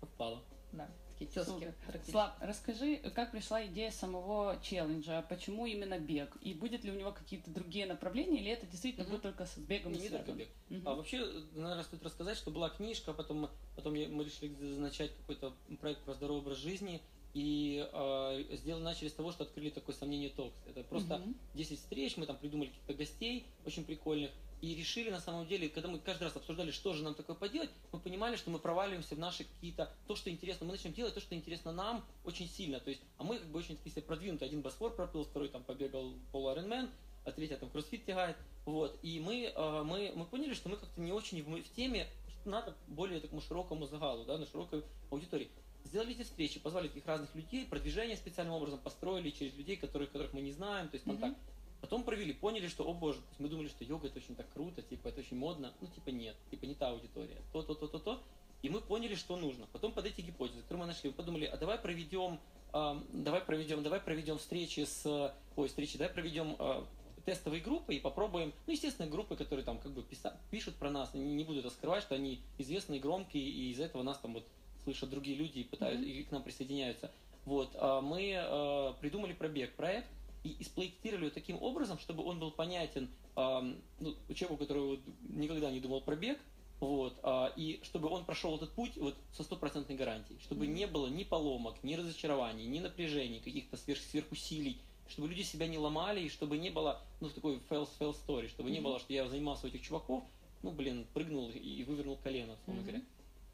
совпало. 0.00 0.42
Да, 0.72 0.90
такие 1.12 1.30
тезки. 1.30 1.74
Слав, 2.10 2.34
расскажи, 2.40 2.96
как 3.14 3.30
пришла 3.30 3.64
идея 3.66 3.90
самого 3.90 4.58
челленджа, 4.62 5.24
почему 5.28 5.66
именно 5.66 5.98
бег, 5.98 6.36
и 6.42 6.54
будет 6.54 6.84
ли 6.84 6.90
у 6.90 6.94
него 6.94 7.12
какие-то 7.12 7.50
другие 7.50 7.86
направления, 7.86 8.40
или 8.40 8.50
это 8.50 8.66
действительно 8.66 9.08
будет 9.08 9.22
только 9.22 9.46
с 9.46 9.56
бегом 9.56 9.92
Не, 9.92 10.00
не 10.00 10.08
только 10.10 10.32
бег. 10.32 10.48
А 10.84 10.94
вообще, 10.94 11.24
наверное, 11.54 11.84
стоит 11.84 12.02
рассказать, 12.02 12.36
что 12.36 12.50
была 12.50 12.68
книжка, 12.68 13.12
потом, 13.12 13.48
потом 13.74 13.92
мы 13.92 14.24
решили 14.24 14.54
начать 14.76 15.14
какой-то 15.16 15.54
проект 15.80 16.02
про 16.02 16.14
здоровый 16.14 16.42
образ 16.42 16.58
жизни, 16.58 17.00
и 17.36 17.86
э, 17.92 18.44
сделали, 18.52 18.82
начали 18.82 19.08
с 19.08 19.12
того, 19.12 19.30
что 19.30 19.44
открыли 19.44 19.68
такое 19.68 19.94
сомнение 19.94 20.30
токс. 20.30 20.56
Это 20.66 20.82
просто 20.82 21.18
Мгм. 21.18 21.36
10 21.52 21.78
встреч, 21.78 22.16
мы 22.16 22.24
там 22.24 22.38
придумали 22.38 22.68
каких-то 22.68 22.94
гостей 22.94 23.44
очень 23.66 23.84
прикольных, 23.84 24.30
и 24.62 24.74
решили 24.74 25.10
на 25.10 25.20
самом 25.20 25.46
деле, 25.46 25.68
когда 25.68 25.90
мы 25.90 25.98
каждый 25.98 26.24
раз 26.24 26.36
обсуждали, 26.36 26.70
что 26.70 26.94
же 26.94 27.04
нам 27.04 27.14
такое 27.14 27.36
поделать, 27.36 27.68
мы 27.92 28.00
понимали, 28.00 28.36
что 28.36 28.48
мы 28.48 28.58
проваливаемся 28.58 29.16
в 29.16 29.18
наши 29.18 29.44
какие-то, 29.44 29.92
то, 30.06 30.16
что 30.16 30.30
интересно, 30.30 30.64
мы 30.64 30.72
начнем 30.72 30.94
делать 30.94 31.12
то, 31.12 31.20
что 31.20 31.34
интересно 31.34 31.72
нам 31.72 32.06
очень 32.24 32.48
сильно, 32.48 32.80
то 32.80 32.88
есть, 32.88 33.02
а 33.18 33.24
мы 33.24 33.38
как 33.38 33.48
бы 33.48 33.58
очень 33.58 33.76
такие 33.76 34.02
продвинутые, 34.02 34.46
один 34.46 34.62
Босфор 34.62 34.96
проплыл, 34.96 35.24
второй 35.24 35.50
там 35.50 35.62
побегал 35.62 36.14
пол 36.32 36.48
Ironman, 36.48 36.88
а 37.26 37.32
третий 37.32 37.56
там 37.56 37.68
кроссфит 37.68 38.06
тягает, 38.06 38.38
вот, 38.64 38.98
и 39.02 39.20
мы, 39.20 39.52
э, 39.54 39.82
мы, 39.82 40.10
мы 40.16 40.24
поняли, 40.24 40.54
что 40.54 40.70
мы 40.70 40.78
как-то 40.78 40.98
не 40.98 41.12
очень 41.12 41.42
в, 41.42 41.62
в 41.62 41.74
теме, 41.74 42.06
что 42.30 42.48
надо 42.48 42.74
более 42.86 43.20
такому 43.20 43.42
широкому 43.42 43.84
загалу, 43.84 44.24
да, 44.24 44.38
на 44.38 44.46
широкой 44.46 44.82
аудитории. 45.10 45.50
Сделали 45.86 46.12
эти 46.12 46.24
встречи, 46.24 46.58
позвали 46.58 46.88
таких 46.88 47.06
разных 47.06 47.32
людей, 47.34 47.64
продвижение 47.64 48.16
специальным 48.16 48.56
образом 48.56 48.80
построили 48.80 49.30
через 49.30 49.54
людей, 49.54 49.76
которых, 49.76 50.10
которых 50.10 50.32
мы 50.32 50.40
не 50.40 50.52
знаем, 50.52 50.88
то 50.88 50.96
есть 50.96 51.04
контакт. 51.04 51.36
Потом 51.80 52.02
провели, 52.02 52.32
поняли, 52.32 52.66
что, 52.66 52.84
о 52.84 52.92
боже, 52.92 53.20
то 53.20 53.28
есть 53.28 53.40
мы 53.40 53.48
думали, 53.48 53.68
что 53.68 53.84
йога 53.84 54.08
это 54.08 54.18
очень 54.18 54.34
так 54.34 54.50
круто, 54.52 54.82
типа 54.82 55.08
это 55.08 55.20
очень 55.20 55.36
модно. 55.36 55.72
Ну, 55.80 55.86
типа 55.86 56.08
нет, 56.08 56.34
типа 56.50 56.64
не 56.64 56.74
та 56.74 56.88
аудитория. 56.88 57.36
То, 57.52 57.62
то, 57.62 57.74
то, 57.74 57.86
то, 57.86 57.98
то. 58.00 58.22
И 58.62 58.68
мы 58.68 58.80
поняли, 58.80 59.14
что 59.14 59.36
нужно. 59.36 59.66
Потом 59.72 59.92
под 59.92 60.06
эти 60.06 60.22
гипотезы, 60.22 60.62
которые 60.62 60.80
мы 60.80 60.86
нашли, 60.86 61.10
мы 61.10 61.14
подумали, 61.14 61.44
а 61.44 61.56
давай 61.56 61.78
проведем, 61.78 62.40
ам, 62.72 63.04
давай 63.12 63.42
проведем, 63.42 63.82
давай 63.84 64.00
проведем 64.00 64.38
встречи 64.38 64.80
с, 64.80 65.32
ой, 65.54 65.68
встречи, 65.68 65.98
давай 65.98 66.12
проведем 66.12 66.56
а, 66.58 66.84
тестовые 67.24 67.62
группы 67.62 67.94
и 67.94 68.00
попробуем, 68.00 68.52
ну, 68.66 68.72
естественно, 68.72 69.08
группы, 69.08 69.36
которые 69.36 69.64
там 69.64 69.78
как 69.78 69.92
бы 69.92 70.02
писа- 70.02 70.36
пишут 70.50 70.74
про 70.76 70.90
нас, 70.90 71.14
не, 71.14 71.34
не 71.34 71.44
буду 71.44 71.60
это 71.60 71.70
скрывать, 71.70 72.02
что 72.02 72.16
они 72.16 72.40
известные, 72.58 72.98
громкие, 72.98 73.44
и 73.44 73.70
из-за 73.70 73.84
этого 73.84 74.02
нас 74.02 74.18
там 74.18 74.34
вот 74.34 74.48
слышат 74.86 75.10
другие 75.10 75.36
люди 75.36 75.58
и 75.58 75.64
пытаются, 75.64 76.02
Мгм. 76.06 76.10
и 76.10 76.22
к 76.22 76.30
нам 76.30 76.42
присоединяются. 76.42 77.10
Вот, 77.44 77.70
а 77.74 78.00
мы 78.00 78.34
а, 78.36 78.92
придумали 79.00 79.32
пробег 79.32 79.74
проект 79.74 80.06
и 80.44 80.62
спроектировали 80.62 81.24
его 81.26 81.34
таким 81.34 81.60
образом, 81.60 81.98
чтобы 81.98 82.24
он 82.24 82.38
был 82.38 82.52
понятен 82.52 83.08
ну, 83.34 84.14
человеку, 84.34 84.56
который 84.56 85.00
никогда 85.28 85.70
не 85.70 85.80
думал 85.80 86.00
про 86.00 86.16
бег, 86.16 86.38
вот, 86.80 87.18
а, 87.22 87.52
и 87.56 87.80
чтобы 87.82 88.08
он 88.08 88.24
прошел 88.24 88.56
этот 88.56 88.70
путь 88.72 88.96
вот 88.96 89.14
со 89.32 89.42
стопроцентной 89.42 89.96
гарантией, 89.96 90.38
чтобы 90.40 90.64
Мгм. 90.66 90.74
не 90.74 90.86
было 90.86 91.06
ни 91.08 91.24
поломок, 91.24 91.74
ни 91.82 91.94
разочарований, 91.94 92.64
ни 92.66 92.78
напряжений, 92.78 93.40
каких-то 93.40 93.76
сверх, 93.76 94.00
сверхусилий, 94.00 94.80
чтобы 95.08 95.28
люди 95.28 95.42
себя 95.42 95.66
не 95.66 95.78
ломали, 95.78 96.20
и 96.22 96.28
чтобы 96.28 96.58
не 96.58 96.70
было, 96.70 97.02
ну, 97.20 97.28
такой 97.28 97.56
fail, 97.68 97.88
fail 97.98 98.16
story, 98.26 98.48
чтобы 98.48 98.70
не 98.70 98.80
было, 98.80 98.98
что 99.00 99.12
я 99.12 99.28
занимался 99.28 99.66
у 99.66 99.68
этих 99.68 99.82
чуваков, 99.82 100.22
ну, 100.62 100.70
блин, 100.70 101.06
прыгнул 101.12 101.50
и 101.50 101.84
вывернул 101.84 102.16
колено, 102.16 102.54
условно 102.54 102.82
говоря. 102.82 103.02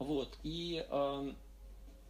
Вот, 0.03 0.37
и 0.43 0.85
э, 0.89 1.33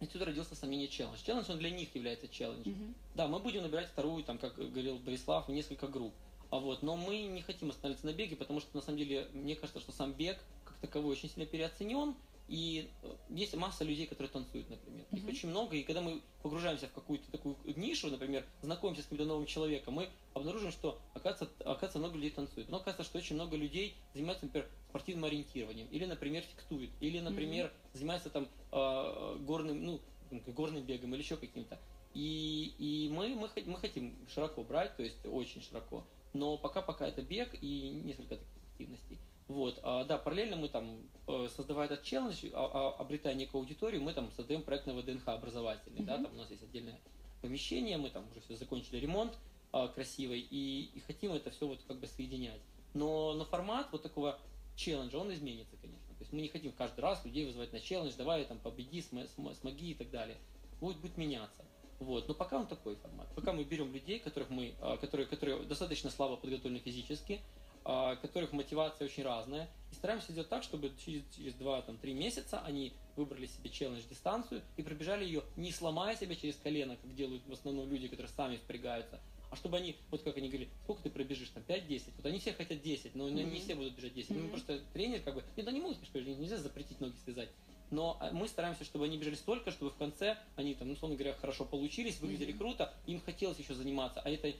отсюда 0.00 0.24
родился 0.26 0.54
сомнение 0.54 0.88
челлендж. 0.88 1.18
Челлендж, 1.24 1.50
он 1.50 1.58
для 1.58 1.70
них 1.70 1.94
является 1.94 2.28
челленджем. 2.28 2.94
Да, 3.14 3.28
мы 3.28 3.38
будем 3.38 3.62
набирать 3.62 3.88
вторую, 3.88 4.24
там, 4.24 4.38
как 4.38 4.56
говорил 4.56 4.98
Борислав, 4.98 5.48
несколько 5.48 5.86
групп. 5.86 6.12
А 6.50 6.58
вот, 6.58 6.82
но 6.82 6.96
мы 6.96 7.22
не 7.22 7.42
хотим 7.42 7.70
останавливаться 7.70 8.06
на 8.06 8.12
беге, 8.12 8.36
потому 8.36 8.60
что, 8.60 8.76
на 8.76 8.82
самом 8.82 8.98
деле, 8.98 9.28
мне 9.32 9.56
кажется, 9.56 9.80
что 9.80 9.92
сам 9.92 10.12
бег, 10.12 10.38
как 10.64 10.76
таковой, 10.78 11.12
очень 11.12 11.28
сильно 11.30 11.46
переоценен, 11.46 12.14
и 12.46 12.90
э, 13.02 13.14
есть 13.30 13.54
масса 13.56 13.84
людей, 13.84 14.06
которые 14.06 14.30
танцуют, 14.30 14.68
например. 14.68 15.06
Их 15.12 15.26
очень 15.26 15.48
много, 15.48 15.76
и 15.76 15.82
когда 15.82 16.02
мы 16.02 16.20
погружаемся 16.42 16.88
в 16.88 16.92
какую-то 16.92 17.30
такую 17.30 17.56
нишу, 17.64 18.08
например, 18.08 18.44
знакомимся 18.62 19.02
с 19.02 19.04
каким-то 19.04 19.24
новым 19.24 19.46
человеком, 19.46 19.94
мы 19.94 20.10
обнаружим, 20.34 20.70
что, 20.70 21.00
оказывается, 21.14 21.56
оказывается, 21.60 21.98
много 21.98 22.16
людей 22.16 22.30
танцует. 22.30 22.68
Но 22.68 22.76
оказывается, 22.76 23.04
что 23.04 23.18
очень 23.18 23.36
много 23.36 23.56
людей 23.56 23.94
занимаются, 24.12 24.44
например, 24.44 24.68
спортивным 24.90 25.24
ориентированием, 25.24 25.88
или, 25.88 26.04
например, 26.04 26.42
фехтует, 26.42 26.90
или, 27.00 27.20
например, 27.20 27.72
занимается 27.94 28.28
там 28.28 28.48
э, 28.72 29.36
горным, 29.40 29.82
ну, 29.84 30.00
горным 30.48 30.84
бегом 30.84 31.14
или 31.14 31.22
еще 31.22 31.36
каким-то. 31.36 31.78
И, 32.12 32.74
и 32.78 33.08
мы, 33.10 33.34
мы, 33.34 33.48
мы 33.66 33.76
хотим 33.78 34.14
широко 34.28 34.62
брать, 34.62 34.96
то 34.96 35.02
есть 35.02 35.24
очень 35.24 35.62
широко. 35.62 36.04
Но 36.32 36.58
пока-пока 36.58 37.08
это 37.08 37.22
бег 37.22 37.56
и 37.60 37.90
несколько 38.04 38.36
таких 38.36 38.64
активностей. 38.72 39.18
Вот, 39.46 39.78
а, 39.82 40.04
да, 40.04 40.16
параллельно 40.16 40.56
мы 40.56 40.68
там, 40.68 41.02
э, 41.26 41.48
создавая 41.54 41.86
этот 41.86 42.02
челлендж, 42.02 42.46
а, 42.54 42.94
а, 42.96 43.00
обретая 43.00 43.34
некую 43.34 43.60
аудиторию, 43.60 44.00
мы 44.00 44.14
там 44.14 44.32
создаем 44.32 44.62
проект 44.62 44.86
на 44.86 44.94
ВДНХ 44.94 45.28
образовательный, 45.28 46.00
mm-hmm. 46.00 46.06
да, 46.06 46.16
там 46.16 46.32
у 46.32 46.36
нас 46.36 46.50
есть 46.50 46.62
отдельное 46.62 46.98
помещение, 47.42 47.98
мы 47.98 48.08
там 48.08 48.26
уже 48.30 48.40
все 48.40 48.56
закончили 48.56 48.96
ремонт 48.96 49.36
а, 49.70 49.88
красивый, 49.88 50.40
и, 50.40 50.90
и 50.94 51.00
хотим 51.00 51.32
это 51.32 51.50
все 51.50 51.66
вот 51.66 51.82
как 51.86 51.98
бы 51.98 52.06
соединять. 52.06 52.60
Но, 52.94 53.34
но 53.34 53.44
формат 53.44 53.88
вот 53.92 54.02
такого 54.02 54.38
челленджа, 54.76 55.18
он 55.18 55.30
изменится, 55.34 55.76
конечно. 55.76 56.14
То 56.14 56.22
есть 56.22 56.32
мы 56.32 56.40
не 56.40 56.48
хотим 56.48 56.72
каждый 56.72 57.00
раз 57.00 57.22
людей 57.24 57.44
вызывать 57.44 57.72
на 57.72 57.80
челлендж, 57.80 58.14
давай 58.16 58.44
там 58.46 58.58
победи, 58.58 59.02
смоги 59.02 59.90
и 59.90 59.94
так 59.94 60.10
далее. 60.10 60.38
Будет, 60.80 60.98
будет 60.98 61.18
меняться. 61.18 61.64
Вот. 61.98 62.28
Но 62.28 62.34
пока 62.34 62.56
он 62.58 62.66
такой 62.66 62.96
формат. 62.96 63.28
Пока 63.34 63.52
мы 63.52 63.64
берем 63.64 63.92
людей, 63.92 64.20
которых 64.20 64.48
мы, 64.48 64.74
которые, 65.00 65.26
которые 65.26 65.64
достаточно 65.64 66.10
слабо 66.10 66.36
подготовлены 66.36 66.80
физически, 66.80 67.40
которых 67.84 68.52
мотивация 68.52 69.04
очень 69.06 69.22
разная. 69.22 69.68
И 69.92 69.94
стараемся 69.94 70.32
сделать 70.32 70.48
так, 70.48 70.62
чтобы 70.62 70.92
через, 71.04 71.22
через 71.36 71.54
2-3 71.54 72.14
месяца 72.14 72.60
они 72.60 72.92
выбрали 73.16 73.46
себе 73.46 73.70
челлендж-дистанцию 73.70 74.62
и 74.76 74.82
пробежали 74.82 75.24
ее, 75.24 75.42
не 75.56 75.70
сломая 75.70 76.16
себя 76.16 76.34
через 76.34 76.56
колено, 76.56 76.96
как 76.96 77.14
делают 77.14 77.46
в 77.46 77.52
основном 77.52 77.88
люди, 77.88 78.08
которые 78.08 78.32
сами 78.32 78.56
впрягаются, 78.56 79.20
а 79.50 79.56
чтобы 79.56 79.76
они, 79.76 79.94
вот 80.10 80.22
как 80.22 80.36
они 80.36 80.48
говорили, 80.48 80.68
сколько 80.82 81.04
ты 81.04 81.10
пробежишь, 81.10 81.48
там, 81.50 81.62
5-10, 81.68 82.02
вот 82.16 82.26
они 82.26 82.40
все 82.40 82.52
хотят 82.52 82.82
10, 82.82 83.14
но 83.14 83.28
mm-hmm. 83.28 83.52
не 83.52 83.60
все 83.60 83.74
будут 83.76 83.94
бежать 83.94 84.14
10. 84.14 84.30
Mm-hmm. 84.30 84.42
Ну, 84.42 84.48
просто 84.48 84.80
тренер 84.92 85.20
как 85.20 85.34
бы, 85.34 85.44
нет, 85.56 85.68
они 85.68 85.80
могут, 85.80 85.98
конечно, 86.12 86.40
нельзя 86.40 86.56
запретить 86.56 87.00
ноги 87.00 87.14
связать, 87.24 87.50
но 87.92 88.16
а, 88.20 88.32
мы 88.32 88.48
стараемся, 88.48 88.84
чтобы 88.84 89.04
они 89.04 89.16
бежали 89.16 89.36
столько, 89.36 89.70
чтобы 89.70 89.92
в 89.92 89.96
конце 89.96 90.38
они 90.56 90.74
там, 90.74 90.88
ну, 90.88 90.94
условно 90.94 91.16
говоря, 91.16 91.34
хорошо 91.34 91.64
получились, 91.64 92.18
выглядели 92.18 92.52
mm-hmm. 92.52 92.58
круто, 92.58 92.92
им 93.06 93.20
хотелось 93.20 93.58
еще 93.58 93.74
заниматься, 93.74 94.20
а 94.20 94.28
это 94.28 94.52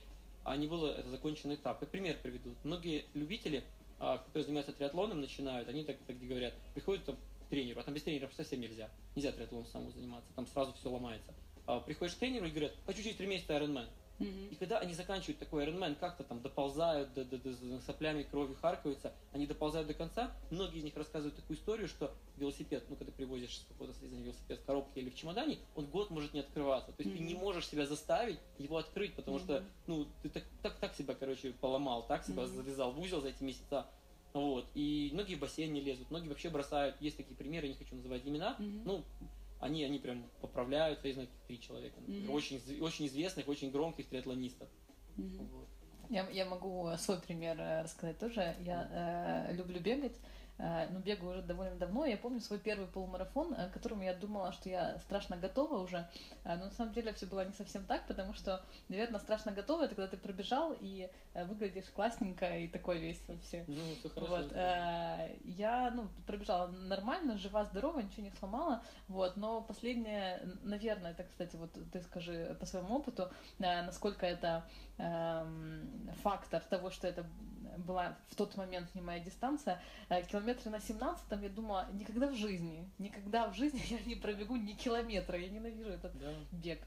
а 0.45 0.57
не 0.57 0.66
был 0.66 0.86
это 0.86 1.09
законченный 1.09 1.57
этап. 1.57 1.82
И 1.82 1.86
пример 1.86 2.16
приведу. 2.22 2.55
Многие 2.62 3.07
любители, 3.14 3.64
а, 3.99 4.18
которые 4.18 4.45
занимаются 4.45 4.72
триатлоном, 4.72 5.20
начинают, 5.20 5.68
они 5.68 5.84
так, 5.84 5.97
так 6.07 6.18
говорят, 6.18 6.55
приходят 6.74 7.05
там, 7.05 7.16
к 7.16 7.49
тренеру, 7.49 7.80
а 7.80 7.82
там 7.82 7.95
без 7.95 8.03
тренера 8.03 8.30
совсем 8.36 8.61
нельзя. 8.61 8.90
Нельзя 9.16 9.32
триатлоном 9.32 9.66
самому 9.66 9.90
заниматься, 9.90 10.30
там 10.36 10.47
сразу 10.47 10.72
все 10.74 10.90
ломается. 10.90 11.34
А, 11.66 11.80
приходишь 11.80 12.14
к 12.14 12.18
тренеру 12.18 12.47
и 12.47 12.51
говорят, 12.51 12.72
хочу 12.86 13.03
через 13.03 13.16
три 13.16 13.26
месяца 13.26 13.55
Ironman. 13.55 13.88
Mm-hmm. 14.19 14.49
И 14.51 14.55
когда 14.57 14.79
они 14.79 14.95
заканчивают 14.95 15.39
такой 15.39 15.67
Ironman, 15.67 15.97
как-то 15.97 16.25
там 16.25 16.41
доползают, 16.41 17.12
до, 17.15 17.25
до, 17.25 17.39
до, 17.39 17.81
соплями 17.81 18.23
кровью 18.23 18.57
харкаются, 18.61 19.12
они 19.33 19.47
доползают 19.47 19.89
до 19.89 19.95
конца, 19.95 20.33
многие 20.51 20.79
из 20.79 20.85
них 20.85 20.97
рассказывают 20.97 21.37
такую 21.37 21.57
историю, 21.57 21.89
что 21.89 22.15
велосипед, 22.37 22.85
ну 22.89 22.97
когда 22.97 23.12
привозишь 23.12 23.59
с 23.59 23.65
какого-то 23.65 23.97
соединения 23.99 24.27
велосипед 24.27 24.61
в 24.61 24.65
коробке 24.65 25.01
или 25.01 25.11
в 25.11 25.15
чемодане, 25.15 25.59
он 25.75 25.87
год 25.87 26.11
может 26.11 26.33
не 26.33 26.41
открываться. 26.41 26.93
То 26.93 27.03
есть 27.03 27.15
mm-hmm. 27.15 27.19
ты 27.19 27.25
не 27.25 27.35
можешь 27.35 27.67
себя 27.67 27.87
заставить 27.87 28.39
его 28.59 28.77
открыть, 28.77 29.15
потому 29.15 29.39
mm-hmm. 29.39 29.45
что 29.45 29.65
ну, 29.87 30.07
ты 30.23 30.29
так, 30.29 30.45
так, 30.62 30.75
так 30.77 30.95
себя, 30.95 31.15
короче, 31.15 31.53
поломал, 31.61 32.07
так 32.07 32.25
себя 32.25 32.45
mm-hmm. 32.45 32.57
завязал 32.57 32.93
в 32.93 33.01
узел 33.01 33.21
за 33.21 33.29
эти 33.29 33.43
месяца. 33.43 33.87
Вот. 34.33 34.67
И 34.75 35.11
многие 35.12 35.37
в 35.37 35.41
бассейн 35.41 35.73
не 35.73 35.81
лезут, 35.81 36.11
многие 36.11 36.29
вообще 36.29 36.51
бросают. 36.51 36.97
Есть 37.01 37.17
такие 37.17 37.37
примеры, 37.37 37.69
не 37.69 37.75
хочу 37.75 37.95
называть 37.95 38.23
имена. 38.27 38.57
Mm-hmm. 38.59 38.83
Ну, 38.85 39.05
они, 39.65 39.83
они 39.83 39.99
прям 39.99 40.29
поправляются, 40.43 41.09
я 41.09 41.15
знаю, 41.15 41.29
три 41.47 41.59
человека, 41.59 41.99
mm-hmm. 42.01 42.31
очень, 42.31 42.81
очень 42.83 43.07
известных, 43.07 43.49
очень 43.49 43.71
громких 43.71 44.09
триатлонистов. 44.09 44.69
Mm-hmm. 45.17 45.49
Вот. 45.53 45.69
Я, 46.11 46.29
я 46.31 46.45
могу 46.45 46.91
свой 46.99 47.19
пример 47.19 47.59
э, 47.59 47.83
рассказать 47.83 48.19
тоже. 48.19 48.55
Я 48.61 49.49
э, 49.49 49.55
люблю 49.55 49.81
бегать. 49.81 50.17
Э, 50.59 50.87
ну, 50.91 51.01
бегаю 51.01 51.33
уже 51.33 51.43
довольно 51.43 51.77
давно. 51.77 52.07
Я 52.07 52.17
помню 52.17 52.41
свой 52.41 52.61
первый 52.61 52.87
полумарафон, 52.87 53.55
э, 53.55 53.69
к 53.71 53.73
которому 53.73 54.03
я 54.03 54.15
думала, 54.15 54.53
что 54.53 54.69
я 54.69 54.99
страшно 55.01 55.37
готова 55.37 55.79
уже. 55.79 56.09
Э, 56.45 56.57
но 56.57 56.67
на 56.67 56.71
самом 56.71 56.93
деле 56.93 57.13
все 57.13 57.27
было 57.27 57.45
не 57.45 57.53
совсем 57.53 57.85
так, 57.85 58.07
потому 58.07 58.35
что, 58.35 58.65
наверное, 58.89 59.19
страшно 59.19 59.51
готова, 59.51 59.85
это 59.85 59.97
когда 59.97 60.09
ты 60.09 60.17
пробежал 60.17 60.77
и 60.81 61.11
выглядишь 61.35 61.91
классненько 61.91 62.47
и 62.57 62.69
такой 62.69 62.99
весь 62.99 63.21
вообще. 63.27 63.65
Ну, 63.67 63.81
все 63.99 64.09
хорошо. 64.09 64.37
Вот. 64.37 64.53
Я, 64.53 65.91
ну, 65.95 66.09
пробежала 66.27 66.69
нормально, 66.69 67.37
жива, 67.39 67.65
здорова, 67.65 67.99
ничего 68.01 68.23
не 68.23 68.31
сломала. 68.39 68.83
Вот. 69.09 69.37
Но 69.37 69.61
последнее, 69.61 70.41
наверное, 70.63 71.11
это, 71.11 71.25
кстати, 71.25 71.57
вот 71.57 71.73
ты 71.93 72.01
скажи 72.03 72.57
по 72.61 72.67
своему 72.67 72.97
опыту, 72.97 73.31
насколько 73.59 74.27
это 74.27 74.65
эм, 74.99 76.11
фактор 76.23 76.61
того, 76.61 76.91
что 76.91 77.09
это 77.09 77.27
была 77.79 78.16
в 78.31 78.37
тот 78.37 78.57
момент 78.57 78.95
не 78.95 79.01
моя 79.01 79.20
дистанция, 79.20 79.81
э, 80.09 80.22
километры 80.25 80.70
на 80.70 80.81
17 80.81 81.25
я 81.43 81.49
думала, 81.49 81.87
никогда 81.93 82.29
в 82.29 82.35
жизни, 82.35 82.89
никогда 82.99 83.49
в 83.49 83.55
жизни 83.55 83.83
я 83.91 83.99
не 84.01 84.14
пробегу 84.14 84.57
ни 84.57 84.72
километра, 84.72 85.39
я 85.39 85.49
ненавижу 85.49 85.91
этот 85.91 86.18
да. 86.18 86.33
бег. 86.53 86.81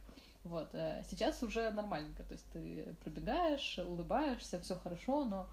Вот. 0.44 0.70
Э, 0.74 1.04
сейчас 1.10 1.44
уже 1.44 1.70
нормальненько, 1.72 2.24
то 2.24 2.34
есть 2.34 2.46
ты 2.54 2.96
пробегаешь, 3.04 3.80
улыбаешься, 3.80 4.60
все 4.62 4.76
хорошо, 4.76 5.26
но 5.26 5.48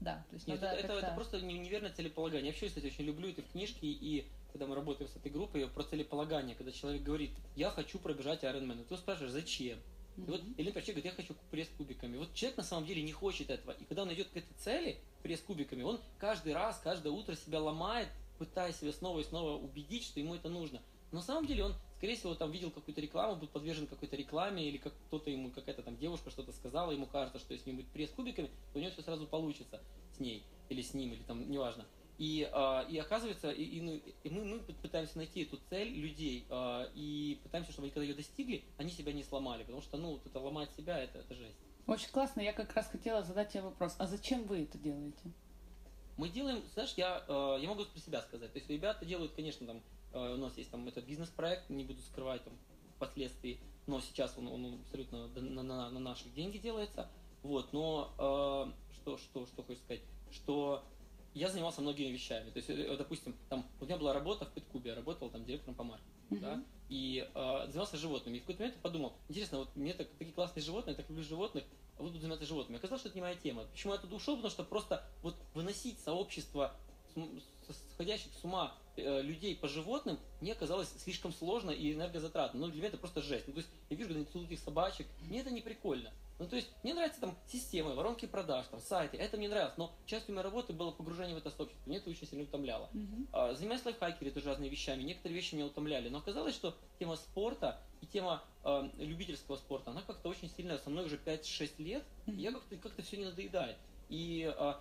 да, 0.00 0.24
то 0.30 0.34
есть 0.34 0.46
Нет, 0.48 0.62
это, 0.62 0.74
это, 0.74 0.92
это 0.94 1.12
просто 1.14 1.40
неверное 1.42 1.92
целеполагание. 1.92 2.46
Я 2.46 2.52
вообще, 2.52 2.68
кстати, 2.68 2.86
очень 2.86 3.04
люблю 3.04 3.28
это 3.28 3.42
в 3.42 3.50
книжке, 3.50 3.86
и 3.86 4.26
когда 4.50 4.66
мы 4.66 4.74
работаем 4.74 5.10
с 5.10 5.16
этой 5.16 5.30
группой, 5.30 5.68
про 5.68 5.84
целеполагание, 5.84 6.56
когда 6.56 6.72
человек 6.72 7.02
говорит, 7.02 7.32
я 7.54 7.70
хочу 7.70 7.98
пробежать 7.98 8.42
Ironman, 8.42 8.84
ты 8.84 8.96
спрашиваешь, 8.96 9.32
зачем? 9.32 9.78
И 10.16 10.22
вот, 10.22 10.42
или, 10.56 10.70
человек 10.70 10.86
говорит, 10.86 11.04
я 11.04 11.12
хочу 11.12 11.34
пресс 11.50 11.68
кубиками. 11.76 12.16
Вот 12.16 12.34
человек 12.34 12.58
на 12.58 12.64
самом 12.64 12.86
деле 12.86 13.02
не 13.02 13.12
хочет 13.12 13.50
этого. 13.50 13.72
И 13.72 13.84
когда 13.84 14.02
он 14.02 14.12
идет 14.12 14.28
к 14.28 14.36
этой 14.36 14.52
цели, 14.58 14.98
пресс 15.22 15.40
кубиками, 15.40 15.82
он 15.82 16.00
каждый 16.18 16.52
раз, 16.52 16.80
каждое 16.82 17.10
утро 17.10 17.34
себя 17.34 17.60
ломает, 17.60 18.08
пытаясь 18.38 18.76
себя 18.76 18.92
снова 18.92 19.20
и 19.20 19.24
снова 19.24 19.56
убедить, 19.62 20.04
что 20.04 20.20
ему 20.20 20.34
это 20.34 20.48
нужно. 20.48 20.82
Но 21.12 21.18
на 21.18 21.24
самом 21.24 21.46
деле 21.46 21.64
он, 21.64 21.74
скорее 21.96 22.16
всего, 22.16 22.34
там 22.34 22.50
видел 22.52 22.70
какую-то 22.70 23.00
рекламу, 23.00 23.36
будет 23.36 23.50
подвержен 23.50 23.86
какой-то 23.86 24.16
рекламе, 24.16 24.68
или 24.68 24.78
как 24.78 24.92
кто-то 25.06 25.30
ему, 25.30 25.50
какая-то 25.50 25.82
там 25.82 25.96
девушка 25.96 26.30
что-то 26.30 26.52
сказала, 26.52 26.92
ему 26.92 27.06
кажется, 27.06 27.38
что 27.38 27.52
если 27.52 27.72
будет 27.72 27.88
пресс 27.88 28.10
кубиками, 28.10 28.48
то 28.72 28.78
у 28.78 28.82
него 28.82 28.92
все 28.92 29.02
сразу 29.02 29.26
получится 29.26 29.80
с 30.16 30.20
ней, 30.20 30.44
или 30.68 30.82
с 30.82 30.94
ним, 30.94 31.12
или 31.12 31.22
там, 31.22 31.50
неважно. 31.50 31.84
И, 32.20 32.46
э, 32.52 32.84
и 32.90 32.98
оказывается, 32.98 33.50
и, 33.50 33.64
и, 33.64 33.80
ну, 33.80 33.94
и 33.94 34.28
мы, 34.28 34.44
мы 34.44 34.58
пытаемся 34.60 35.16
найти 35.16 35.40
эту 35.40 35.56
цель 35.70 35.88
людей 35.88 36.44
э, 36.50 36.90
и 36.94 37.40
пытаемся, 37.42 37.72
чтобы 37.72 37.86
они, 37.86 37.94
когда 37.94 38.04
ее 38.04 38.14
достигли, 38.14 38.62
они 38.76 38.90
себя 38.90 39.14
не 39.14 39.24
сломали, 39.24 39.62
потому 39.62 39.80
что, 39.80 39.96
ну, 39.96 40.10
вот 40.12 40.26
это 40.26 40.38
ломать 40.38 40.70
себя, 40.76 40.98
это, 40.98 41.20
это 41.20 41.34
жесть. 41.34 41.56
Очень 41.86 42.10
классно. 42.10 42.42
Я 42.42 42.52
как 42.52 42.74
раз 42.74 42.88
хотела 42.88 43.22
задать 43.22 43.52
тебе 43.52 43.62
вопрос. 43.62 43.94
А 43.96 44.06
зачем 44.06 44.44
вы 44.44 44.64
это 44.64 44.76
делаете? 44.76 45.32
Мы 46.18 46.28
делаем, 46.28 46.62
знаешь, 46.74 46.92
я, 46.98 47.24
э, 47.26 47.58
я 47.62 47.68
могу 47.70 47.86
про 47.86 47.98
себя 47.98 48.20
сказать. 48.20 48.52
То 48.52 48.58
есть 48.58 48.68
ребята 48.68 49.06
делают, 49.06 49.32
конечно, 49.32 49.66
там, 49.66 49.82
у 50.12 50.36
нас 50.36 50.58
есть 50.58 50.70
там 50.70 50.86
этот 50.88 51.06
бизнес-проект, 51.06 51.70
не 51.70 51.84
буду 51.84 52.02
скрывать 52.02 52.44
там 52.44 52.52
впоследствии, 52.96 53.60
но 53.86 53.98
сейчас 54.02 54.36
он, 54.36 54.46
он 54.48 54.74
абсолютно 54.82 55.28
на, 55.28 55.62
на, 55.62 55.90
на 55.90 56.00
наши 56.00 56.28
деньги 56.28 56.58
делается. 56.58 57.08
Вот, 57.42 57.72
но 57.72 58.12
э, 58.18 58.94
что, 58.96 59.16
что, 59.16 59.46
что 59.46 59.62
хочешь 59.62 59.82
сказать, 59.84 60.02
что 60.30 60.84
я 61.34 61.48
занимался 61.48 61.80
многими 61.80 62.08
вещами. 62.08 62.50
То 62.50 62.58
есть, 62.58 62.70
э, 62.70 62.96
допустим, 62.96 63.36
там, 63.48 63.66
у 63.80 63.84
меня 63.84 63.96
была 63.96 64.12
работа 64.12 64.44
в 64.44 64.52
Петкубе, 64.52 64.90
я 64.90 64.96
работал 64.96 65.30
там 65.30 65.44
директором 65.44 65.74
по 65.74 65.84
маркетингу, 65.84 66.36
uh-huh. 66.36 66.40
да, 66.40 66.64
и 66.88 67.28
э, 67.32 67.66
занимался 67.68 67.96
животными. 67.96 68.36
И 68.36 68.40
в 68.40 68.42
какой-то 68.42 68.62
момент 68.62 68.76
я 68.76 68.82
подумал, 68.82 69.12
интересно, 69.28 69.58
вот 69.58 69.76
мне 69.76 69.94
так, 69.94 70.08
такие 70.18 70.32
классные 70.32 70.62
животные, 70.62 70.92
я 70.92 70.96
так 70.96 71.08
люблю 71.08 71.24
животных, 71.24 71.64
а 71.98 72.02
буду 72.02 72.18
заниматься 72.18 72.46
животными. 72.46 72.78
Оказалось, 72.78 73.02
что 73.02 73.08
это 73.08 73.18
не 73.18 73.22
моя 73.22 73.36
тема. 73.36 73.64
Почему 73.64 73.92
я 73.92 73.98
туда 73.98 74.16
ушел? 74.16 74.36
Потому 74.36 74.50
что 74.50 74.64
просто 74.64 75.04
вот 75.22 75.36
выносить 75.54 76.00
сообщество 76.00 76.74
сходящих 77.94 78.32
с 78.32 78.44
ума 78.44 78.74
э, 78.96 79.22
людей 79.22 79.56
по 79.56 79.68
животным 79.68 80.18
мне 80.40 80.54
казалось 80.54 80.88
слишком 80.98 81.32
сложно 81.32 81.70
и 81.70 81.92
энергозатратно. 81.92 82.60
Ну, 82.60 82.66
для 82.68 82.76
меня 82.76 82.88
это 82.88 82.98
просто 82.98 83.22
жесть. 83.22 83.46
Ну, 83.46 83.54
то 83.54 83.60
есть 83.60 83.70
я 83.90 83.96
вижу, 83.96 84.08
когда 84.08 84.20
они 84.20 84.30
целуют 84.30 84.50
этих 84.50 84.62
собачек, 84.62 85.06
мне 85.22 85.40
это 85.40 85.50
не 85.50 85.60
прикольно. 85.60 86.12
Ну, 86.40 86.48
то 86.48 86.56
есть, 86.56 86.70
мне 86.82 86.94
нравятся 86.94 87.20
там 87.20 87.36
системы, 87.46 87.94
воронки 87.94 88.24
продаж, 88.24 88.66
там, 88.68 88.80
сайты, 88.80 89.18
это 89.18 89.36
мне 89.36 89.46
нравилось, 89.46 89.74
но 89.76 89.94
частью 90.06 90.34
моей 90.34 90.44
работы 90.44 90.72
было 90.72 90.90
погружение 90.90 91.34
в 91.34 91.38
это 91.38 91.50
сообщество, 91.50 91.86
мне 91.86 91.98
это 91.98 92.08
очень 92.08 92.26
сильно 92.26 92.44
утомляло. 92.44 92.88
Мгм. 92.94 93.28
А, 93.30 93.52
Занимаясь 93.52 93.84
лайфхакерами, 93.84 94.30
тоже 94.32 94.46
разными 94.46 94.70
вещами, 94.70 95.02
некоторые 95.02 95.36
вещи 95.36 95.54
меня 95.54 95.66
утомляли, 95.66 96.08
но 96.08 96.16
оказалось, 96.16 96.54
что 96.54 96.74
тема 96.98 97.16
спорта 97.16 97.78
и 98.00 98.06
тема 98.06 98.42
э, 98.64 98.88
любительского 98.96 99.56
спорта, 99.56 99.90
она 99.90 100.00
как-то 100.00 100.30
очень 100.30 100.48
сильно 100.48 100.78
со 100.78 100.88
мной 100.88 101.04
уже 101.04 101.16
5-6 101.18 101.74
лет, 101.82 102.04
и 102.26 102.40
я 102.40 102.52
как-то 102.52 102.74
как 102.76 102.92
все 103.04 103.18
не 103.18 103.26
надоедает. 103.26 103.76
И, 104.08 104.50
э, 104.58 104.74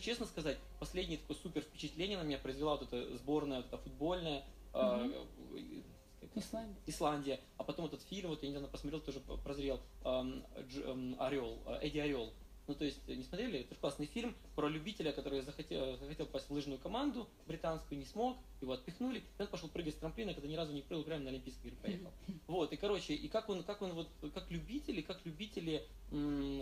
честно 0.00 0.24
сказать, 0.24 0.56
последнее 0.80 1.18
такое 1.18 1.36
супер 1.36 1.60
впечатление 1.60 2.16
на 2.16 2.22
меня 2.22 2.38
произвела 2.38 2.76
вот 2.76 2.90
эта 2.90 3.14
сборная, 3.18 3.58
вот 3.58 3.66
эта 3.66 3.76
футбольная, 3.76 4.44
как- 4.72 5.91
Исландия. 6.34 6.76
Исландия, 6.86 7.40
а 7.58 7.64
потом 7.64 7.86
этот 7.86 8.02
фильм, 8.02 8.28
вот 8.30 8.42
я 8.42 8.48
недавно 8.48 8.68
посмотрел, 8.68 9.00
тоже 9.00 9.20
прозрел, 9.20 9.80
эм, 10.04 10.44
Дж- 10.56 10.90
эм, 10.90 11.16
Орел, 11.20 11.58
э, 11.66 11.78
Эдди 11.82 11.98
Орел. 11.98 12.32
Ну, 12.68 12.74
то 12.76 12.84
есть, 12.84 13.00
э, 13.08 13.14
не 13.14 13.24
смотрели? 13.24 13.60
Это 13.60 13.74
классный 13.74 14.06
фильм 14.06 14.36
про 14.54 14.68
любителя, 14.68 15.12
который 15.12 15.40
захотел, 15.42 15.96
захотел 15.96 16.26
попасть 16.26 16.48
в 16.48 16.52
лыжную 16.52 16.78
команду 16.78 17.28
британскую, 17.48 17.98
не 17.98 18.04
смог, 18.04 18.38
его 18.60 18.72
отпихнули, 18.72 19.18
и 19.18 19.42
он 19.42 19.48
пошел 19.48 19.68
прыгать 19.68 19.94
с 19.94 19.98
трамплина, 19.98 20.32
когда 20.32 20.48
ни 20.48 20.54
разу 20.54 20.72
не 20.72 20.82
прыгал, 20.82 21.04
прямо 21.04 21.24
на 21.24 21.30
Олимпийские 21.30 21.72
игры 21.72 21.82
поехал. 21.82 22.10
Вот, 22.46 22.72
и, 22.72 22.76
короче, 22.76 23.14
и 23.14 23.28
как 23.28 23.48
он, 23.48 23.64
как 23.64 23.82
он 23.82 23.92
вот, 23.94 24.08
как 24.32 24.50
любители, 24.50 25.00
как 25.00 25.24
любители, 25.24 25.86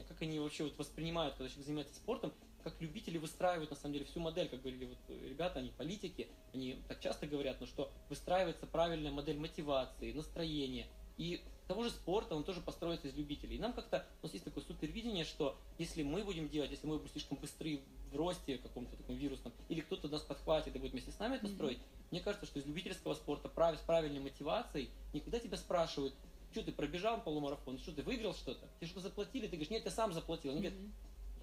как 0.08 0.22
они 0.22 0.38
вообще 0.38 0.64
вот 0.64 0.78
воспринимают, 0.78 1.34
когда 1.34 1.48
человек 1.48 1.66
занимается 1.66 1.94
спортом, 1.94 2.32
как 2.62 2.80
любители 2.80 3.18
выстраивают, 3.18 3.70
на 3.70 3.76
самом 3.76 3.94
деле, 3.94 4.04
всю 4.06 4.20
модель, 4.20 4.48
как 4.48 4.61
говорили 4.61 4.86
вот 4.86 4.98
э, 5.08 5.28
ребята, 5.28 5.58
они 5.61 5.70
политики, 5.70 6.28
они 6.52 6.78
так 6.88 7.00
часто 7.00 7.26
говорят, 7.26 7.61
но 7.61 7.66
что 7.66 7.90
выстраивается 8.08 8.66
правильная 8.66 9.11
модель 9.12 9.38
мотивации, 9.38 10.12
настроения. 10.12 10.86
И 11.16 11.42
того 11.68 11.84
же 11.84 11.90
спорта, 11.90 12.34
он 12.34 12.44
тоже 12.44 12.61
построится 12.61 13.08
из 13.08 13.14
любителей. 13.14 13.56
И 13.56 13.58
нам 13.58 13.72
как-то, 13.72 14.06
у 14.22 14.26
нас 14.26 14.32
есть 14.32 14.44
такое 14.44 14.64
супервидение, 14.64 15.24
что 15.24 15.56
если 15.78 16.02
мы 16.02 16.24
будем 16.24 16.48
делать, 16.48 16.70
если 16.70 16.86
мы 16.86 16.96
будем 16.98 17.11
слишком 17.11 17.38
быстры 17.38 17.80
в 18.11 18.16
росте 18.16 18.58
каком-то 18.58 18.96
таком 18.96 19.16
вирусном, 19.16 19.52
или 19.68 19.80
кто-то 19.80 20.08
нас 20.08 20.22
подхватит 20.22 20.74
и 20.74 20.78
будет 20.78 20.92
вместе 20.92 21.12
с 21.12 21.18
нами 21.18 21.36
это 21.36 21.46
Мгм. 21.46 21.54
строить, 21.54 21.78
мне 22.11 22.20
кажется, 22.20 22.46
что 22.46 22.58
из 22.58 22.66
любительского 22.66 23.14
спорта 23.14 23.48
прав- 23.48 23.78
с 23.78 23.82
правильной 23.82 24.20
мотивацией, 24.20 24.90
никогда 25.12 25.38
тебя 25.38 25.56
спрашивают, 25.56 26.14
что 26.52 26.62
ты 26.62 26.72
пробежал 26.72 27.22
полумарафон, 27.22 27.78
что 27.78 27.92
ты 27.92 28.02
выиграл 28.02 28.34
что-то, 28.34 28.66
тебе 28.80 28.88
что-то 28.88 29.02
заплатили, 29.02 29.44
ты 29.46 29.50
говоришь, 29.52 29.70
нет, 29.70 29.84
я 29.84 29.90
сам 29.92 30.12
заплатил. 30.12 30.50
Они 30.50 30.61
говорят, 30.62 30.78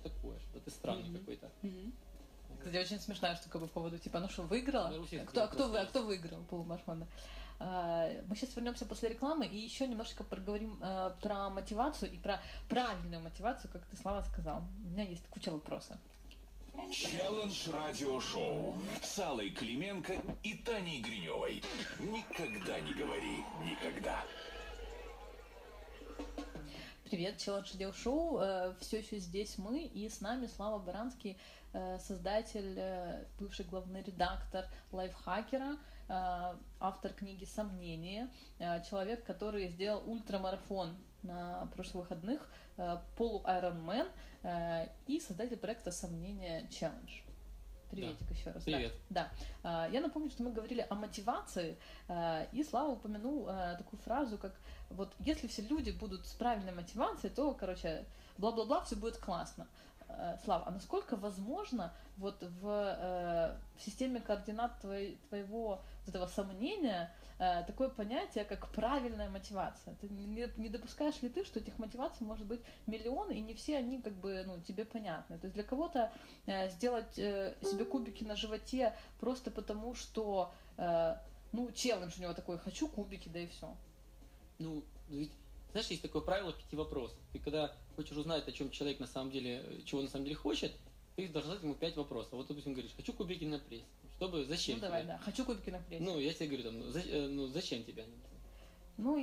Такое, 0.09 0.39
что 0.39 0.59
ты 0.59 0.71
странный 0.71 1.09
Мгм. 1.09 1.19
какой-то. 1.19 1.49
Мгм. 1.61 1.93
Кстати, 2.59 2.77
очень 2.77 2.99
смешная 2.99 3.35
штука 3.35 3.59
по 3.59 3.67
поводу, 3.67 3.97
типа, 3.97 4.19
ну 4.19 4.29
что, 4.29 4.43
выиграла? 4.43 4.87
Ну, 4.89 5.05
Кто, 5.27 5.43
а 5.43 5.47
кто, 5.47 5.67
вы, 5.67 5.79
а 5.79 5.85
кто 5.85 6.03
выиграл 6.03 6.43
полумарафон? 6.49 6.99
да? 7.01 7.07
А, 7.59 8.09
Мы 8.27 8.35
сейчас 8.35 8.55
вернемся 8.55 8.85
после 8.85 9.09
рекламы 9.09 9.45
и 9.45 9.57
еще 9.57 9.87
немножечко 9.87 10.23
проговорим 10.23 10.77
э, 10.81 11.11
про 11.21 11.49
мотивацию 11.49 12.11
и 12.11 12.17
про 12.17 12.41
правильную 12.69 13.21
мотивацию, 13.21 13.71
как 13.71 13.85
ты, 13.85 13.97
Слава, 13.97 14.21
сказал. 14.23 14.63
У 14.85 14.89
меня 14.89 15.03
есть 15.03 15.27
куча 15.29 15.51
вопросов. 15.51 15.97
Челлендж 16.91 17.69
радиошоу 17.71 18.75
с 19.01 19.19
Аллой 19.19 19.49
Клименко 19.49 20.21
и 20.43 20.53
Таней 20.57 21.01
Гриневой. 21.01 21.63
Никогда 21.99 22.79
не 22.79 22.93
говори 22.93 23.37
никогда. 23.65 24.23
Привет, 27.09 27.37
Челлендж 27.37 27.71
Дел 27.77 27.93
Шоу. 27.93 28.41
Все 28.81 28.97
еще 28.97 29.19
здесь 29.19 29.57
мы, 29.57 29.83
и 29.83 30.09
с 30.09 30.19
нами 30.19 30.45
Слава 30.47 30.77
Баранский, 30.77 31.37
э, 31.71 31.99
создатель, 31.99 32.75
э, 32.77 33.23
бывший 33.39 33.63
главный 33.63 34.03
редактор 34.03 34.65
лайфхакера, 34.91 35.77
э, 36.09 36.53
автор 36.81 37.13
книги 37.13 37.45
«Сомнения», 37.45 38.29
э, 38.59 38.83
человек, 38.89 39.23
который 39.23 39.69
сделал 39.69 40.03
ультрамарафон 40.05 40.97
на 41.23 41.67
прошлых 41.67 42.09
выходных, 42.09 42.49
э, 42.75 42.97
полу-айронмен 43.15 44.07
э, 44.43 44.87
и 45.05 45.21
создатель 45.21 45.57
проекта 45.57 45.91
«Сомнения 45.91 46.67
Челлендж». 46.69 47.21
Приветик 47.89 48.29
еще 48.31 48.51
раз. 48.51 48.65
да. 48.65 48.71
Привет. 48.71 48.93
Да. 49.09 49.31
А, 49.63 49.87
Я 49.89 50.01
напомню, 50.01 50.29
что 50.29 50.43
мы 50.43 50.51
говорили 50.51 50.85
о 50.89 50.95
мотивации, 50.95 51.77
и 52.51 52.61
Слава 52.69 52.91
упомянул 52.91 53.45
такую 53.77 53.97
фразу, 54.01 54.37
как 54.37 54.53
вот 54.89 55.13
если 55.19 55.47
все 55.47 55.61
люди 55.63 55.91
будут 55.91 56.25
с 56.25 56.33
правильной 56.33 56.73
мотивацией, 56.73 57.33
то, 57.33 57.53
короче, 57.53 58.05
бла-бла-бла, 58.37 58.81
все 58.81 58.95
будет 58.95 59.17
классно. 59.17 59.67
А, 60.09 60.37
Слава, 60.43 60.67
а 60.67 60.71
насколько 60.71 61.15
возможно 61.15 61.93
вот 62.17 62.41
в, 62.41 62.67
э, 62.67 63.57
в 63.77 63.81
системе 63.81 64.21
координат 64.21 64.79
твоей- 64.79 65.17
твоего 65.27 65.81
вот 66.05 66.09
этого 66.09 66.27
сомнения 66.27 67.13
э, 67.39 67.63
такое 67.67 67.89
понятие, 67.89 68.45
как 68.45 68.69
правильная 68.69 69.29
мотивация? 69.29 69.95
Ты 69.95 70.09
не, 70.09 70.49
не 70.57 70.69
допускаешь 70.69 71.21
ли 71.21 71.29
ты, 71.29 71.43
что 71.45 71.59
этих 71.59 71.77
мотиваций 71.77 72.25
может 72.25 72.47
быть 72.47 72.61
миллион, 72.87 73.29
и 73.31 73.39
не 73.41 73.53
все 73.53 73.77
они 73.77 74.01
как 74.01 74.13
бы 74.13 74.43
ну, 74.47 74.59
тебе 74.61 74.85
понятны? 74.85 75.37
То 75.37 75.45
есть 75.45 75.53
для 75.53 75.63
кого-то 75.63 76.11
э, 76.45 76.69
сделать 76.69 77.19
э, 77.19 77.55
себе 77.61 77.85
кубики 77.85 78.23
на 78.23 78.35
животе 78.35 78.95
просто 79.19 79.51
потому, 79.51 79.93
что 79.93 80.51
э, 80.77 81.17
ну, 81.51 81.71
челлендж 81.71 82.17
у 82.17 82.21
него 82.21 82.33
такой, 82.33 82.57
хочу 82.57 82.87
кубики, 82.87 83.29
да 83.29 83.39
и 83.39 83.47
все. 83.47 83.75
Ну, 84.59 84.83
ведь, 85.09 85.31
знаешь, 85.71 85.87
есть 85.87 86.01
такое 86.01 86.21
правило 86.21 86.53
пяти 86.53 86.75
вопросов. 86.75 87.17
Ты 87.33 87.39
когда 87.39 87.75
хочешь 87.95 88.17
узнать, 88.17 88.47
о 88.47 88.51
чем 88.51 88.71
человек 88.71 88.99
на 88.99 89.07
самом 89.07 89.31
деле, 89.31 89.63
э, 89.65 89.81
чего 89.85 90.01
на 90.01 90.09
самом 90.09 90.25
деле 90.25 90.35
хочет, 90.35 90.71
ты 91.15 91.27
должен 91.27 91.49
задать 91.51 91.63
ему 91.63 91.75
пять 91.75 91.95
вопросов. 91.95 92.33
Вот, 92.33 92.47
допустим, 92.47 92.73
говоришь, 92.73 92.93
хочу 92.95 93.13
кубики 93.13 93.45
на 93.45 93.59
пресс. 93.59 93.83
Чтобы, 94.15 94.45
зачем 94.45 94.75
ну 94.77 94.81
давай, 94.81 95.03
тебе? 95.03 95.13
да, 95.13 95.17
хочу 95.19 95.45
кубики 95.45 95.69
на 95.69 95.79
прессе. 95.79 96.03
Ну, 96.03 96.13
Ну, 96.13 96.19
я 96.19 96.33
тебе 96.33 96.47
говорю, 96.47 96.63
там, 96.63 96.79
ну, 96.79 96.89
за- 96.91 96.99
э, 97.01 97.27
ну, 97.27 97.47
зачем 97.47 97.83
тебе 97.83 98.03
они? 98.03 98.13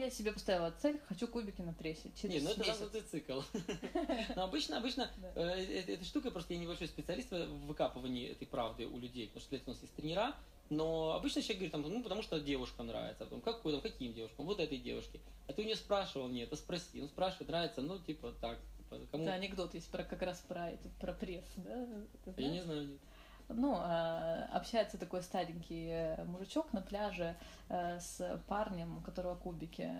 я 0.00 0.08
себе 0.08 0.32
поставила 0.32 0.70
цель, 0.80 1.00
хочу 1.08 1.26
кубики 1.26 1.60
на 1.60 1.72
прессе. 1.72 2.12
Через 2.14 2.34
Не, 2.36 2.40
ну 2.42 2.50
это 2.50 2.60
месяц. 2.60 2.80
разный 2.80 3.00
цикл. 3.00 3.40
Но 4.36 4.44
обычно, 4.44 4.76
обычно, 4.78 5.10
э, 5.34 5.42
э, 5.42 5.94
эта 5.94 6.04
штука, 6.04 6.30
просто 6.30 6.54
я 6.54 6.60
небольшой 6.60 6.86
специалист 6.86 7.30
в 7.32 7.66
выкапывании 7.66 8.28
этой 8.28 8.46
правды 8.46 8.86
у 8.86 8.98
людей, 8.98 9.26
потому 9.26 9.40
что 9.40 9.50
для 9.50 9.58
этого 9.58 9.70
у 9.70 9.74
нас 9.74 9.82
есть 9.82 9.94
тренера, 9.96 10.36
но 10.70 11.12
обычно 11.12 11.42
человек 11.42 11.58
говорит, 11.58 11.72
там, 11.72 11.82
ну, 11.82 12.02
потому 12.02 12.22
что 12.22 12.40
девушкам 12.40 12.86
нравится, 12.86 13.24
а 13.24 13.26
потом, 13.26 13.40
какой, 13.40 13.72
там, 13.72 13.80
каким 13.80 14.12
девушкам, 14.14 14.46
вот 14.46 14.60
этой 14.60 14.78
девушке. 14.78 15.20
А 15.46 15.52
ты 15.52 15.62
у 15.62 15.64
нее 15.64 15.76
спрашивал, 15.76 16.28
нет, 16.28 16.52
а 16.52 16.56
спроси. 16.56 17.02
Он 17.02 17.08
спрашивает, 17.08 17.48
нравится, 17.48 17.82
ну, 17.82 17.98
типа, 17.98 18.32
так, 18.40 18.58
типа, 18.78 19.00
кому? 19.10 19.24
Это 19.24 19.34
анекдот 19.34 19.74
есть 19.74 19.90
про 19.90 20.04
как 20.04 20.22
раз 20.22 20.38
про 20.48 20.70
это, 20.70 20.88
про 21.00 21.12
пресс, 21.12 21.44
да? 21.56 21.86
Я 22.36 22.50
не 22.50 22.62
знаю, 22.62 22.88
нет. 22.88 23.00
Ну, 23.48 23.76
а, 23.78 24.48
общается 24.52 24.96
такой 24.96 25.22
старенький 25.22 25.88
э, 25.90 26.24
мужичок 26.24 26.72
на 26.72 26.80
пляже 26.80 27.36
э, 27.68 28.00
с 28.00 28.40
парнем, 28.48 28.96
у 28.96 29.00
которого 29.02 29.36
кубики. 29.36 29.92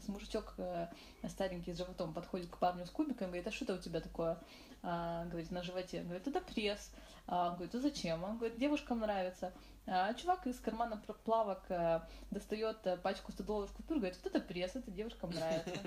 С 0.00 0.06
мужичок 0.06 0.54
э, 0.58 0.86
старенький 1.28 1.72
с 1.72 1.78
животом 1.78 2.14
подходит 2.14 2.48
к 2.50 2.58
парню 2.58 2.86
с 2.86 2.90
кубиком 2.90 3.26
и 3.26 3.30
говорит, 3.30 3.48
а 3.48 3.50
что 3.50 3.64
это 3.64 3.74
у 3.74 3.78
тебя 3.78 4.00
такое? 4.00 4.38
А, 4.82 5.24
говорит, 5.24 5.50
на 5.50 5.62
животе. 5.62 6.00
Он 6.00 6.04
говорит, 6.04 6.28
это 6.28 6.40
пресс. 6.40 6.92
Он 7.26 7.54
говорит, 7.54 7.74
а 7.74 7.80
зачем? 7.80 8.22
Он 8.22 8.36
говорит, 8.36 8.58
девушкам 8.58 9.00
нравится. 9.00 9.52
А 9.86 10.14
чувак 10.14 10.46
из 10.46 10.58
кармана 10.60 10.96
плавок 11.24 11.62
э, 11.68 12.00
достает 12.30 12.78
э, 12.86 12.96
пачку 12.96 13.32
100 13.32 13.42
долларов 13.44 13.72
купюр, 13.72 13.98
говорит, 13.98 14.18
вот 14.22 14.34
это 14.34 14.40
пресс, 14.40 14.74
это 14.76 14.90
девушкам 14.90 15.30
нравится. 15.30 15.78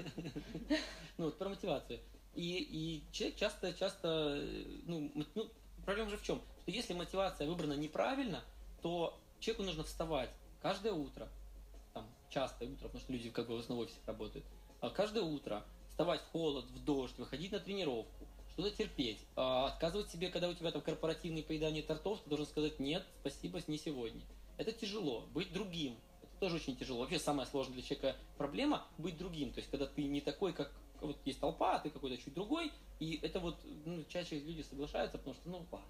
Ну, 1.17 1.25
вот 1.25 1.37
про 1.39 1.49
мотивацию. 1.49 1.99
И, 2.35 2.59
и 2.59 3.11
человек 3.11 3.37
часто, 3.37 3.73
часто, 3.73 4.35
э, 4.37 4.63
ну, 4.85 5.11
ну, 5.33 5.49
проблема 5.83 6.11
же 6.11 6.17
в 6.17 6.21
чем? 6.21 6.43
Что 6.61 6.69
если 6.69 6.93
мотивация 6.93 7.47
выбрана 7.47 7.73
неправильно, 7.73 8.43
то 8.83 9.19
человеку 9.39 9.63
нужно 9.63 9.83
вставать 9.83 10.29
каждое 10.61 10.93
утро, 10.93 11.27
там, 11.95 12.05
частое 12.29 12.69
утро, 12.69 12.83
потому 12.83 12.99
что 12.99 13.11
люди 13.11 13.31
как 13.31 13.47
бы 13.47 13.55
в 13.55 13.59
основном 13.61 13.87
в 13.87 13.89
офисах 13.89 14.05
работают, 14.05 14.45
а 14.79 14.91
каждое 14.91 15.23
утро 15.23 15.63
вставать 15.89 16.21
в 16.21 16.31
холод, 16.31 16.65
в 16.65 16.83
дождь, 16.83 17.17
выходить 17.17 17.51
на 17.51 17.59
тренировку, 17.59 18.26
что-то 18.57 18.75
терпеть, 18.75 19.19
а, 19.35 19.67
отказывать 19.67 20.09
себе, 20.09 20.29
когда 20.29 20.49
у 20.49 20.53
тебя 20.55 20.71
там 20.71 20.81
корпоративное 20.81 21.43
поедание 21.43 21.83
тортов, 21.83 22.21
ты 22.23 22.29
должен 22.29 22.47
сказать 22.47 22.79
нет, 22.79 23.05
спасибо, 23.19 23.61
не 23.67 23.77
сегодня. 23.77 24.21
Это 24.57 24.71
тяжело. 24.71 25.27
Быть 25.31 25.53
другим, 25.53 25.95
это 26.23 26.31
тоже 26.39 26.55
очень 26.55 26.75
тяжело. 26.75 27.01
Вообще 27.01 27.19
самая 27.19 27.45
сложная 27.45 27.75
для 27.75 27.83
человека 27.83 28.19
проблема 28.35 28.87
быть 28.97 29.15
другим. 29.15 29.53
То 29.53 29.59
есть, 29.59 29.69
когда 29.69 29.85
ты 29.85 30.05
не 30.05 30.21
такой, 30.21 30.53
как 30.53 30.73
вот 31.01 31.19
есть 31.23 31.39
толпа, 31.39 31.75
а 31.75 31.79
ты 31.79 31.91
какой-то 31.91 32.17
чуть 32.17 32.33
другой, 32.33 32.71
и 32.99 33.19
это 33.21 33.39
вот 33.39 33.63
ну, 33.85 34.03
чаще 34.05 34.39
люди 34.39 34.63
соглашаются, 34.63 35.19
потому 35.19 35.35
что, 35.35 35.47
ну, 35.47 35.67
ладно. 35.71 35.87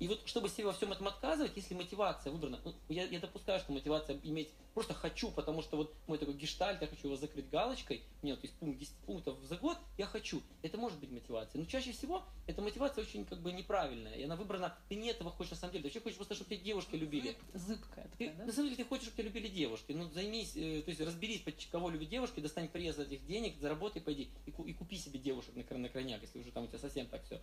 И 0.00 0.08
вот 0.08 0.26
чтобы 0.26 0.48
себе 0.48 0.66
во 0.66 0.72
всем 0.72 0.92
этом 0.92 1.06
отказывать, 1.06 1.52
если 1.56 1.74
мотивация 1.74 2.32
выбрана, 2.32 2.60
ну, 2.64 2.74
я, 2.88 3.04
я 3.04 3.20
допускаю, 3.20 3.60
что 3.60 3.72
мотивация 3.72 4.18
иметь 4.24 4.50
просто 4.74 4.92
хочу, 4.92 5.30
потому 5.30 5.62
что 5.62 5.76
вот 5.76 5.94
мой 6.08 6.18
такой 6.18 6.34
гештальт, 6.34 6.82
я 6.82 6.88
хочу 6.88 7.06
его 7.06 7.16
закрыть 7.16 7.48
галочкой, 7.48 8.02
у 8.20 8.26
меня 8.26 8.34
вот 8.34 8.42
есть 8.42 8.56
пункт 8.56 8.78
10 8.78 8.92
пунктов 9.06 9.38
за 9.44 9.56
год, 9.56 9.78
я 9.96 10.06
хочу. 10.06 10.42
Это 10.62 10.78
может 10.78 10.98
быть 10.98 11.10
мотивация. 11.12 11.60
Но 11.60 11.66
чаще 11.66 11.92
всего 11.92 12.24
эта 12.46 12.60
мотивация 12.60 13.02
очень 13.04 13.24
как 13.24 13.40
бы 13.40 13.52
неправильная, 13.52 14.14
и 14.14 14.24
она 14.24 14.34
выбрана, 14.34 14.76
ты 14.88 14.96
не 14.96 15.10
этого 15.10 15.30
хочешь 15.30 15.52
на 15.52 15.56
самом 15.56 15.72
деле, 15.72 15.82
ты 15.82 15.88
вообще 15.88 16.00
хочешь 16.00 16.16
просто, 16.16 16.34
чтобы 16.34 16.50
тебя 16.50 16.64
девушки 16.64 16.96
любили. 16.96 17.30
Зыб- 17.52 17.58
Зыбкая 17.58 18.04
Ты, 18.18 18.26
такая, 18.26 18.34
да? 18.34 18.44
На 18.46 18.52
самом 18.52 18.70
деле 18.70 18.82
ты 18.82 18.88
хочешь, 18.88 19.04
чтобы 19.04 19.16
тебя 19.18 19.28
любили 19.28 19.48
девушки. 19.48 19.92
Ну 19.92 20.10
займись, 20.10 20.56
э, 20.56 20.82
то 20.82 20.90
есть 20.90 21.00
разберись, 21.00 21.42
кого 21.70 21.88
любят 21.88 22.08
девушки, 22.08 22.40
достань 22.40 22.68
пресс 22.68 22.98
этих 22.98 23.24
денег, 23.26 23.56
заработай, 23.58 24.02
пойди 24.02 24.28
и, 24.46 24.50
и 24.50 24.74
купи 24.74 24.96
себе 24.96 25.20
девушек 25.20 25.54
на, 25.54 25.78
на 25.78 25.88
крайняк, 25.88 26.20
если 26.20 26.40
уже 26.40 26.50
там 26.50 26.64
у 26.64 26.66
тебя 26.66 26.80
совсем 26.80 27.06
так 27.06 27.24
все, 27.24 27.40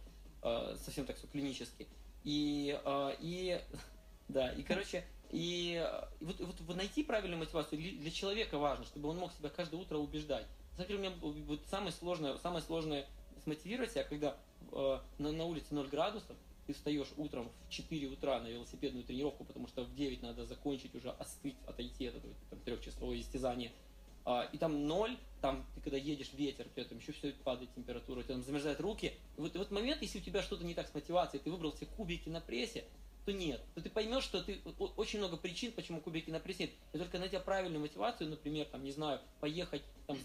совсем 0.77 1.05
так 1.05 1.17
все 1.17 1.27
клинически. 1.27 1.87
И, 2.23 2.79
э, 2.83 3.15
и 3.19 3.59
да, 4.27 4.51
и 4.51 4.63
короче, 4.63 5.05
и, 5.31 5.81
э, 5.81 6.05
вот, 6.19 6.39
вот, 6.39 6.55
вот 6.59 6.77
найти 6.77 7.03
правильную 7.03 7.39
мотивацию 7.39 7.81
для, 7.81 8.11
человека 8.11 8.57
важно, 8.57 8.85
чтобы 8.85 9.09
он 9.09 9.17
мог 9.17 9.31
себя 9.33 9.49
каждое 9.49 9.77
утро 9.77 9.97
убеждать. 9.97 10.45
На 10.77 10.85
самом 10.85 10.87
деле, 10.87 10.99
у 10.99 11.31
меня 11.31 11.45
вот 11.45 11.61
самое 11.69 11.91
сложное, 11.91 12.37
самое 12.37 12.63
сложное 12.63 13.07
смотивировать 13.43 13.91
себя, 13.91 14.03
когда 14.03 14.35
э, 14.71 14.99
на, 15.17 15.31
на 15.31 15.45
улице 15.45 15.73
0 15.73 15.87
градусов, 15.87 16.35
ты 16.67 16.73
встаешь 16.73 17.11
утром 17.17 17.49
в 17.67 17.69
4 17.69 18.07
утра 18.07 18.39
на 18.39 18.47
велосипедную 18.47 19.03
тренировку, 19.03 19.43
потому 19.45 19.67
что 19.67 19.83
в 19.83 19.95
9 19.95 20.21
надо 20.21 20.45
закончить 20.45 20.93
уже 20.95 21.09
остыть, 21.11 21.55
отойти 21.65 22.07
от 22.07 22.15
этого 22.15 22.33
трехчасового 22.65 23.19
истязания. 23.19 23.71
А, 24.25 24.47
и 24.51 24.57
там 24.57 24.87
ноль, 24.87 25.17
там 25.41 25.65
ты 25.75 25.81
когда 25.81 25.97
едешь, 25.97 26.31
ветер, 26.33 26.67
тебя 26.69 26.85
там 26.85 26.99
еще 26.99 27.11
все 27.11 27.31
падает 27.43 27.73
температура, 27.73 28.19
у 28.19 28.23
тебя 28.23 28.35
там 28.35 28.43
замерзают 28.43 28.79
руки. 28.79 29.13
И 29.37 29.41
вот, 29.41 29.55
и 29.55 29.57
вот 29.57 29.71
момент, 29.71 30.01
если 30.01 30.19
у 30.19 30.21
тебя 30.21 30.41
что-то 30.41 30.63
не 30.63 30.73
так 30.73 30.87
с 30.87 30.93
мотивацией, 30.93 31.43
ты 31.43 31.51
выбрал 31.51 31.71
все 31.73 31.85
кубики 31.85 32.29
на 32.29 32.41
прессе, 32.41 32.85
то 33.25 33.31
нет. 33.31 33.61
То 33.75 33.81
ты 33.81 33.89
поймешь, 33.89 34.23
что 34.23 34.41
ты 34.41 34.61
очень 34.97 35.19
много 35.19 35.37
причин, 35.37 35.71
почему 35.71 36.01
кубики 36.01 36.31
на 36.31 36.39
прессе 36.39 36.63
нет. 36.63 36.71
И 36.93 36.97
только 36.97 37.19
найдя 37.19 37.39
правильную 37.39 37.81
мотивацию, 37.81 38.29
например, 38.29 38.65
там, 38.65 38.83
не 38.83 38.91
знаю, 38.91 39.19
поехать, 39.39 39.83
там, 40.07 40.17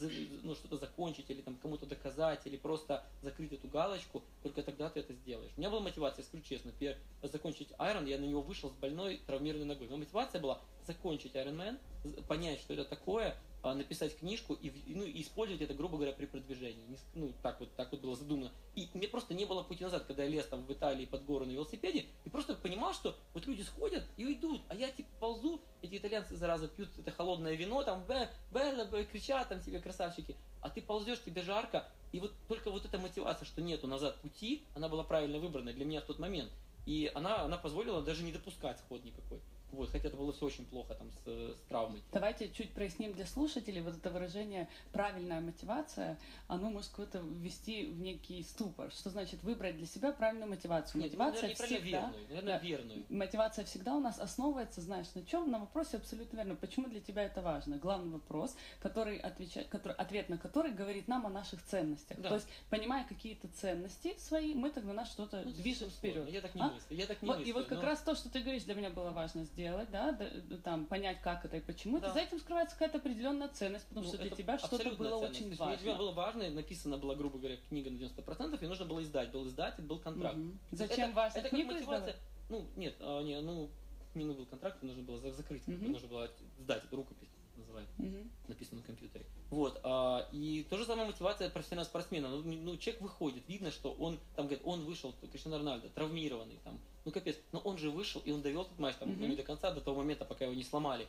ну, 0.42 0.54
что-то 0.54 0.78
закончить, 0.78 1.28
или 1.28 1.42
там 1.42 1.56
кому-то 1.56 1.86
доказать, 1.86 2.46
или 2.46 2.56
просто 2.56 3.04
закрыть 3.22 3.52
эту 3.52 3.68
галочку, 3.68 4.22
только 4.42 4.62
тогда 4.62 4.88
ты 4.88 5.00
это 5.00 5.12
сделаешь. 5.14 5.52
У 5.56 5.60
меня 5.60 5.70
была 5.70 5.80
мотивация, 5.80 6.24
скажу 6.24 6.42
честно, 6.42 6.72
первое, 6.78 7.00
закончить 7.22 7.68
Iron, 7.78 8.08
я 8.08 8.18
на 8.18 8.24
него 8.24 8.40
вышел 8.40 8.70
с 8.70 8.74
больной 8.74 9.20
травмированной 9.26 9.66
ногой. 9.66 9.88
Но 9.88 9.98
мотивация 9.98 10.40
была 10.40 10.60
закончить 10.86 11.34
Iron 11.34 11.56
Man, 11.56 12.22
понять, 12.28 12.60
что 12.60 12.72
это 12.72 12.84
такое, 12.84 13.36
написать 13.74 14.16
книжку 14.18 14.54
и, 14.54 14.70
ну, 14.94 15.04
использовать 15.06 15.62
это, 15.62 15.74
грубо 15.74 15.96
говоря, 15.96 16.12
при 16.12 16.26
продвижении. 16.26 16.98
Ну, 17.14 17.32
так 17.42 17.60
вот, 17.60 17.74
так 17.76 17.90
вот 17.92 18.00
было 18.00 18.16
задумано. 18.16 18.52
И 18.74 18.88
мне 18.94 19.08
просто 19.08 19.34
не 19.34 19.44
было 19.44 19.62
пути 19.62 19.84
назад, 19.84 20.04
когда 20.04 20.24
я 20.24 20.28
лез 20.28 20.46
там 20.46 20.64
в 20.64 20.72
Италии 20.72 21.06
под 21.06 21.24
гору 21.24 21.44
на 21.44 21.50
велосипеде, 21.50 22.06
и 22.24 22.28
просто 22.28 22.54
понимал, 22.54 22.94
что 22.94 23.16
вот 23.34 23.46
люди 23.46 23.62
сходят 23.62 24.04
и 24.16 24.24
уйдут, 24.24 24.62
а 24.68 24.74
я 24.74 24.90
типа 24.90 25.08
ползу, 25.20 25.60
эти 25.82 25.96
итальянцы, 25.96 26.36
зараза, 26.36 26.68
пьют 26.68 26.90
это 26.98 27.10
холодное 27.10 27.54
вино, 27.54 27.82
там, 27.82 28.04
бэ, 28.06 28.28
бэ, 28.52 28.84
бэ, 28.86 29.04
кричат 29.04 29.48
там 29.48 29.60
тебе 29.60 29.80
красавчики, 29.80 30.36
а 30.60 30.70
ты 30.70 30.82
ползешь, 30.82 31.22
тебе 31.22 31.42
жарко, 31.42 31.88
и 32.12 32.20
вот 32.20 32.32
только 32.48 32.70
вот 32.70 32.84
эта 32.84 32.98
мотивация, 32.98 33.46
что 33.46 33.60
нету 33.60 33.86
назад 33.86 34.20
пути, 34.20 34.64
она 34.74 34.88
была 34.88 35.04
правильно 35.04 35.38
выбрана 35.38 35.72
для 35.72 35.84
меня 35.84 36.00
в 36.00 36.04
тот 36.04 36.18
момент. 36.18 36.50
И 36.86 37.10
она, 37.14 37.42
она 37.42 37.58
позволила 37.58 38.00
даже 38.00 38.22
не 38.22 38.32
допускать 38.32 38.78
сход 38.78 39.04
никакой. 39.04 39.40
Вот, 39.72 39.90
хотя 39.90 40.08
это 40.08 40.16
было 40.16 40.32
все 40.32 40.46
очень 40.46 40.64
плохо 40.66 40.94
там 40.94 41.10
с, 41.10 41.26
с 41.26 41.60
травмой. 41.68 42.02
Давайте 42.12 42.48
чуть 42.50 42.72
проясним 42.72 43.12
для 43.12 43.26
слушателей 43.26 43.82
вот 43.82 43.96
это 43.96 44.10
выражение 44.10 44.68
«правильная 44.92 45.40
мотивация», 45.40 46.18
оно 46.48 46.70
может 46.70 46.90
кого-то 46.90 47.18
ввести 47.18 47.86
в 47.86 48.00
некий 48.00 48.42
ступор. 48.42 48.90
Что 48.92 49.10
значит 49.10 49.42
выбрать 49.42 49.76
для 49.76 49.86
себя 49.86 50.12
правильную 50.12 50.48
мотивацию? 50.48 51.02
Нет, 51.02 51.12
мотивация 51.12 51.42
наверное, 51.48 51.66
всегда... 51.66 52.00
Верную, 52.00 52.28
наверное, 52.28 52.58
да, 52.58 52.64
верную. 52.64 53.04
Мотивация 53.08 53.64
всегда 53.64 53.96
у 53.96 54.00
нас 54.00 54.18
основывается, 54.18 54.80
знаешь, 54.80 55.06
на 55.14 55.24
чем? 55.24 55.50
На 55.50 55.58
вопросе 55.58 55.96
абсолютно 55.96 56.36
верно. 56.36 56.54
Почему 56.54 56.88
для 56.88 57.00
тебя 57.00 57.24
это 57.24 57.42
важно? 57.42 57.76
Главный 57.76 58.12
вопрос, 58.12 58.56
который 58.80 59.18
отвечает, 59.18 59.68
который, 59.68 59.94
ответ 59.94 60.28
на 60.28 60.38
который 60.38 60.72
говорит 60.72 61.08
нам 61.08 61.26
о 61.26 61.28
наших 61.28 61.62
ценностях. 61.64 62.18
Да. 62.20 62.28
То 62.28 62.34
есть, 62.36 62.48
понимая 62.70 63.04
какие-то 63.04 63.48
ценности 63.48 64.16
свои, 64.18 64.54
мы 64.54 64.70
тогда 64.70 64.92
нас 64.92 65.10
что-то 65.10 65.42
ну, 65.44 65.50
движем 65.50 65.90
вперед. 65.90 66.28
Я 66.30 66.40
так 66.40 66.54
не 66.54 66.62
а? 66.62 66.68
мыслю. 66.68 66.96
Я 66.96 67.06
так 67.06 67.22
не 67.22 67.28
вот, 67.28 67.38
мыслю, 67.38 67.50
и 67.50 67.52
вот 67.52 67.66
как 67.66 67.78
но... 67.78 67.84
раз 67.84 68.00
то, 68.00 68.14
что 68.14 68.30
ты 68.30 68.40
говоришь, 68.40 68.64
для 68.64 68.74
меня 68.74 68.90
было 68.90 69.10
важно 69.10 69.44
сделать 69.56 69.90
да, 69.90 70.16
там 70.62 70.84
понять, 70.84 71.20
как 71.22 71.46
это 71.46 71.56
и 71.56 71.60
почему, 71.60 71.98
да. 71.98 72.08
это 72.08 72.14
за 72.14 72.20
этим 72.20 72.38
скрывается 72.38 72.76
какая-то 72.76 72.98
определенная 72.98 73.48
ценность, 73.48 73.86
потому 73.86 74.06
ну, 74.06 74.12
что 74.12 74.22
для 74.22 74.30
тебя 74.30 74.58
что-то 74.58 74.90
было 74.90 75.20
ценность. 75.20 75.40
очень 75.40 75.56
важно. 75.56 75.76
Для 75.76 75.76
тебя 75.78 75.94
было 75.94 76.12
важно, 76.12 76.50
написана 76.50 76.98
была, 76.98 77.14
грубо 77.14 77.38
говоря, 77.38 77.56
книга 77.68 77.90
на 77.90 77.96
90%, 77.96 78.62
и 78.62 78.66
нужно 78.66 78.84
было 78.84 79.02
издать. 79.02 79.32
Был 79.32 79.48
издатель, 79.48 79.82
был 79.82 79.98
контракт. 79.98 80.36
Угу. 80.36 80.52
Зачем 80.72 81.08
это, 81.08 81.16
важно 81.16 81.38
это 81.38 81.48
как 81.48 81.58
мотивация. 81.58 81.80
Издавать? 81.80 82.16
Ну, 82.50 82.66
нет, 82.76 82.94
а, 83.00 83.22
не, 83.22 83.40
ну, 83.40 83.70
книгу 84.12 84.34
был 84.34 84.46
контракт, 84.46 84.82
нужно 84.82 85.02
было 85.02 85.18
закрыть, 85.32 85.66
угу. 85.66 85.88
нужно 85.88 86.08
было 86.08 86.30
сдать 86.58 86.82
рукопись 86.92 87.30
называют, 87.56 87.88
угу. 87.98 88.28
написано 88.48 88.80
на 88.80 88.86
компьютере. 88.86 89.24
Вот, 89.48 89.80
а, 89.82 90.28
и 90.32 90.66
то 90.68 90.76
же 90.76 90.84
самое 90.84 91.08
мотивация 91.08 91.48
профессионального 91.48 91.88
спортсмена. 91.88 92.28
Ну, 92.28 92.42
ну, 92.42 92.76
человек 92.76 93.00
выходит, 93.00 93.48
видно, 93.48 93.70
что 93.70 93.92
он, 93.92 94.18
там, 94.34 94.46
говорит, 94.46 94.62
он 94.66 94.84
вышел, 94.84 95.14
Криштиану 95.30 95.58
Рональдо, 95.58 95.88
травмированный, 95.88 96.58
там, 96.64 96.78
ну, 97.06 97.12
капец, 97.12 97.36
но 97.52 97.60
он 97.60 97.78
же 97.78 97.90
вышел, 97.90 98.20
и 98.24 98.32
он 98.32 98.42
довел 98.42 98.62
этот 98.62 98.78
матч, 98.78 98.96
там, 98.96 99.10
угу. 99.10 99.20
ну, 99.20 99.26
не 99.28 99.36
до 99.36 99.44
конца, 99.44 99.70
до 99.70 99.80
того 99.80 99.98
момента, 99.98 100.24
пока 100.24 100.44
его 100.44 100.54
не 100.54 100.64
сломали. 100.64 101.06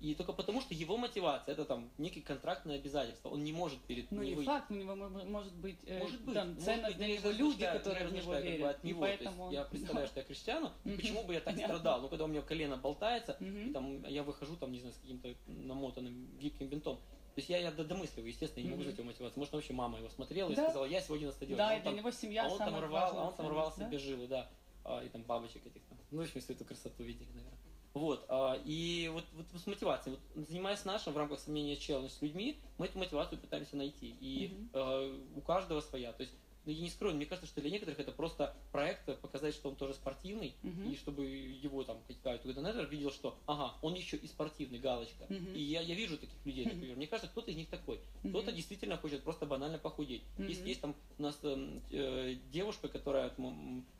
И 0.00 0.14
только 0.14 0.32
потому, 0.32 0.60
что 0.60 0.74
его 0.74 0.98
мотивация 0.98 1.52
это 1.52 1.64
там 1.64 1.90
некий 1.96 2.20
контрактное 2.20 2.76
обязательство. 2.76 3.30
Он 3.30 3.42
не 3.44 3.52
может 3.52 3.80
перед 3.80 4.10
Ну, 4.10 4.22
не 4.22 4.34
выйти. 4.34 4.46
факт, 4.46 4.70
у 4.70 4.74
него 4.74 4.94
может 4.94 5.54
быть, 5.54 5.78
э, 5.86 6.00
может 6.00 6.20
быть 6.20 6.34
там, 6.34 6.58
ценность 6.58 6.98
для 6.98 7.16
него 7.16 7.30
люди, 7.30 7.64
которые 7.64 8.08
в 8.08 8.12
него 8.12 8.34
верят. 8.34 8.58
Как 8.58 8.60
бы 8.60 8.68
от 8.68 8.84
него. 8.84 9.00
Поэтому... 9.00 9.44
есть, 9.44 9.54
я 9.54 9.64
представляю, 9.70 10.06
что 10.08 10.20
я 10.20 10.26
крестьяну, 10.26 10.72
почему 10.84 11.22
бы 11.22 11.32
я 11.32 11.40
так 11.40 11.56
страдал? 11.56 12.02
Ну, 12.02 12.08
когда 12.08 12.24
у 12.24 12.28
меня 12.28 12.42
колено 12.42 12.76
болтается, 12.76 13.36
и 13.40 13.70
там 13.70 14.04
я 14.06 14.22
выхожу, 14.22 14.56
там, 14.56 14.72
не 14.72 14.80
знаю, 14.80 14.94
с 14.94 14.98
каким-то 14.98 15.34
намотанным 15.46 16.28
гибким 16.38 16.66
бинтом. 16.68 16.96
То 16.96 17.40
есть 17.40 17.50
я, 17.50 17.58
я 17.58 17.70
домысливаю, 17.70 18.28
естественно, 18.28 18.64
я 18.64 18.70
не 18.70 18.76
могу 18.76 18.88
mm-hmm. 18.88 18.94
его 18.94 19.04
мотивацию. 19.04 19.38
Может, 19.38 19.52
вообще 19.52 19.74
мама 19.74 19.98
его 19.98 20.08
смотрела 20.08 20.50
и 20.50 20.54
да. 20.54 20.64
сказала, 20.64 20.86
я 20.86 21.02
сегодня 21.02 21.26
на 21.26 21.32
стадионе. 21.32 21.56
Да, 21.58 21.68
а 21.68 21.72
и 21.74 21.76
для 21.76 21.84
там, 21.84 21.96
него 21.96 22.10
семья 22.10 22.46
а 22.46 22.48
он 22.48 22.58
там 22.58 22.80
рвал, 22.80 23.18
а 23.18 23.28
он 23.28 23.34
там 23.34 23.48
рвал 23.48 23.72
себе 23.72 23.98
жилы, 23.98 24.26
да. 24.26 24.48
А, 24.86 25.02
и 25.02 25.08
там 25.08 25.22
бабочек 25.22 25.66
этих 25.66 25.82
там. 25.88 25.98
Ну, 26.10 26.18
в 26.18 26.20
общем, 26.22 26.40
всю 26.40 26.52
эту 26.52 26.64
красоту 26.64 27.02
видели, 27.02 27.28
наверное. 27.34 27.58
Вот, 27.92 28.24
а, 28.28 28.60
и 28.64 29.10
вот, 29.12 29.24
вот 29.32 29.46
с 29.60 29.66
мотивацией, 29.66 30.18
вот, 30.34 30.46
занимаясь 30.48 30.84
нашим 30.84 31.12
в 31.12 31.16
рамках 31.16 31.40
сомнения 31.40 31.76
челлендж 31.76 32.10
с 32.10 32.22
людьми, 32.22 32.60
мы 32.78 32.86
эту 32.86 32.98
мотивацию 32.98 33.40
пытаемся 33.40 33.76
найти. 33.76 34.14
И 34.20 34.48
mm-hmm. 34.48 34.68
э, 34.74 35.18
у 35.36 35.40
каждого 35.40 35.80
своя. 35.80 36.12
То 36.12 36.22
есть, 36.22 36.34
ну, 36.66 36.72
я 36.72 36.82
не 36.82 36.90
скрою, 36.90 37.16
мне 37.16 37.26
кажется, 37.26 37.48
что 37.48 37.62
для 37.62 37.70
некоторых 37.70 37.98
это 37.98 38.12
просто 38.12 38.54
проект 38.70 39.18
показать, 39.20 39.54
что 39.54 39.70
он 39.70 39.76
тоже 39.76 39.94
спортивный, 39.94 40.54
mm-hmm. 40.62 40.92
и 40.92 40.96
чтобы 40.96 41.24
его 41.24 41.84
там 41.84 41.98
какой-то 42.22 42.60
Network 42.60 42.90
видел, 42.90 43.10
что 43.10 43.38
ага, 43.46 43.74
он 43.82 43.94
еще 43.94 44.18
и 44.18 44.26
спортивный, 44.26 44.78
галочка. 44.78 45.24
Mm-hmm. 45.24 45.54
И 45.54 45.62
я, 45.62 45.80
я 45.80 45.94
вижу 45.94 46.18
таких 46.18 46.44
людей, 46.44 46.64
например. 46.64 46.90
Mm-hmm. 46.90 46.96
Мне 46.96 47.06
кажется, 47.06 47.30
кто-то 47.30 47.50
из 47.50 47.56
них 47.56 47.70
такой. 47.70 47.96
Mm-hmm. 47.96 48.28
Кто-то 48.28 48.52
действительно 48.52 48.98
хочет 48.98 49.22
просто 49.22 49.46
банально 49.46 49.78
похудеть. 49.78 50.22
Mm-hmm. 50.36 50.48
Есть, 50.48 50.66
есть 50.66 50.80
там 50.82 50.94
у 51.18 51.22
нас 51.22 51.38
э, 51.42 51.80
э, 51.90 52.34
девушка, 52.52 52.88
которая 52.88 53.32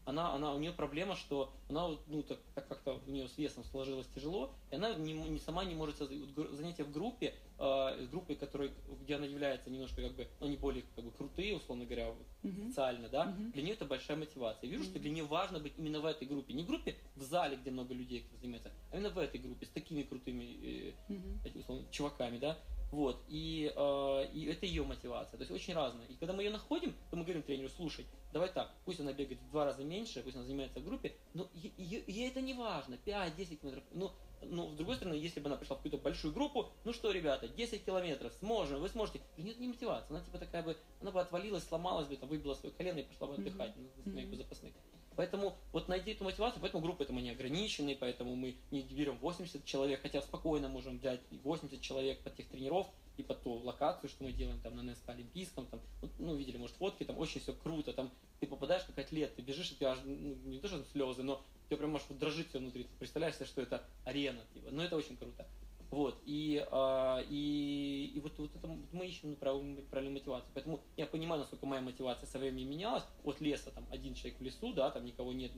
она, 0.07 0.33
она, 0.33 0.55
у 0.55 0.59
нее 0.59 0.73
проблема, 0.73 1.17
что 1.17 1.53
она, 1.69 1.89
ну, 2.07 2.23
так, 2.23 2.39
так 2.55 2.69
как-то 2.69 3.01
у 3.07 3.11
нее 3.11 3.29
с 3.29 3.37
весом 3.37 3.65
сложилось 3.65 4.07
тяжело, 4.15 4.55
и 4.71 4.77
она 4.77 4.95
не, 4.95 5.13
не 5.13 5.41
сама 5.41 5.65
не 5.65 5.75
может 5.75 5.97
занятия 5.99 6.85
в 6.85 6.93
группе, 6.93 7.35
э, 7.59 8.07
группой, 8.07 8.37
которой, 8.37 8.71
где 9.03 9.17
она 9.17 9.27
является 9.27 9.69
немножко 9.69 10.03
как 10.03 10.15
бы, 10.15 10.29
ну, 10.41 10.47
не 10.47 10.57
более 10.57 10.85
как 10.95 11.05
бы 11.05 11.11
крутые, 11.11 11.57
условно 11.57 11.85
говоря, 11.85 12.15
uh-huh. 12.45 12.69
социально, 12.69 13.09
да, 13.09 13.27
uh-huh. 13.27 13.53
для 13.53 13.63
нее 13.63 13.75
это 13.75 13.85
большая 13.85 14.17
мотивация. 14.17 14.69
Я 14.69 14.77
вижу, 14.77 14.85
uh-huh. 14.85 14.93
что 14.93 15.01
для 15.01 15.11
нее 15.11 15.25
важно 15.25 15.59
быть 15.59 15.75
именно 15.77 16.01
в 16.01 16.07
этой 16.07 16.29
группе, 16.29 16.55
не 16.55 16.63
в 16.63 16.67
группе 16.67 16.97
в 17.17 17.23
зале, 17.23 17.57
где 17.57 17.73
много 17.73 17.93
людей, 17.93 18.21
кто 18.21 18.37
занимается, 18.37 18.71
а 18.93 18.97
именно 18.97 19.11
в 19.11 19.19
этой 19.19 19.41
группе, 19.41 19.67
с 19.67 19.71
такими 19.71 20.05
крутыми, 20.05 20.95
э, 21.09 21.13
uh-huh. 21.13 21.59
условно, 21.59 21.85
чуваками, 21.91 22.39
да, 22.39 22.57
вот, 22.97 23.23
и, 23.29 23.71
э, 23.77 24.27
и 24.33 24.47
это 24.47 24.65
ее 24.65 24.83
мотивация, 24.83 25.37
то 25.37 25.43
есть 25.43 25.51
очень 25.51 25.75
разная. 25.75 26.07
И 26.07 26.15
когда 26.15 26.33
мы 26.33 26.43
ее 26.43 26.51
находим, 26.51 26.95
то 27.11 27.17
мы 27.17 27.25
говорим 27.25 27.43
тренеру, 27.43 27.69
слушай, 27.69 28.07
давай 28.33 28.51
так, 28.51 28.73
пусть 28.87 29.01
она 29.01 29.13
бегает 29.13 29.39
в 29.43 29.51
два 29.51 29.67
раза 29.67 29.85
меньше, 29.85 30.23
пусть 30.23 30.35
она 30.35 30.47
занимается 30.47 30.81
в 30.81 30.85
группе, 30.85 31.15
но 31.35 31.47
ей, 31.53 31.75
ей 32.07 32.31
это 32.31 32.41
не 32.41 32.55
важно, 32.55 32.95
5-10 33.05 33.57
километров. 33.57 33.85
Ну, 33.93 34.13
но 34.41 34.71
с 34.71 34.77
другой 34.77 34.97
стороны, 34.97 35.13
если 35.13 35.41
бы 35.41 35.49
она 35.49 35.59
пришла 35.59 35.77
в 35.77 35.81
какую-то 35.81 35.99
большую 35.99 36.33
группу, 36.33 36.71
ну 36.85 36.95
что, 36.95 37.11
ребята, 37.11 37.49
10 37.49 37.85
километров, 37.85 38.33
сможем, 38.41 38.81
вы 38.81 38.89
сможете. 38.89 39.21
И 39.37 39.43
нет, 39.43 39.61
не 39.61 39.69
мотивация, 39.69 40.17
она 40.17 40.25
типа 40.25 40.39
такая 40.39 40.63
бы, 40.63 40.75
она 41.03 41.11
бы 41.11 41.21
отвалилась, 41.21 41.65
сломалась 41.65 42.07
бы, 42.07 42.17
там, 42.17 42.31
выбила 42.31 42.55
свое 42.55 42.75
колено 42.75 43.01
и 43.01 43.03
пошла 43.03 43.27
бы 43.27 43.35
отдыхать 43.35 43.77
mm-hmm. 43.77 43.97
на 43.97 44.03
скамейку 44.03 44.37
запасных. 44.37 44.73
Поэтому 45.17 45.57
вот 45.73 45.89
найти 45.89 46.13
эту 46.13 46.25
мотивацию, 46.25 46.61
поэтому 46.61 46.83
группы 46.83 47.05
это 47.05 47.13
мы 47.13 47.23
не 47.23 47.31
ограничены, 47.31 47.97
поэтому 47.99 48.37
мы 48.37 48.57
не 48.71 48.83
берем 48.83 49.17
80 49.17 49.65
человек, 49.65 50.03
хотя 50.03 50.21
спокойно 50.21 50.69
можем 50.69 50.99
взять 50.99 51.21
80 51.43 51.81
человек 51.81 52.21
под 52.21 52.37
тех 52.37 52.47
тренеров, 52.49 52.87
и 53.17 53.23
под 53.23 53.43
ту 53.43 53.55
локацию, 53.55 54.11
что 54.11 54.25
мы 54.25 54.33
делаем 54.33 54.61
там 54.61 54.77
на 54.77 54.83
НСК 54.83 55.09
Олимпийском, 55.09 55.67
там, 55.67 55.81
ну, 56.19 56.35
видели, 56.35 56.59
может, 56.59 56.77
фотки, 56.77 57.05
там 57.05 57.19
очень 57.19 57.41
все 57.41 57.55
круто, 57.55 57.93
там 57.93 58.11
ты 58.41 58.47
попадаешь 58.47 58.85
как 58.85 58.99
атлет, 58.99 59.35
ты 59.35 59.43
бежишь, 59.43 59.73
и 59.73 59.77
тебя 59.77 59.93
аж, 59.93 59.99
ну, 60.05 60.35
не 60.45 60.59
то, 60.59 60.69
что 60.69 60.85
слезы, 60.93 61.23
но 61.23 61.43
тебя 61.69 61.79
прям 61.79 61.93
может 61.93 62.07
дрожить 62.19 62.49
все 62.49 62.59
внутри, 62.59 62.85
ты 62.85 62.91
представляешь 62.99 63.37
себе, 63.37 63.47
что 63.47 63.63
это 63.63 63.85
арена, 64.05 64.41
типа, 64.53 64.71
но 64.71 64.85
это 64.85 64.97
очень 64.97 65.17
круто. 65.17 65.47
Вот, 65.91 66.21
и, 66.27 66.67
а, 66.73 67.23
и, 67.29 68.13
и 68.15 68.21
вот, 68.21 68.37
вот 68.39 68.55
это 68.55 68.67
мы 68.93 69.07
ищем 69.07 69.31
ну, 69.31 69.37
правильную, 69.37 70.13
мотивацию. 70.13 70.51
Поэтому 70.53 70.81
я 70.97 71.07
понимаю, 71.07 71.41
насколько 71.41 71.65
моя 71.65 71.81
мотивация 71.81 72.27
со 72.27 72.39
временем 72.39 72.71
менялась. 72.71 73.05
От 73.25 73.41
леса, 73.41 73.71
там, 73.71 73.87
один 73.91 74.15
человек 74.15 74.41
в 74.41 74.43
лесу, 74.43 74.73
да, 74.73 74.91
там 74.91 75.05
никого 75.05 75.33
нет, 75.33 75.53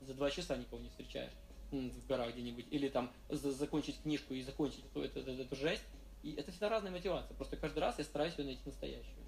за 0.00 0.14
два 0.14 0.30
часа 0.30 0.56
никого 0.56 0.80
не 0.80 0.88
встречаешь 0.88 1.32
в 1.70 2.06
горах 2.06 2.32
где-нибудь. 2.34 2.66
Или 2.70 2.88
там 2.88 3.10
закончить 3.28 4.00
книжку 4.02 4.34
и 4.34 4.42
закончить 4.42 4.84
эту, 4.84 5.02
эту, 5.02 5.20
эту, 5.20 5.30
эту 5.32 5.56
жесть 5.56 5.82
и 6.24 6.32
это 6.32 6.50
всегда 6.50 6.70
разная 6.70 6.90
мотивация. 6.90 7.36
Просто 7.36 7.56
каждый 7.56 7.80
раз 7.80 7.98
я 7.98 8.04
стараюсь 8.04 8.36
ее 8.38 8.46
найти 8.46 8.62
настоящую. 8.64 9.23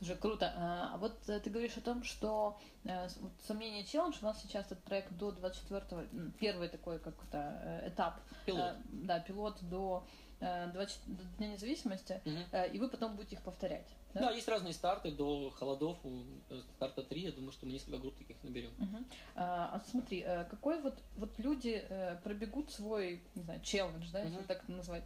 Слушай, 0.00 0.16
круто. 0.16 0.54
А, 0.56 0.94
а 0.94 0.96
вот 0.96 1.28
э, 1.28 1.40
ты 1.40 1.50
говоришь 1.50 1.76
о 1.76 1.82
том, 1.82 2.02
что 2.04 2.58
э, 2.84 3.06
вот, 3.20 3.32
сомнение 3.46 3.84
челлендж, 3.84 4.16
у 4.22 4.24
нас 4.24 4.40
сейчас 4.40 4.64
этот 4.66 4.82
проект 4.82 5.12
до 5.12 5.30
24-го, 5.30 6.30
первый 6.38 6.68
такой 6.68 6.98
как-то 6.98 7.82
э, 7.84 7.88
этап. 7.90 8.18
Пилот. 8.46 8.76
Да, 8.88 9.20
пилот 9.20 9.58
до, 9.60 10.06
20, 10.40 10.72
до 11.06 11.24
Дня 11.36 11.48
независимости, 11.48 12.22
угу. 12.24 12.64
и 12.72 12.78
вы 12.78 12.88
потом 12.88 13.14
будете 13.14 13.36
их 13.36 13.42
повторять. 13.42 13.86
Да? 14.14 14.20
Да, 14.20 14.30
есть 14.32 14.48
разные 14.48 14.72
старты 14.72 15.12
до 15.12 15.50
холодов, 15.50 15.98
у 16.04 16.22
э, 16.48 16.60
старта 16.76 17.02
3, 17.02 17.20
я 17.20 17.32
думаю, 17.32 17.52
что 17.52 17.66
мы 17.66 17.72
несколько 17.72 17.98
групп 17.98 18.16
таких 18.18 18.42
наберем. 18.42 18.72
Мгм. 18.78 19.06
А, 19.36 19.70
а 19.72 19.80
смотри, 19.88 20.22
э, 20.26 20.44
какой 20.44 20.80
вот, 20.82 20.98
вот 21.16 21.38
люди 21.38 21.84
э, 21.88 22.16
пробегут 22.24 22.70
свой, 22.72 23.22
не 23.34 23.42
знаю, 23.42 23.60
челлендж, 23.60 24.10
да, 24.12 24.20
если 24.20 24.36
Мгм. 24.38 24.46
так 24.46 24.62
это 24.64 24.72
назвать. 24.72 25.04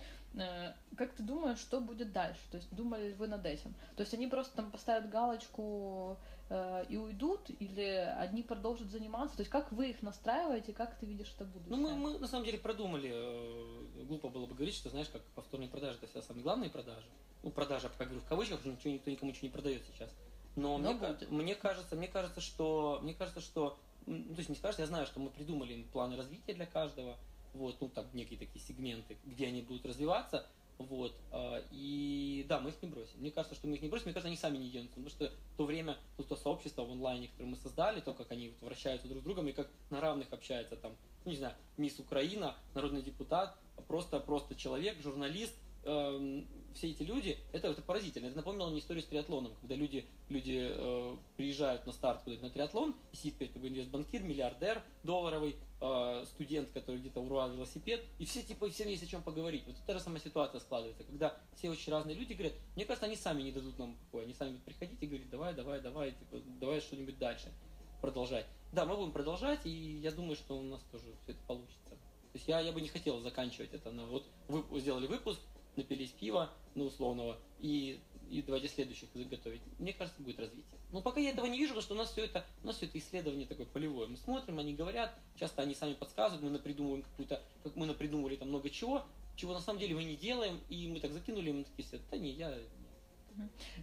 Как 0.96 1.12
ты 1.14 1.22
думаешь, 1.22 1.58
что 1.58 1.80
будет 1.80 2.12
дальше? 2.12 2.40
То 2.50 2.56
есть 2.56 2.74
думали 2.74 3.08
ли 3.08 3.14
вы 3.14 3.28
над 3.28 3.46
этим? 3.46 3.72
То 3.94 4.00
есть 4.00 4.14
они 4.14 4.26
просто 4.26 4.56
там 4.56 4.70
поставят 4.72 5.08
галочку 5.08 6.18
и 6.50 6.96
уйдут, 6.96 7.50
или 7.58 7.82
одни 8.18 8.42
продолжат 8.42 8.88
заниматься? 8.90 9.36
То 9.36 9.40
есть 9.40 9.50
как 9.50 9.72
вы 9.72 9.90
их 9.90 10.02
настраиваете, 10.02 10.72
как 10.72 10.98
ты 10.98 11.06
видишь 11.06 11.32
это 11.34 11.44
будущее? 11.44 11.76
Ну, 11.76 11.88
мы, 11.88 11.94
мы 11.96 12.18
на 12.18 12.28
самом 12.28 12.44
деле 12.44 12.58
продумали, 12.58 13.10
э, 13.12 14.04
глупо 14.04 14.28
было 14.28 14.46
бы 14.46 14.54
говорить, 14.54 14.74
что, 14.74 14.90
знаешь, 14.90 15.08
как 15.08 15.22
повторные 15.34 15.68
продажи, 15.70 15.96
это 15.98 16.06
всегда 16.06 16.22
самые 16.22 16.42
главные 16.42 16.70
продажи. 16.70 17.06
Ну, 17.42 17.50
продажа, 17.50 17.90
как 17.96 18.08
говорю, 18.08 18.20
в 18.20 18.28
кавычках, 18.28 18.58
потому 18.58 18.76
что 18.76 18.88
ничего, 18.88 18.94
никто 18.94 19.10
никому 19.10 19.30
ничего 19.30 19.46
не 19.48 19.52
продает 19.52 19.82
сейчас. 19.86 20.10
Но, 20.56 20.78
Но 20.78 20.92
мне, 20.92 20.94
будет. 20.94 21.30
мне 21.30 21.54
кажется, 21.54 21.96
мне 21.96 22.08
кажется, 22.08 22.40
что, 22.40 23.00
мне 23.02 23.14
кажется, 23.14 23.40
что, 23.40 23.78
ну, 24.06 24.34
то 24.34 24.38
есть 24.38 24.48
не 24.48 24.56
скажешь, 24.56 24.78
я 24.78 24.86
знаю, 24.86 25.06
что 25.06 25.20
мы 25.20 25.30
придумали 25.30 25.82
планы 25.92 26.16
развития 26.16 26.54
для 26.54 26.66
каждого, 26.66 27.16
вот, 27.54 27.80
ну, 27.80 27.88
там, 27.88 28.06
некие 28.12 28.38
такие 28.38 28.64
сегменты, 28.64 29.16
где 29.24 29.46
они 29.46 29.62
будут 29.62 29.86
развиваться, 29.86 30.46
вот, 30.78 31.14
а, 31.30 31.62
и 31.70 32.44
да, 32.48 32.60
мы 32.60 32.70
их 32.70 32.82
не 32.82 32.88
бросим. 32.88 33.18
Мне 33.20 33.30
кажется, 33.30 33.54
что 33.54 33.66
мы 33.66 33.76
их 33.76 33.82
не 33.82 33.88
бросим, 33.88 34.06
мне 34.06 34.14
кажется, 34.14 34.28
они 34.28 34.36
сами 34.36 34.58
не 34.58 34.70
денутся, 34.70 34.96
потому 34.96 35.10
что 35.10 35.32
то 35.56 35.64
время, 35.64 35.96
ну, 36.18 36.24
то 36.24 36.36
сообщество 36.36 36.84
в 36.84 36.90
онлайне, 36.90 37.28
которое 37.28 37.50
мы 37.50 37.56
создали, 37.56 38.00
то, 38.00 38.12
как 38.12 38.30
они 38.32 38.48
вот 38.48 38.68
вращаются 38.68 39.08
друг 39.08 39.22
с 39.22 39.24
другом 39.24 39.48
и 39.48 39.52
как 39.52 39.68
на 39.90 40.00
равных 40.00 40.32
общаются, 40.32 40.76
там, 40.76 40.96
ну, 41.24 41.30
не 41.30 41.36
знаю, 41.36 41.54
мисс 41.76 41.98
Украина, 41.98 42.56
народный 42.74 43.02
депутат, 43.02 43.56
просто, 43.86 44.20
просто 44.20 44.54
человек, 44.54 45.00
журналист, 45.00 45.54
эм, 45.84 46.46
все 46.74 46.90
эти 46.90 47.02
люди, 47.02 47.38
это, 47.52 47.68
это 47.68 47.82
поразительно. 47.82 48.26
Это 48.26 48.36
напомнило 48.36 48.68
мне 48.68 48.80
историю 48.80 49.02
с 49.02 49.06
триатлоном, 49.06 49.54
когда 49.60 49.74
люди, 49.74 50.06
люди 50.28 50.68
э, 50.70 51.16
приезжают 51.36 51.86
на 51.86 51.92
старт 51.92 52.22
куда-то 52.24 52.42
на 52.42 52.50
триатлон, 52.50 52.94
и 53.12 53.16
сидит 53.16 53.36
перед 53.36 53.52
тобой 53.52 53.70
инвестбанкир, 53.70 54.22
миллиардер 54.22 54.82
долларовый, 55.04 55.56
э, 55.80 56.24
студент, 56.26 56.70
который 56.72 57.00
где-то 57.00 57.20
урвал 57.20 57.52
велосипед, 57.52 58.04
и 58.18 58.24
все 58.24 58.42
типа 58.42 58.68
всем 58.70 58.88
есть 58.88 59.04
о 59.04 59.06
чем 59.06 59.22
поговорить. 59.22 59.64
Вот 59.66 59.76
та 59.86 59.94
же 59.94 60.00
самая 60.00 60.20
ситуация 60.20 60.60
складывается, 60.60 61.04
когда 61.04 61.36
все 61.56 61.70
очень 61.70 61.92
разные 61.92 62.16
люди 62.16 62.32
говорят, 62.32 62.54
мне 62.74 62.84
кажется, 62.84 63.06
они 63.06 63.16
сами 63.16 63.42
не 63.42 63.52
дадут 63.52 63.78
нам 63.78 63.96
покоя, 63.96 64.24
они 64.24 64.34
сами 64.34 64.50
будут 64.50 64.64
приходить 64.64 65.02
и 65.02 65.06
говорить, 65.06 65.30
давай, 65.30 65.54
давай, 65.54 65.80
давай, 65.80 66.12
типа, 66.12 66.38
давай 66.60 66.80
что-нибудь 66.80 67.18
дальше 67.18 67.52
продолжать. 68.00 68.46
Да, 68.72 68.84
мы 68.84 68.96
будем 68.96 69.12
продолжать, 69.12 69.64
и 69.64 69.70
я 69.70 70.10
думаю, 70.10 70.34
что 70.34 70.58
у 70.58 70.62
нас 70.62 70.82
тоже 70.90 71.04
все 71.22 71.32
это 71.32 71.40
получится. 71.46 71.90
То 71.90 72.38
есть 72.38 72.48
я, 72.48 72.58
я 72.58 72.72
бы 72.72 72.80
не 72.80 72.88
хотел 72.88 73.20
заканчивать 73.20 73.72
это 73.72 73.92
на 73.92 74.06
вот 74.06 74.26
вы 74.48 74.80
сделали 74.80 75.06
выпуск, 75.06 75.38
напились 75.76 76.10
пива, 76.10 76.50
ну, 76.74 76.86
условного, 76.86 77.38
и, 77.60 78.00
и 78.30 78.42
давайте 78.42 78.68
следующих 78.68 79.08
заготовить. 79.14 79.62
Мне 79.78 79.92
кажется, 79.92 80.22
будет 80.22 80.38
развитие. 80.38 80.78
Но 80.92 81.02
пока 81.02 81.20
я 81.20 81.30
этого 81.30 81.46
не 81.46 81.58
вижу, 81.58 81.74
потому 81.74 81.82
что 81.82 81.94
у 81.94 81.98
нас 81.98 82.12
все 82.12 82.24
это, 82.24 82.44
у 82.62 82.66
нас 82.66 82.76
все 82.76 82.86
это 82.86 82.98
исследование 82.98 83.46
такое 83.46 83.66
полевое. 83.66 84.06
Мы 84.06 84.16
смотрим, 84.16 84.58
они 84.58 84.74
говорят, 84.74 85.12
часто 85.36 85.62
они 85.62 85.74
сами 85.74 85.94
подсказывают, 85.94 86.44
мы 86.44 86.50
напридумываем 86.50 87.02
какую-то, 87.02 87.42
как 87.62 87.74
мы 87.76 87.86
напридумывали 87.86 88.36
там 88.36 88.48
много 88.48 88.70
чего, 88.70 89.04
чего 89.36 89.52
на 89.52 89.60
самом 89.60 89.80
деле 89.80 89.94
мы 89.94 90.04
не 90.04 90.16
делаем, 90.16 90.60
и 90.68 90.86
мы 90.88 91.00
так 91.00 91.12
закинули, 91.12 91.50
и 91.50 91.52
мы 91.52 91.64
такие 91.64 91.86
все, 91.86 92.00
да 92.10 92.16
не, 92.16 92.30
я... 92.30 92.56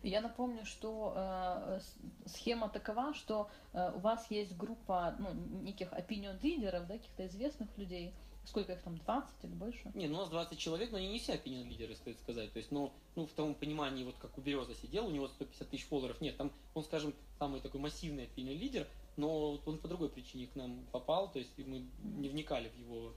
Я 0.03 0.21
напомню, 0.21 0.63
что 0.63 1.13
э, 1.13 1.79
схема 2.25 2.69
такова, 2.69 3.13
что 3.13 3.49
э, 3.73 3.91
у 3.93 3.99
вас 3.99 4.31
есть 4.31 4.55
группа 4.55 5.13
ну, 5.19 5.33
неких 5.63 5.91
opinion 5.91 6.41
лидеров, 6.41 6.87
да, 6.87 6.93
каких-то 6.93 7.25
известных 7.25 7.77
людей. 7.77 8.13
Сколько 8.43 8.73
их 8.73 8.81
там, 8.81 8.97
20 8.97 9.43
или 9.43 9.51
больше? 9.53 9.91
Не, 9.93 10.07
ну 10.07 10.15
у 10.15 10.21
нас 10.21 10.29
20 10.29 10.57
человек, 10.57 10.91
но 10.91 10.97
они 10.97 11.07
не 11.09 11.19
все 11.19 11.35
opinion 11.35 11.63
лидеры, 11.69 11.95
стоит 11.95 12.19
сказать. 12.19 12.51
То 12.51 12.57
есть, 12.57 12.71
ну, 12.71 12.91
ну, 13.15 13.25
в 13.25 13.31
том 13.31 13.53
понимании, 13.55 14.03
вот 14.03 14.15
как 14.19 14.37
у 14.37 14.41
Береза 14.41 14.73
сидел, 14.75 15.07
у 15.07 15.11
него 15.11 15.27
150 15.27 15.69
тысяч 15.69 15.85
фолловеров. 15.85 16.19
Нет, 16.21 16.37
там 16.37 16.51
он, 16.73 16.83
скажем, 16.83 17.13
самый 17.37 17.61
такой 17.61 17.79
массивный 17.79 18.25
opinion 18.25 18.55
лидер, 18.55 18.87
но 19.17 19.51
вот 19.51 19.67
он 19.67 19.77
по 19.77 19.87
другой 19.87 20.09
причине 20.09 20.47
к 20.47 20.55
нам 20.55 20.85
попал, 20.91 21.31
то 21.31 21.39
есть 21.39 21.51
и 21.57 21.63
мы 21.63 21.85
не 22.03 22.29
вникали 22.29 22.69
в 22.69 22.75
его 22.77 23.13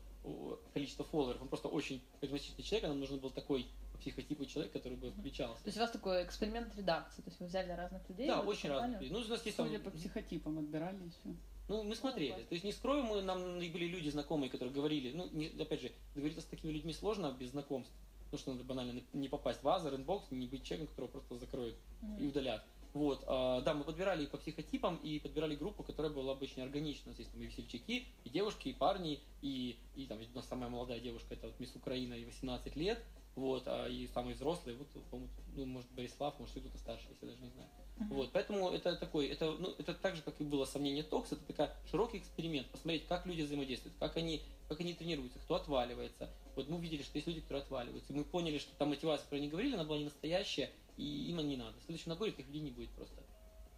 количество 0.72 1.04
фолловеров. 1.04 1.42
Он 1.42 1.48
просто 1.48 1.68
очень 1.68 2.02
харизматичный 2.20 2.64
человек, 2.64 2.84
а 2.84 2.88
нам 2.88 3.00
нужен 3.00 3.18
был 3.18 3.30
такой 3.30 3.66
по 3.92 3.98
психотипу 3.98 4.44
человек, 4.44 4.72
который 4.72 4.96
бы 4.96 5.10
включался. 5.10 5.62
То 5.62 5.68
есть 5.68 5.78
у 5.78 5.80
вас 5.80 5.90
такой 5.90 6.24
эксперимент 6.24 6.74
редакции, 6.76 7.22
то 7.22 7.28
есть 7.28 7.40
вы 7.40 7.46
взяли 7.46 7.70
разных 7.72 8.08
людей. 8.08 8.26
Да, 8.26 8.40
очень 8.40 8.70
компанию. 8.70 9.00
разные. 9.00 9.12
Ну, 9.12 9.18
у 9.24 9.28
нас 9.28 9.44
есть 9.44 9.56
там- 9.56 9.66
Судя 9.66 9.78
по 9.80 9.90
психотипам 9.90 10.58
отбирали 10.58 10.96
еще. 11.04 11.36
Ну, 11.68 11.82
мы 11.82 11.94
смотрели. 11.94 12.32
То 12.44 12.52
есть 12.54 12.64
не 12.64 12.72
скрою, 12.72 13.02
мы, 13.04 13.22
нам 13.22 13.58
были 13.58 13.86
люди 13.86 14.10
знакомые, 14.10 14.50
которые 14.50 14.74
говорили, 14.74 15.12
ну, 15.12 15.28
не- 15.32 15.48
опять 15.60 15.80
же, 15.80 15.92
договориться 16.14 16.42
с 16.42 16.44
такими 16.44 16.72
людьми 16.72 16.92
сложно 16.92 17.34
без 17.38 17.50
знакомств. 17.50 17.92
Потому 18.24 18.38
что 18.40 18.52
надо 18.52 18.64
банально 18.64 19.02
не 19.12 19.28
попасть 19.28 19.62
в 19.62 19.68
other 19.68 19.94
inbox, 19.94 20.30
не 20.30 20.46
быть 20.46 20.64
человеком, 20.64 20.88
которого 20.88 21.10
просто 21.10 21.38
закроют 21.38 21.76
и 22.18 22.26
удалят. 22.26 22.64
Вот, 22.92 23.24
а, 23.26 23.60
да, 23.62 23.74
мы 23.74 23.82
подбирали 23.84 24.24
и 24.24 24.26
по 24.26 24.36
психотипам, 24.38 24.96
и 24.96 25.18
подбирали 25.18 25.56
группу, 25.56 25.82
которая 25.82 26.12
была 26.12 26.34
бы 26.34 26.44
очень 26.44 26.62
органична. 26.62 27.12
Есть 27.18 27.32
там 27.32 27.40
и 27.42 27.46
весельчаки, 27.46 28.06
и 28.24 28.28
девушки, 28.28 28.68
и 28.68 28.72
парни, 28.72 29.20
и, 29.42 29.76
и 29.96 30.06
там 30.06 30.18
у 30.20 30.36
нас 30.36 30.46
самая 30.46 30.68
молодая 30.70 31.00
девушка, 31.00 31.34
это 31.34 31.48
вот 31.48 31.58
мисс 31.58 31.74
Украина, 31.74 32.14
ей 32.14 32.24
18 32.24 32.76
лет, 32.76 33.02
вот, 33.34 33.64
а 33.66 33.88
и 33.88 34.06
самый 34.08 34.34
взрослый, 34.34 34.76
вот, 34.76 34.86
по-моему, 35.10 35.28
ну, 35.56 35.66
может, 35.66 35.90
Борислав, 35.92 36.38
может, 36.38 36.56
и 36.56 36.60
кто-то 36.60 36.78
старше, 36.78 37.06
если 37.10 37.26
я 37.26 37.32
даже 37.32 37.42
не 37.42 37.50
знаю. 37.50 37.68
Вот, 37.96 38.32
поэтому 38.32 38.70
это 38.70 38.96
такой, 38.96 39.28
это, 39.28 39.52
ну, 39.52 39.72
это 39.78 39.94
так 39.94 40.16
же, 40.16 40.22
как 40.22 40.40
и 40.40 40.44
было 40.44 40.64
сомнение 40.64 41.04
Токс, 41.04 41.30
это 41.32 41.42
такой 41.46 41.68
широкий 41.88 42.18
эксперимент, 42.18 42.66
посмотреть, 42.68 43.06
как 43.06 43.24
люди 43.24 43.42
взаимодействуют, 43.42 43.96
как 44.00 44.16
они, 44.16 44.42
как 44.68 44.80
они 44.80 44.94
тренируются, 44.94 45.38
кто 45.38 45.54
отваливается. 45.54 46.28
Вот 46.56 46.68
мы 46.68 46.76
увидели, 46.76 47.02
что 47.02 47.16
есть 47.18 47.28
люди, 47.28 47.40
которые 47.40 47.62
отваливаются. 47.62 48.12
И 48.12 48.16
мы 48.16 48.24
поняли, 48.24 48.58
что 48.58 48.74
та 48.76 48.84
мотивация, 48.84 49.22
о 49.22 49.26
которой 49.26 49.38
они 49.38 49.48
говорили, 49.48 49.74
она 49.74 49.84
была 49.84 49.98
не 49.98 50.04
настоящая, 50.04 50.70
и 50.96 51.30
им 51.30 51.38
она 51.38 51.48
не 51.48 51.56
надо. 51.56 51.78
В 51.78 51.84
следующем 51.84 52.10
наборе 52.10 52.32
этих 52.32 52.46
людей 52.46 52.62
не 52.62 52.70
будет 52.72 52.90
просто. 52.90 53.22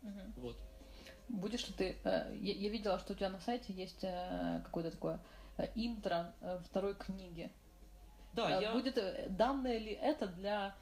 Мгм. 0.02 0.32
Вот. 0.38 0.56
Будешь 1.28 1.66
ли 1.68 1.74
ты... 1.74 1.96
э, 2.04 2.36
Я, 2.40 2.54
я 2.54 2.68
видела, 2.70 2.98
что 2.98 3.12
у 3.12 3.16
тебя 3.16 3.28
на 3.28 3.40
сайте 3.40 3.72
есть 3.72 4.02
э, 4.02 4.62
какое-то 4.64 4.92
такое 4.92 5.20
э, 5.58 5.68
интро 5.74 6.34
второй 6.64 6.94
книги. 6.94 7.50
Да, 8.32 8.58
Э, 8.58 8.62
я... 8.62 8.72
Будет 8.72 8.98
данное 9.36 9.78
ли 9.78 9.92
это 9.92 10.26
для 10.26 10.74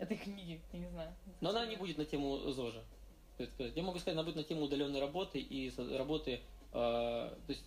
этой 0.00 0.16
книги? 0.16 0.60
Я 0.72 0.78
не 0.78 0.88
знаю. 0.88 1.14
Но 1.40 1.50
она 1.50 1.66
не 1.66 1.76
будет 1.76 1.98
на 1.98 2.04
тему 2.04 2.50
ЗОЖа. 2.50 2.82
стоит 3.34 3.50
сказать. 3.50 3.76
Я 3.76 3.82
могу 3.82 3.98
сказать, 3.98 4.14
она 4.14 4.24
будет 4.24 4.36
на 4.36 4.44
тему 4.44 4.62
удаленной 4.62 5.00
работы 5.00 5.38
и 5.38 5.70
работы, 5.96 6.32
э, 6.32 6.40
то 6.72 7.38
есть 7.48 7.64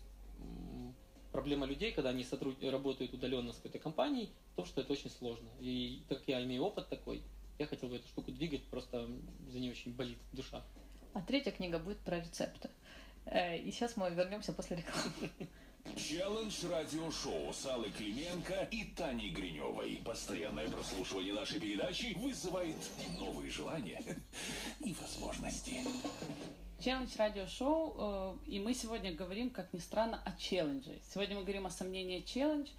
проблема 1.32 1.66
людей, 1.66 1.92
когда 1.92 2.10
они 2.10 2.24
сотруд... 2.24 2.62
работают 2.64 3.14
удаленно 3.14 3.52
с 3.54 3.58
какой-то 3.58 3.80
компанией, 3.80 4.30
то, 4.56 4.66
что 4.66 4.82
это 4.82 4.94
очень 4.94 5.10
сложно. 5.10 5.50
И 5.60 6.04
так 6.08 6.20
как 6.20 6.28
я 6.28 6.44
имею 6.44 6.64
опыт 6.64 6.90
такой, 6.90 7.24
я 7.60 7.66
хотел 7.66 7.90
бы 7.90 7.96
эту 7.96 8.08
штуку 8.08 8.32
двигать, 8.32 8.64
просто 8.66 9.08
за 9.50 9.60
нее 9.60 9.72
очень 9.72 9.94
болит 9.94 10.18
душа. 10.32 10.64
А 11.14 11.22
третья 11.22 11.52
книга 11.52 11.80
будет 11.80 12.00
про 12.00 12.20
рецепты. 12.20 12.70
Э, 13.26 13.58
И 13.58 13.72
сейчас 13.72 13.98
мы 13.98 14.10
вернемся 14.10 14.54
после 14.54 14.78
рекламы. 14.78 15.32
Челлендж 15.96 16.66
радиошоу 16.66 17.54
с 17.54 17.66
Аллой 17.66 17.92
Клименко 17.92 18.68
и 18.72 18.86
Таней 18.96 19.30
Гриневой. 19.30 20.02
Постоянное 20.04 20.68
прослушивание 20.70 21.34
нашей 21.34 21.60
передачи 21.60 22.16
вызывает 22.18 22.78
новые 23.20 23.52
желания 23.52 24.02
и 24.80 24.96
возможности. 25.00 25.82
Челлендж 26.80 27.12
радиошоу, 27.18 28.40
э, 28.48 28.52
и 28.52 28.60
мы 28.60 28.74
сегодня 28.74 29.14
говорим, 29.14 29.50
как 29.50 29.72
ни 29.74 29.80
странно, 29.80 30.22
о 30.26 30.32
челлендже. 30.38 31.00
Сегодня 31.14 31.36
мы 31.36 31.44
говорим 31.44 31.66
о 31.66 31.70
сомнении 31.70 32.22
челлендж. 32.22 32.70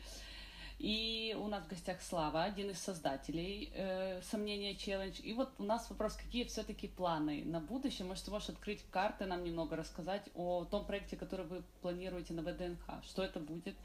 И 0.84 1.34
у 1.40 1.46
нас 1.46 1.64
в 1.64 1.68
гостях 1.68 2.02
Слава, 2.02 2.42
один 2.42 2.68
из 2.68 2.78
создателей 2.78 3.72
э, 3.72 4.20
сомнения 4.20 4.74
челлендж. 4.74 5.18
И 5.22 5.32
вот 5.32 5.48
у 5.56 5.62
нас 5.62 5.88
вопрос, 5.88 6.12
какие 6.12 6.44
все-таки 6.44 6.88
планы 6.88 7.42
на 7.46 7.58
будущее? 7.58 8.06
Может, 8.06 8.26
ты 8.26 8.30
можешь 8.30 8.50
открыть 8.50 8.84
карты, 8.90 9.24
нам 9.24 9.44
немного 9.44 9.76
рассказать 9.76 10.24
о 10.34 10.66
том 10.66 10.84
проекте, 10.84 11.16
который 11.16 11.46
вы 11.46 11.62
планируете 11.80 12.34
на 12.34 12.42
ВДНХ. 12.42 13.02
Что 13.02 13.22
это 13.22 13.40
будет, 13.40 13.76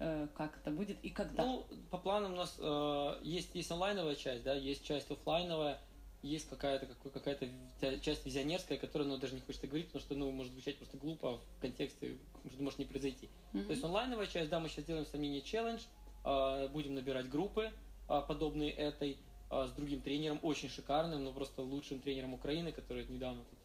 э, 0.00 0.26
как 0.34 0.56
это 0.56 0.72
будет 0.72 0.98
и 1.04 1.10
когда? 1.10 1.44
Ну, 1.44 1.64
по 1.88 1.98
планам 1.98 2.32
у 2.32 2.36
нас 2.36 2.56
э, 2.58 3.20
есть, 3.22 3.54
есть 3.54 3.70
онлайновая 3.70 4.16
часть, 4.16 4.42
да, 4.42 4.52
есть 4.54 4.84
часть 4.84 5.08
оффлайновая, 5.08 5.78
есть 6.22 6.48
какая-то 6.50 6.88
какая-то 7.10 7.48
часть 8.00 8.26
визионерская, 8.26 8.76
которая, 8.76 9.06
ну, 9.06 9.18
даже 9.18 9.36
не 9.36 9.40
хочется 9.40 9.68
говорить, 9.68 9.86
потому 9.86 10.02
что, 10.02 10.14
ну, 10.16 10.32
может 10.32 10.52
звучать 10.52 10.78
просто 10.78 10.96
глупо 10.96 11.38
в 11.38 11.60
контексте, 11.60 12.16
может, 12.42 12.60
может 12.60 12.78
не 12.80 12.86
произойти. 12.86 13.28
Мгм. 13.52 13.66
То 13.66 13.70
есть 13.70 13.84
онлайновая 13.84 14.26
часть, 14.26 14.50
да, 14.50 14.58
мы 14.58 14.68
сейчас 14.68 14.84
делаем 14.84 15.06
сомнение 15.06 15.42
челлендж, 15.42 15.82
э, 15.82 15.99
будем 16.24 16.94
набирать 16.94 17.28
группы, 17.28 17.70
э, 18.08 18.22
подобные 18.26 18.70
этой, 18.72 19.18
э, 19.50 19.66
с 19.66 19.72
другим 19.72 20.00
тренером, 20.00 20.40
очень 20.42 20.68
шикарным, 20.68 21.24
но 21.24 21.32
просто 21.32 21.62
лучшим 21.62 22.00
тренером 22.00 22.34
Украины, 22.34 22.72
который 22.72 23.06
недавно 23.06 23.44
тут, 23.44 23.58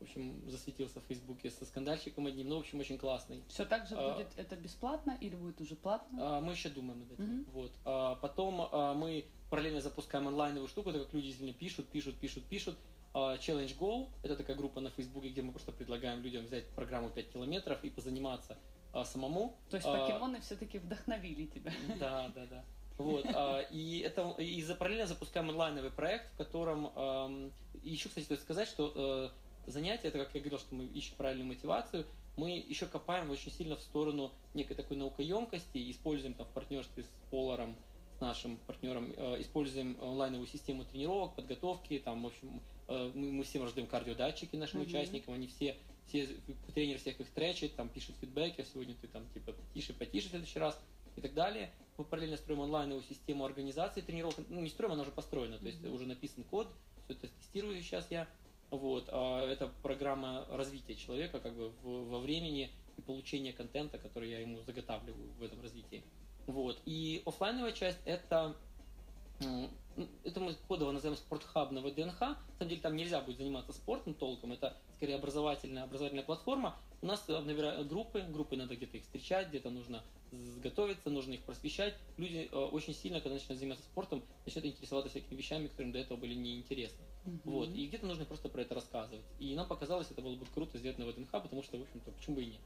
в 0.00 0.02
общем, 0.02 0.50
засветился 0.50 1.00
в 1.00 1.04
Фейсбуке 1.04 1.50
со 1.50 1.64
скандальщиком 1.66 2.26
одним, 2.26 2.48
ну, 2.48 2.56
в 2.56 2.60
общем, 2.60 2.80
очень 2.80 2.98
классный. 2.98 3.42
Все 3.48 3.64
так 3.66 3.86
же 3.86 3.96
а- 3.96 4.14
будет 4.14 4.28
это 4.36 4.56
бесплатно 4.56 5.16
или 5.20 5.36
будет 5.36 5.60
уже 5.60 5.76
платно? 5.76 6.18
А, 6.38 6.40
Мы 6.40 6.52
еще 6.52 6.70
думаем 6.70 7.00
над 7.00 7.12
этим. 7.12 7.24
Мгм. 7.24 7.44
Вот. 7.52 7.72
А 7.84 8.14
Потом 8.16 8.68
а, 8.72 8.94
мы 8.94 9.26
параллельно 9.50 9.80
запускаем 9.80 10.28
онлайновую 10.28 10.68
штуку, 10.68 10.92
так 10.92 11.04
как 11.04 11.12
люди 11.12 11.26
действительно 11.26 11.58
пишут, 11.58 11.88
пишут, 11.88 12.16
пишут, 12.16 12.44
пишут. 12.44 12.78
А, 13.12 13.36
Challenge 13.36 13.76
Goal– 13.78 14.08
это 14.22 14.36
такая 14.36 14.56
группа 14.56 14.80
на 14.80 14.90
Фейсбуке, 14.90 15.28
где 15.28 15.42
мы 15.42 15.52
просто 15.52 15.72
предлагаем 15.72 16.22
людям 16.22 16.44
взять 16.44 16.66
программу 16.68 17.10
5 17.10 17.32
километров 17.32 17.82
и 17.84 17.90
позаниматься 17.90 18.56
а, 18.92 19.04
самому. 19.04 19.56
То 19.70 19.76
есть 19.76 19.86
а- 19.88 20.06
покемоны 20.06 20.40
все-таки 20.40 20.78
вдохновили 20.78 21.46
тебя. 21.46 21.72
Да, 21.98 22.30
да, 22.34 22.46
да. 22.46 22.64
Вот, 22.98 23.24
а, 23.26 23.60
и 23.70 24.00
это 24.00 24.34
и 24.38 24.62
за 24.62 24.74
параллельно 24.74 25.06
запускаем 25.06 25.48
онлайновый 25.48 25.90
проект, 25.90 26.32
в 26.34 26.36
котором 26.36 26.92
эм, 26.94 27.52
еще, 27.82 28.08
кстати, 28.08 28.24
стоит 28.24 28.40
сказать, 28.40 28.68
что 28.68 28.92
э, 29.66 29.70
занятие, 29.70 30.08
это 30.08 30.18
как 30.18 30.34
я 30.34 30.40
говорил, 30.40 30.58
что 30.58 30.74
мы 30.74 30.84
ищем 30.84 31.14
правильную 31.16 31.48
мотивацию, 31.48 32.06
мы 32.36 32.50
еще 32.50 32.86
копаем 32.86 33.30
очень 33.30 33.50
сильно 33.50 33.76
в 33.76 33.80
сторону 33.80 34.32
некой 34.54 34.76
такой 34.76 34.96
наукоемкости, 34.96 35.90
используем 35.90 36.34
там 36.34 36.46
в 36.46 36.50
партнерстве 36.50 37.04
с 37.04 37.30
Поларом, 37.30 37.76
с 38.16 38.20
нашим 38.20 38.58
партнером, 38.66 39.12
э, 39.16 39.40
используем 39.40 39.96
онлайновую 40.00 40.46
систему 40.46 40.84
тренировок, 40.84 41.34
подготовки, 41.34 41.98
там, 41.98 42.22
в 42.22 42.26
общем, 42.26 42.60
э, 42.88 43.10
мы, 43.14 43.32
мы 43.32 43.44
всем 43.44 43.62
раздаем 43.62 43.88
кардиодатчики 43.88 44.56
нашим 44.56 44.80
mm-hmm. 44.80 44.86
участникам, 44.86 45.34
они 45.34 45.46
все, 45.46 45.76
все, 46.10 46.28
тренер 46.74 46.98
всех 46.98 47.20
их 47.20 47.30
тречит, 47.30 47.76
там, 47.76 47.88
пишет 47.88 48.16
фидбэки, 48.20 48.60
а 48.60 48.64
сегодня 48.64 48.94
ты 49.00 49.06
там, 49.06 49.26
типа, 49.32 49.54
тише, 49.72 49.92
потише 49.92 50.26
в 50.26 50.30
следующий 50.30 50.58
раз 50.58 50.78
и 51.16 51.20
так 51.20 51.32
далее. 51.34 51.70
Мы 51.96 52.04
параллельно 52.04 52.36
строим 52.36 52.62
онлайновую 52.62 53.04
систему 53.04 53.44
организации 53.44 54.00
тренировок. 54.00 54.36
Ну, 54.48 54.60
не 54.60 54.70
строим, 54.70 54.92
она 54.92 55.02
уже 55.02 55.12
построена, 55.12 55.58
то 55.58 55.66
есть 55.66 55.80
mm-hmm. 55.80 55.92
уже 55.92 56.06
написан 56.06 56.44
код, 56.44 56.68
все 57.04 57.14
это 57.14 57.28
тестирую 57.28 57.80
сейчас 57.80 58.10
я. 58.10 58.28
Вот, 58.70 59.08
а 59.08 59.44
это 59.46 59.68
программа 59.82 60.46
развития 60.50 60.94
человека 60.94 61.40
как 61.40 61.54
бы 61.54 61.70
в, 61.82 62.08
во 62.08 62.20
времени 62.20 62.70
и 62.96 63.02
получения 63.02 63.52
контента, 63.52 63.98
который 63.98 64.30
я 64.30 64.40
ему 64.40 64.62
заготавливаю 64.62 65.32
в 65.38 65.42
этом 65.42 65.60
развитии. 65.60 66.02
Вот. 66.46 66.80
И 66.86 67.22
офлайновая 67.26 67.72
часть 67.72 67.98
это 68.04 68.56
это 70.24 70.40
мы 70.40 70.54
кодово 70.68 70.92
называем 70.92 71.16
спортхаб 71.16 71.72
на 71.72 71.80
ВДНХ. 71.80 72.20
На 72.20 72.36
самом 72.58 72.68
деле 72.68 72.80
там 72.80 72.96
нельзя 72.96 73.20
будет 73.20 73.38
заниматься 73.38 73.72
спортом 73.72 74.14
толком, 74.14 74.52
это 74.52 74.76
скорее 74.96 75.16
образовательная, 75.16 75.84
образовательная 75.84 76.24
платформа. 76.24 76.76
У 77.02 77.06
нас 77.06 77.26
набирают 77.28 77.88
группы, 77.88 78.20
группы 78.20 78.56
надо 78.56 78.76
где-то 78.76 78.98
их 78.98 79.04
встречать, 79.04 79.48
где-то 79.48 79.70
нужно 79.70 80.02
готовиться, 80.62 81.10
нужно 81.10 81.32
их 81.32 81.42
просвещать. 81.42 81.94
Люди 82.16 82.48
э, 82.50 82.56
очень 82.56 82.94
сильно, 82.94 83.20
когда 83.20 83.34
начинают 83.34 83.58
заниматься 83.58 83.84
спортом, 83.84 84.22
начинают 84.44 84.74
интересоваться 84.74 85.10
всякими 85.10 85.36
вещами, 85.36 85.66
которые 85.66 85.92
до 85.92 85.98
этого 85.98 86.18
были 86.18 86.34
неинтересны. 86.34 87.04
Mm-hmm. 87.24 87.40
Вот. 87.44 87.68
И 87.70 87.86
где-то 87.86 88.06
нужно 88.06 88.24
просто 88.24 88.48
про 88.48 88.62
это 88.62 88.74
рассказывать. 88.74 89.24
И 89.38 89.54
нам 89.54 89.66
показалось, 89.66 90.10
это 90.10 90.22
было 90.22 90.36
бы 90.36 90.46
круто 90.46 90.78
сделать 90.78 90.98
на 90.98 91.06
ВДНХ, 91.06 91.30
потому 91.30 91.62
что, 91.62 91.78
в 91.78 91.82
общем-то, 91.82 92.12
почему 92.12 92.36
бы 92.36 92.42
и 92.42 92.46
нет. 92.46 92.60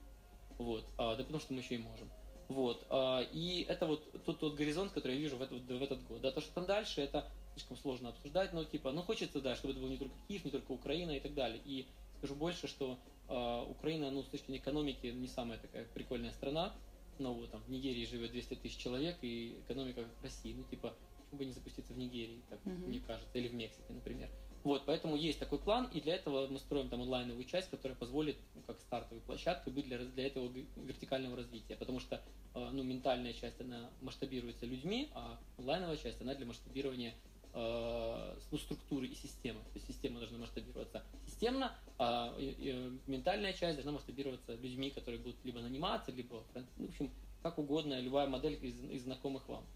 Вот. 0.59 0.85
А, 0.99 1.17
да 1.17 1.23
потому 1.25 1.41
что 1.41 1.55
мы 1.55 1.61
еще 1.61 1.77
и 1.77 1.79
можем. 1.79 2.11
Вот. 2.49 2.87
А, 2.91 3.23
и 3.33 3.65
это 3.69 3.87
вот 3.87 4.25
тот, 4.25 4.39
тот 4.39 4.55
горизонт, 4.55 4.93
который 4.93 5.17
я 5.17 5.21
вижу 5.21 5.37
в 5.37 5.43
этот, 5.43 5.63
в 5.63 5.83
этот 5.83 6.03
год. 6.07 6.21
Да, 6.21 6.31
то, 6.31 6.41
что 6.41 6.53
там 6.53 6.67
дальше, 6.67 7.01
это 7.01 7.31
слишком 7.55 7.77
сложно 7.77 8.11
обсуждать, 8.11 8.53
но 8.53 8.65
типа, 8.65 8.93
ну 8.93 9.03
хочется, 9.03 9.41
да, 9.41 9.55
чтобы 9.57 9.73
это 9.73 9.81
был 9.81 9.89
не 9.89 9.97
только 9.97 10.15
Киев, 10.29 10.45
не 10.45 10.51
только 10.51 10.73
Украина 10.73 11.13
и 11.13 11.21
так 11.21 11.35
далее. 11.35 11.61
И 11.65 11.87
скажу 12.19 12.35
больше, 12.35 12.67
что 12.67 12.99
э, 13.29 13.65
Украина, 13.71 14.11
ну, 14.11 14.23
с 14.23 14.27
точки 14.27 14.47
зрения 14.47 14.61
экономики, 14.61 15.07
не 15.07 15.29
самая 15.29 15.59
такая 15.59 15.87
прикольная 15.95 16.33
страна. 16.33 16.75
Ну, 17.19 17.33
вот 17.33 17.51
там 17.51 17.63
в 17.63 17.71
Нигерии 17.71 18.05
живет 18.07 18.33
200 18.33 18.55
тысяч 18.57 18.77
человек, 18.77 19.17
и 19.23 19.57
экономика 19.65 20.03
как 20.03 20.23
России. 20.23 20.53
Ну, 20.53 20.65
типа, 20.65 20.95
почему 21.19 21.39
бы 21.39 21.45
не 21.45 21.53
запуститься 21.53 21.93
в 21.93 21.99
Нигерии, 21.99 22.43
как 22.49 22.59
mm-hmm. 22.61 22.87
мне 22.89 23.01
кажется, 23.01 23.39
или 23.39 23.49
в 23.49 23.55
Мексике, 23.55 23.93
например. 23.93 24.29
Вот, 24.65 24.87
поэтому 24.87 25.15
есть 25.15 25.39
такой 25.39 25.59
план, 25.59 25.91
и 25.93 26.01
для 26.01 26.15
этого 26.15 26.47
мы 26.47 26.59
строим 26.59 26.89
там 26.89 27.03
онлайновую 27.03 27.45
часть, 27.45 27.69
которая 27.69 27.97
позволит, 27.99 28.39
ну, 28.55 28.63
как 28.67 28.81
стартовой 28.81 29.21
площадкой, 29.23 29.75
быть 29.75 29.85
для, 29.85 29.99
для 29.99 30.27
этого 30.27 30.51
вертикального 30.77 31.37
развития. 31.37 31.77
Потому 31.77 32.01
что, 32.01 32.23
э, 32.55 32.71
ну, 32.73 32.83
ментальная 32.83 33.35
часть, 33.35 33.61
она 33.61 33.91
масштабируется 34.01 34.65
людьми, 34.65 35.11
а 35.13 35.39
онлайновая 35.59 35.99
часть, 35.99 36.19
она 36.23 36.35
для 36.35 36.47
масштабирования 36.47 37.15
э, 37.53 38.39
ну, 38.51 38.57
структуры 38.57 39.07
и 39.07 39.15
системы. 39.15 39.61
То 39.61 39.75
есть 39.75 39.87
система 39.87 40.19
должна 40.19 40.39
масштабироваться 40.39 41.05
системно, 41.27 41.77
а 41.99 42.35
ментальная 43.07 43.53
часть 43.53 43.77
должна 43.77 43.93
масштабироваться 43.93 44.55
людьми, 44.55 44.91
которые 44.91 45.21
будут 45.21 45.45
либо 45.45 45.61
наниматься, 45.61 46.11
либо, 46.11 46.43
ну, 46.55 46.87
в 46.87 46.89
общем, 46.89 47.11
как 47.43 47.59
угодно, 47.59 48.01
любая 48.01 48.29
модель 48.29 48.59
из, 48.65 48.83
из 48.85 49.03
знакомых 49.03 49.47
вам. 49.47 49.67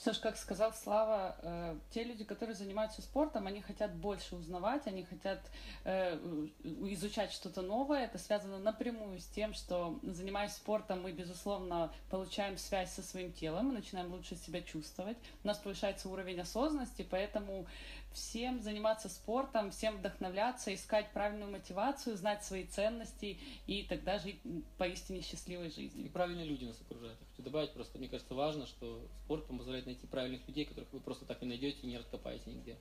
Что 0.00 0.12
ж, 0.12 0.18
как 0.18 0.36
сказал 0.36 0.72
Слава, 0.72 1.36
э, 1.42 1.76
те 1.90 2.04
люди, 2.04 2.22
которые 2.22 2.54
занимаются 2.54 3.02
спортом, 3.02 3.48
они 3.48 3.60
хотят 3.60 3.96
больше 3.96 4.36
узнавать, 4.36 4.86
они 4.86 5.02
хотят 5.02 5.40
э, 5.82 6.16
изучать 6.62 7.32
что-то 7.32 7.62
новое. 7.62 8.04
Это 8.04 8.16
связано 8.16 8.58
напрямую 8.58 9.18
с 9.18 9.26
тем, 9.26 9.54
что 9.54 9.98
занимаясь 10.04 10.52
спортом, 10.52 11.02
мы, 11.02 11.10
безусловно, 11.10 11.92
получаем 12.10 12.58
связь 12.58 12.92
со 12.92 13.02
своим 13.02 13.32
телом, 13.32 13.66
мы 13.66 13.72
начинаем 13.72 14.12
лучше 14.12 14.36
себя 14.36 14.62
чувствовать. 14.62 15.16
У 15.42 15.48
нас 15.48 15.58
повышается 15.58 16.08
уровень 16.08 16.40
осознанности, 16.40 17.04
поэтому 17.08 17.66
всем 18.12 18.60
заниматься 18.62 19.08
спортом, 19.08 19.70
всем 19.70 19.98
вдохновляться, 19.98 20.74
искать 20.74 21.12
правильную 21.12 21.50
мотивацию, 21.50 22.16
знать 22.16 22.44
свои 22.44 22.64
ценности 22.64 23.38
и 23.66 23.82
тогда 23.84 24.18
жить 24.18 24.40
поистине 24.76 25.22
счастливой 25.22 25.70
жизнью. 25.70 26.06
И 26.06 26.08
правильные 26.08 26.46
люди 26.46 26.64
нас 26.64 26.80
окружают. 26.80 27.18
Я 27.20 27.26
хочу 27.26 27.42
добавить, 27.42 27.72
просто 27.72 27.98
мне 27.98 28.08
кажется 28.08 28.34
важно, 28.34 28.66
что 28.66 29.06
спорт 29.24 29.46
позволяет 29.46 29.86
найти 29.86 30.06
правильных 30.06 30.46
людей, 30.48 30.64
которых 30.64 30.92
вы 30.92 31.00
просто 31.00 31.24
так 31.26 31.40
не 31.42 31.48
найдете 31.48 31.78
и 31.82 31.86
не 31.86 31.98
раскопаете 31.98 32.50
нигде. 32.50 32.76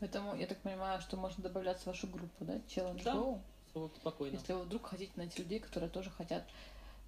Поэтому 0.00 0.34
я 0.34 0.46
так 0.46 0.60
понимаю, 0.62 1.00
что 1.00 1.16
можно 1.16 1.42
добавляться 1.42 1.84
в 1.84 1.86
вашу 1.86 2.08
группу, 2.08 2.44
да? 2.44 2.60
Челлендж 2.68 3.04
да, 3.04 3.40
спокойно. 3.96 4.34
Если 4.34 4.52
вы 4.52 4.64
вдруг 4.64 4.86
хотите 4.86 5.12
найти 5.16 5.40
людей, 5.42 5.60
которые 5.60 5.90
тоже 5.90 6.10
хотят 6.10 6.44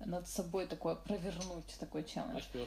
над 0.07 0.29
собой 0.29 0.67
такое 0.67 0.95
провернуть, 0.95 1.77
такой 1.79 2.05
челлендж. 2.05 2.35
Мастер. 2.35 2.67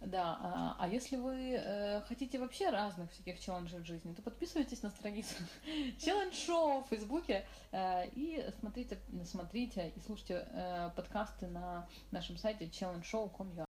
Да, 0.00 0.38
а, 0.40 0.76
а 0.78 0.88
если 0.88 1.16
вы 1.16 1.54
э, 1.54 2.00
хотите 2.02 2.38
вообще 2.38 2.70
разных 2.70 3.10
всяких 3.12 3.40
челленджей 3.40 3.80
в 3.80 3.86
жизни, 3.86 4.12
то 4.14 4.22
подписывайтесь 4.22 4.82
на 4.82 4.90
страницу 4.90 5.34
Челлендж 5.98 6.34
Шоу 6.34 6.82
в 6.82 6.88
Фейсбуке 6.88 7.46
э, 7.72 8.08
и 8.14 8.44
смотрите, 8.60 8.98
смотрите 9.24 9.92
и 9.96 10.00
слушайте 10.00 10.46
э, 10.50 10.90
подкасты 10.94 11.46
на 11.46 11.86
нашем 12.10 12.36
сайте 12.36 12.66
challengeshow.com.ua 12.66 13.71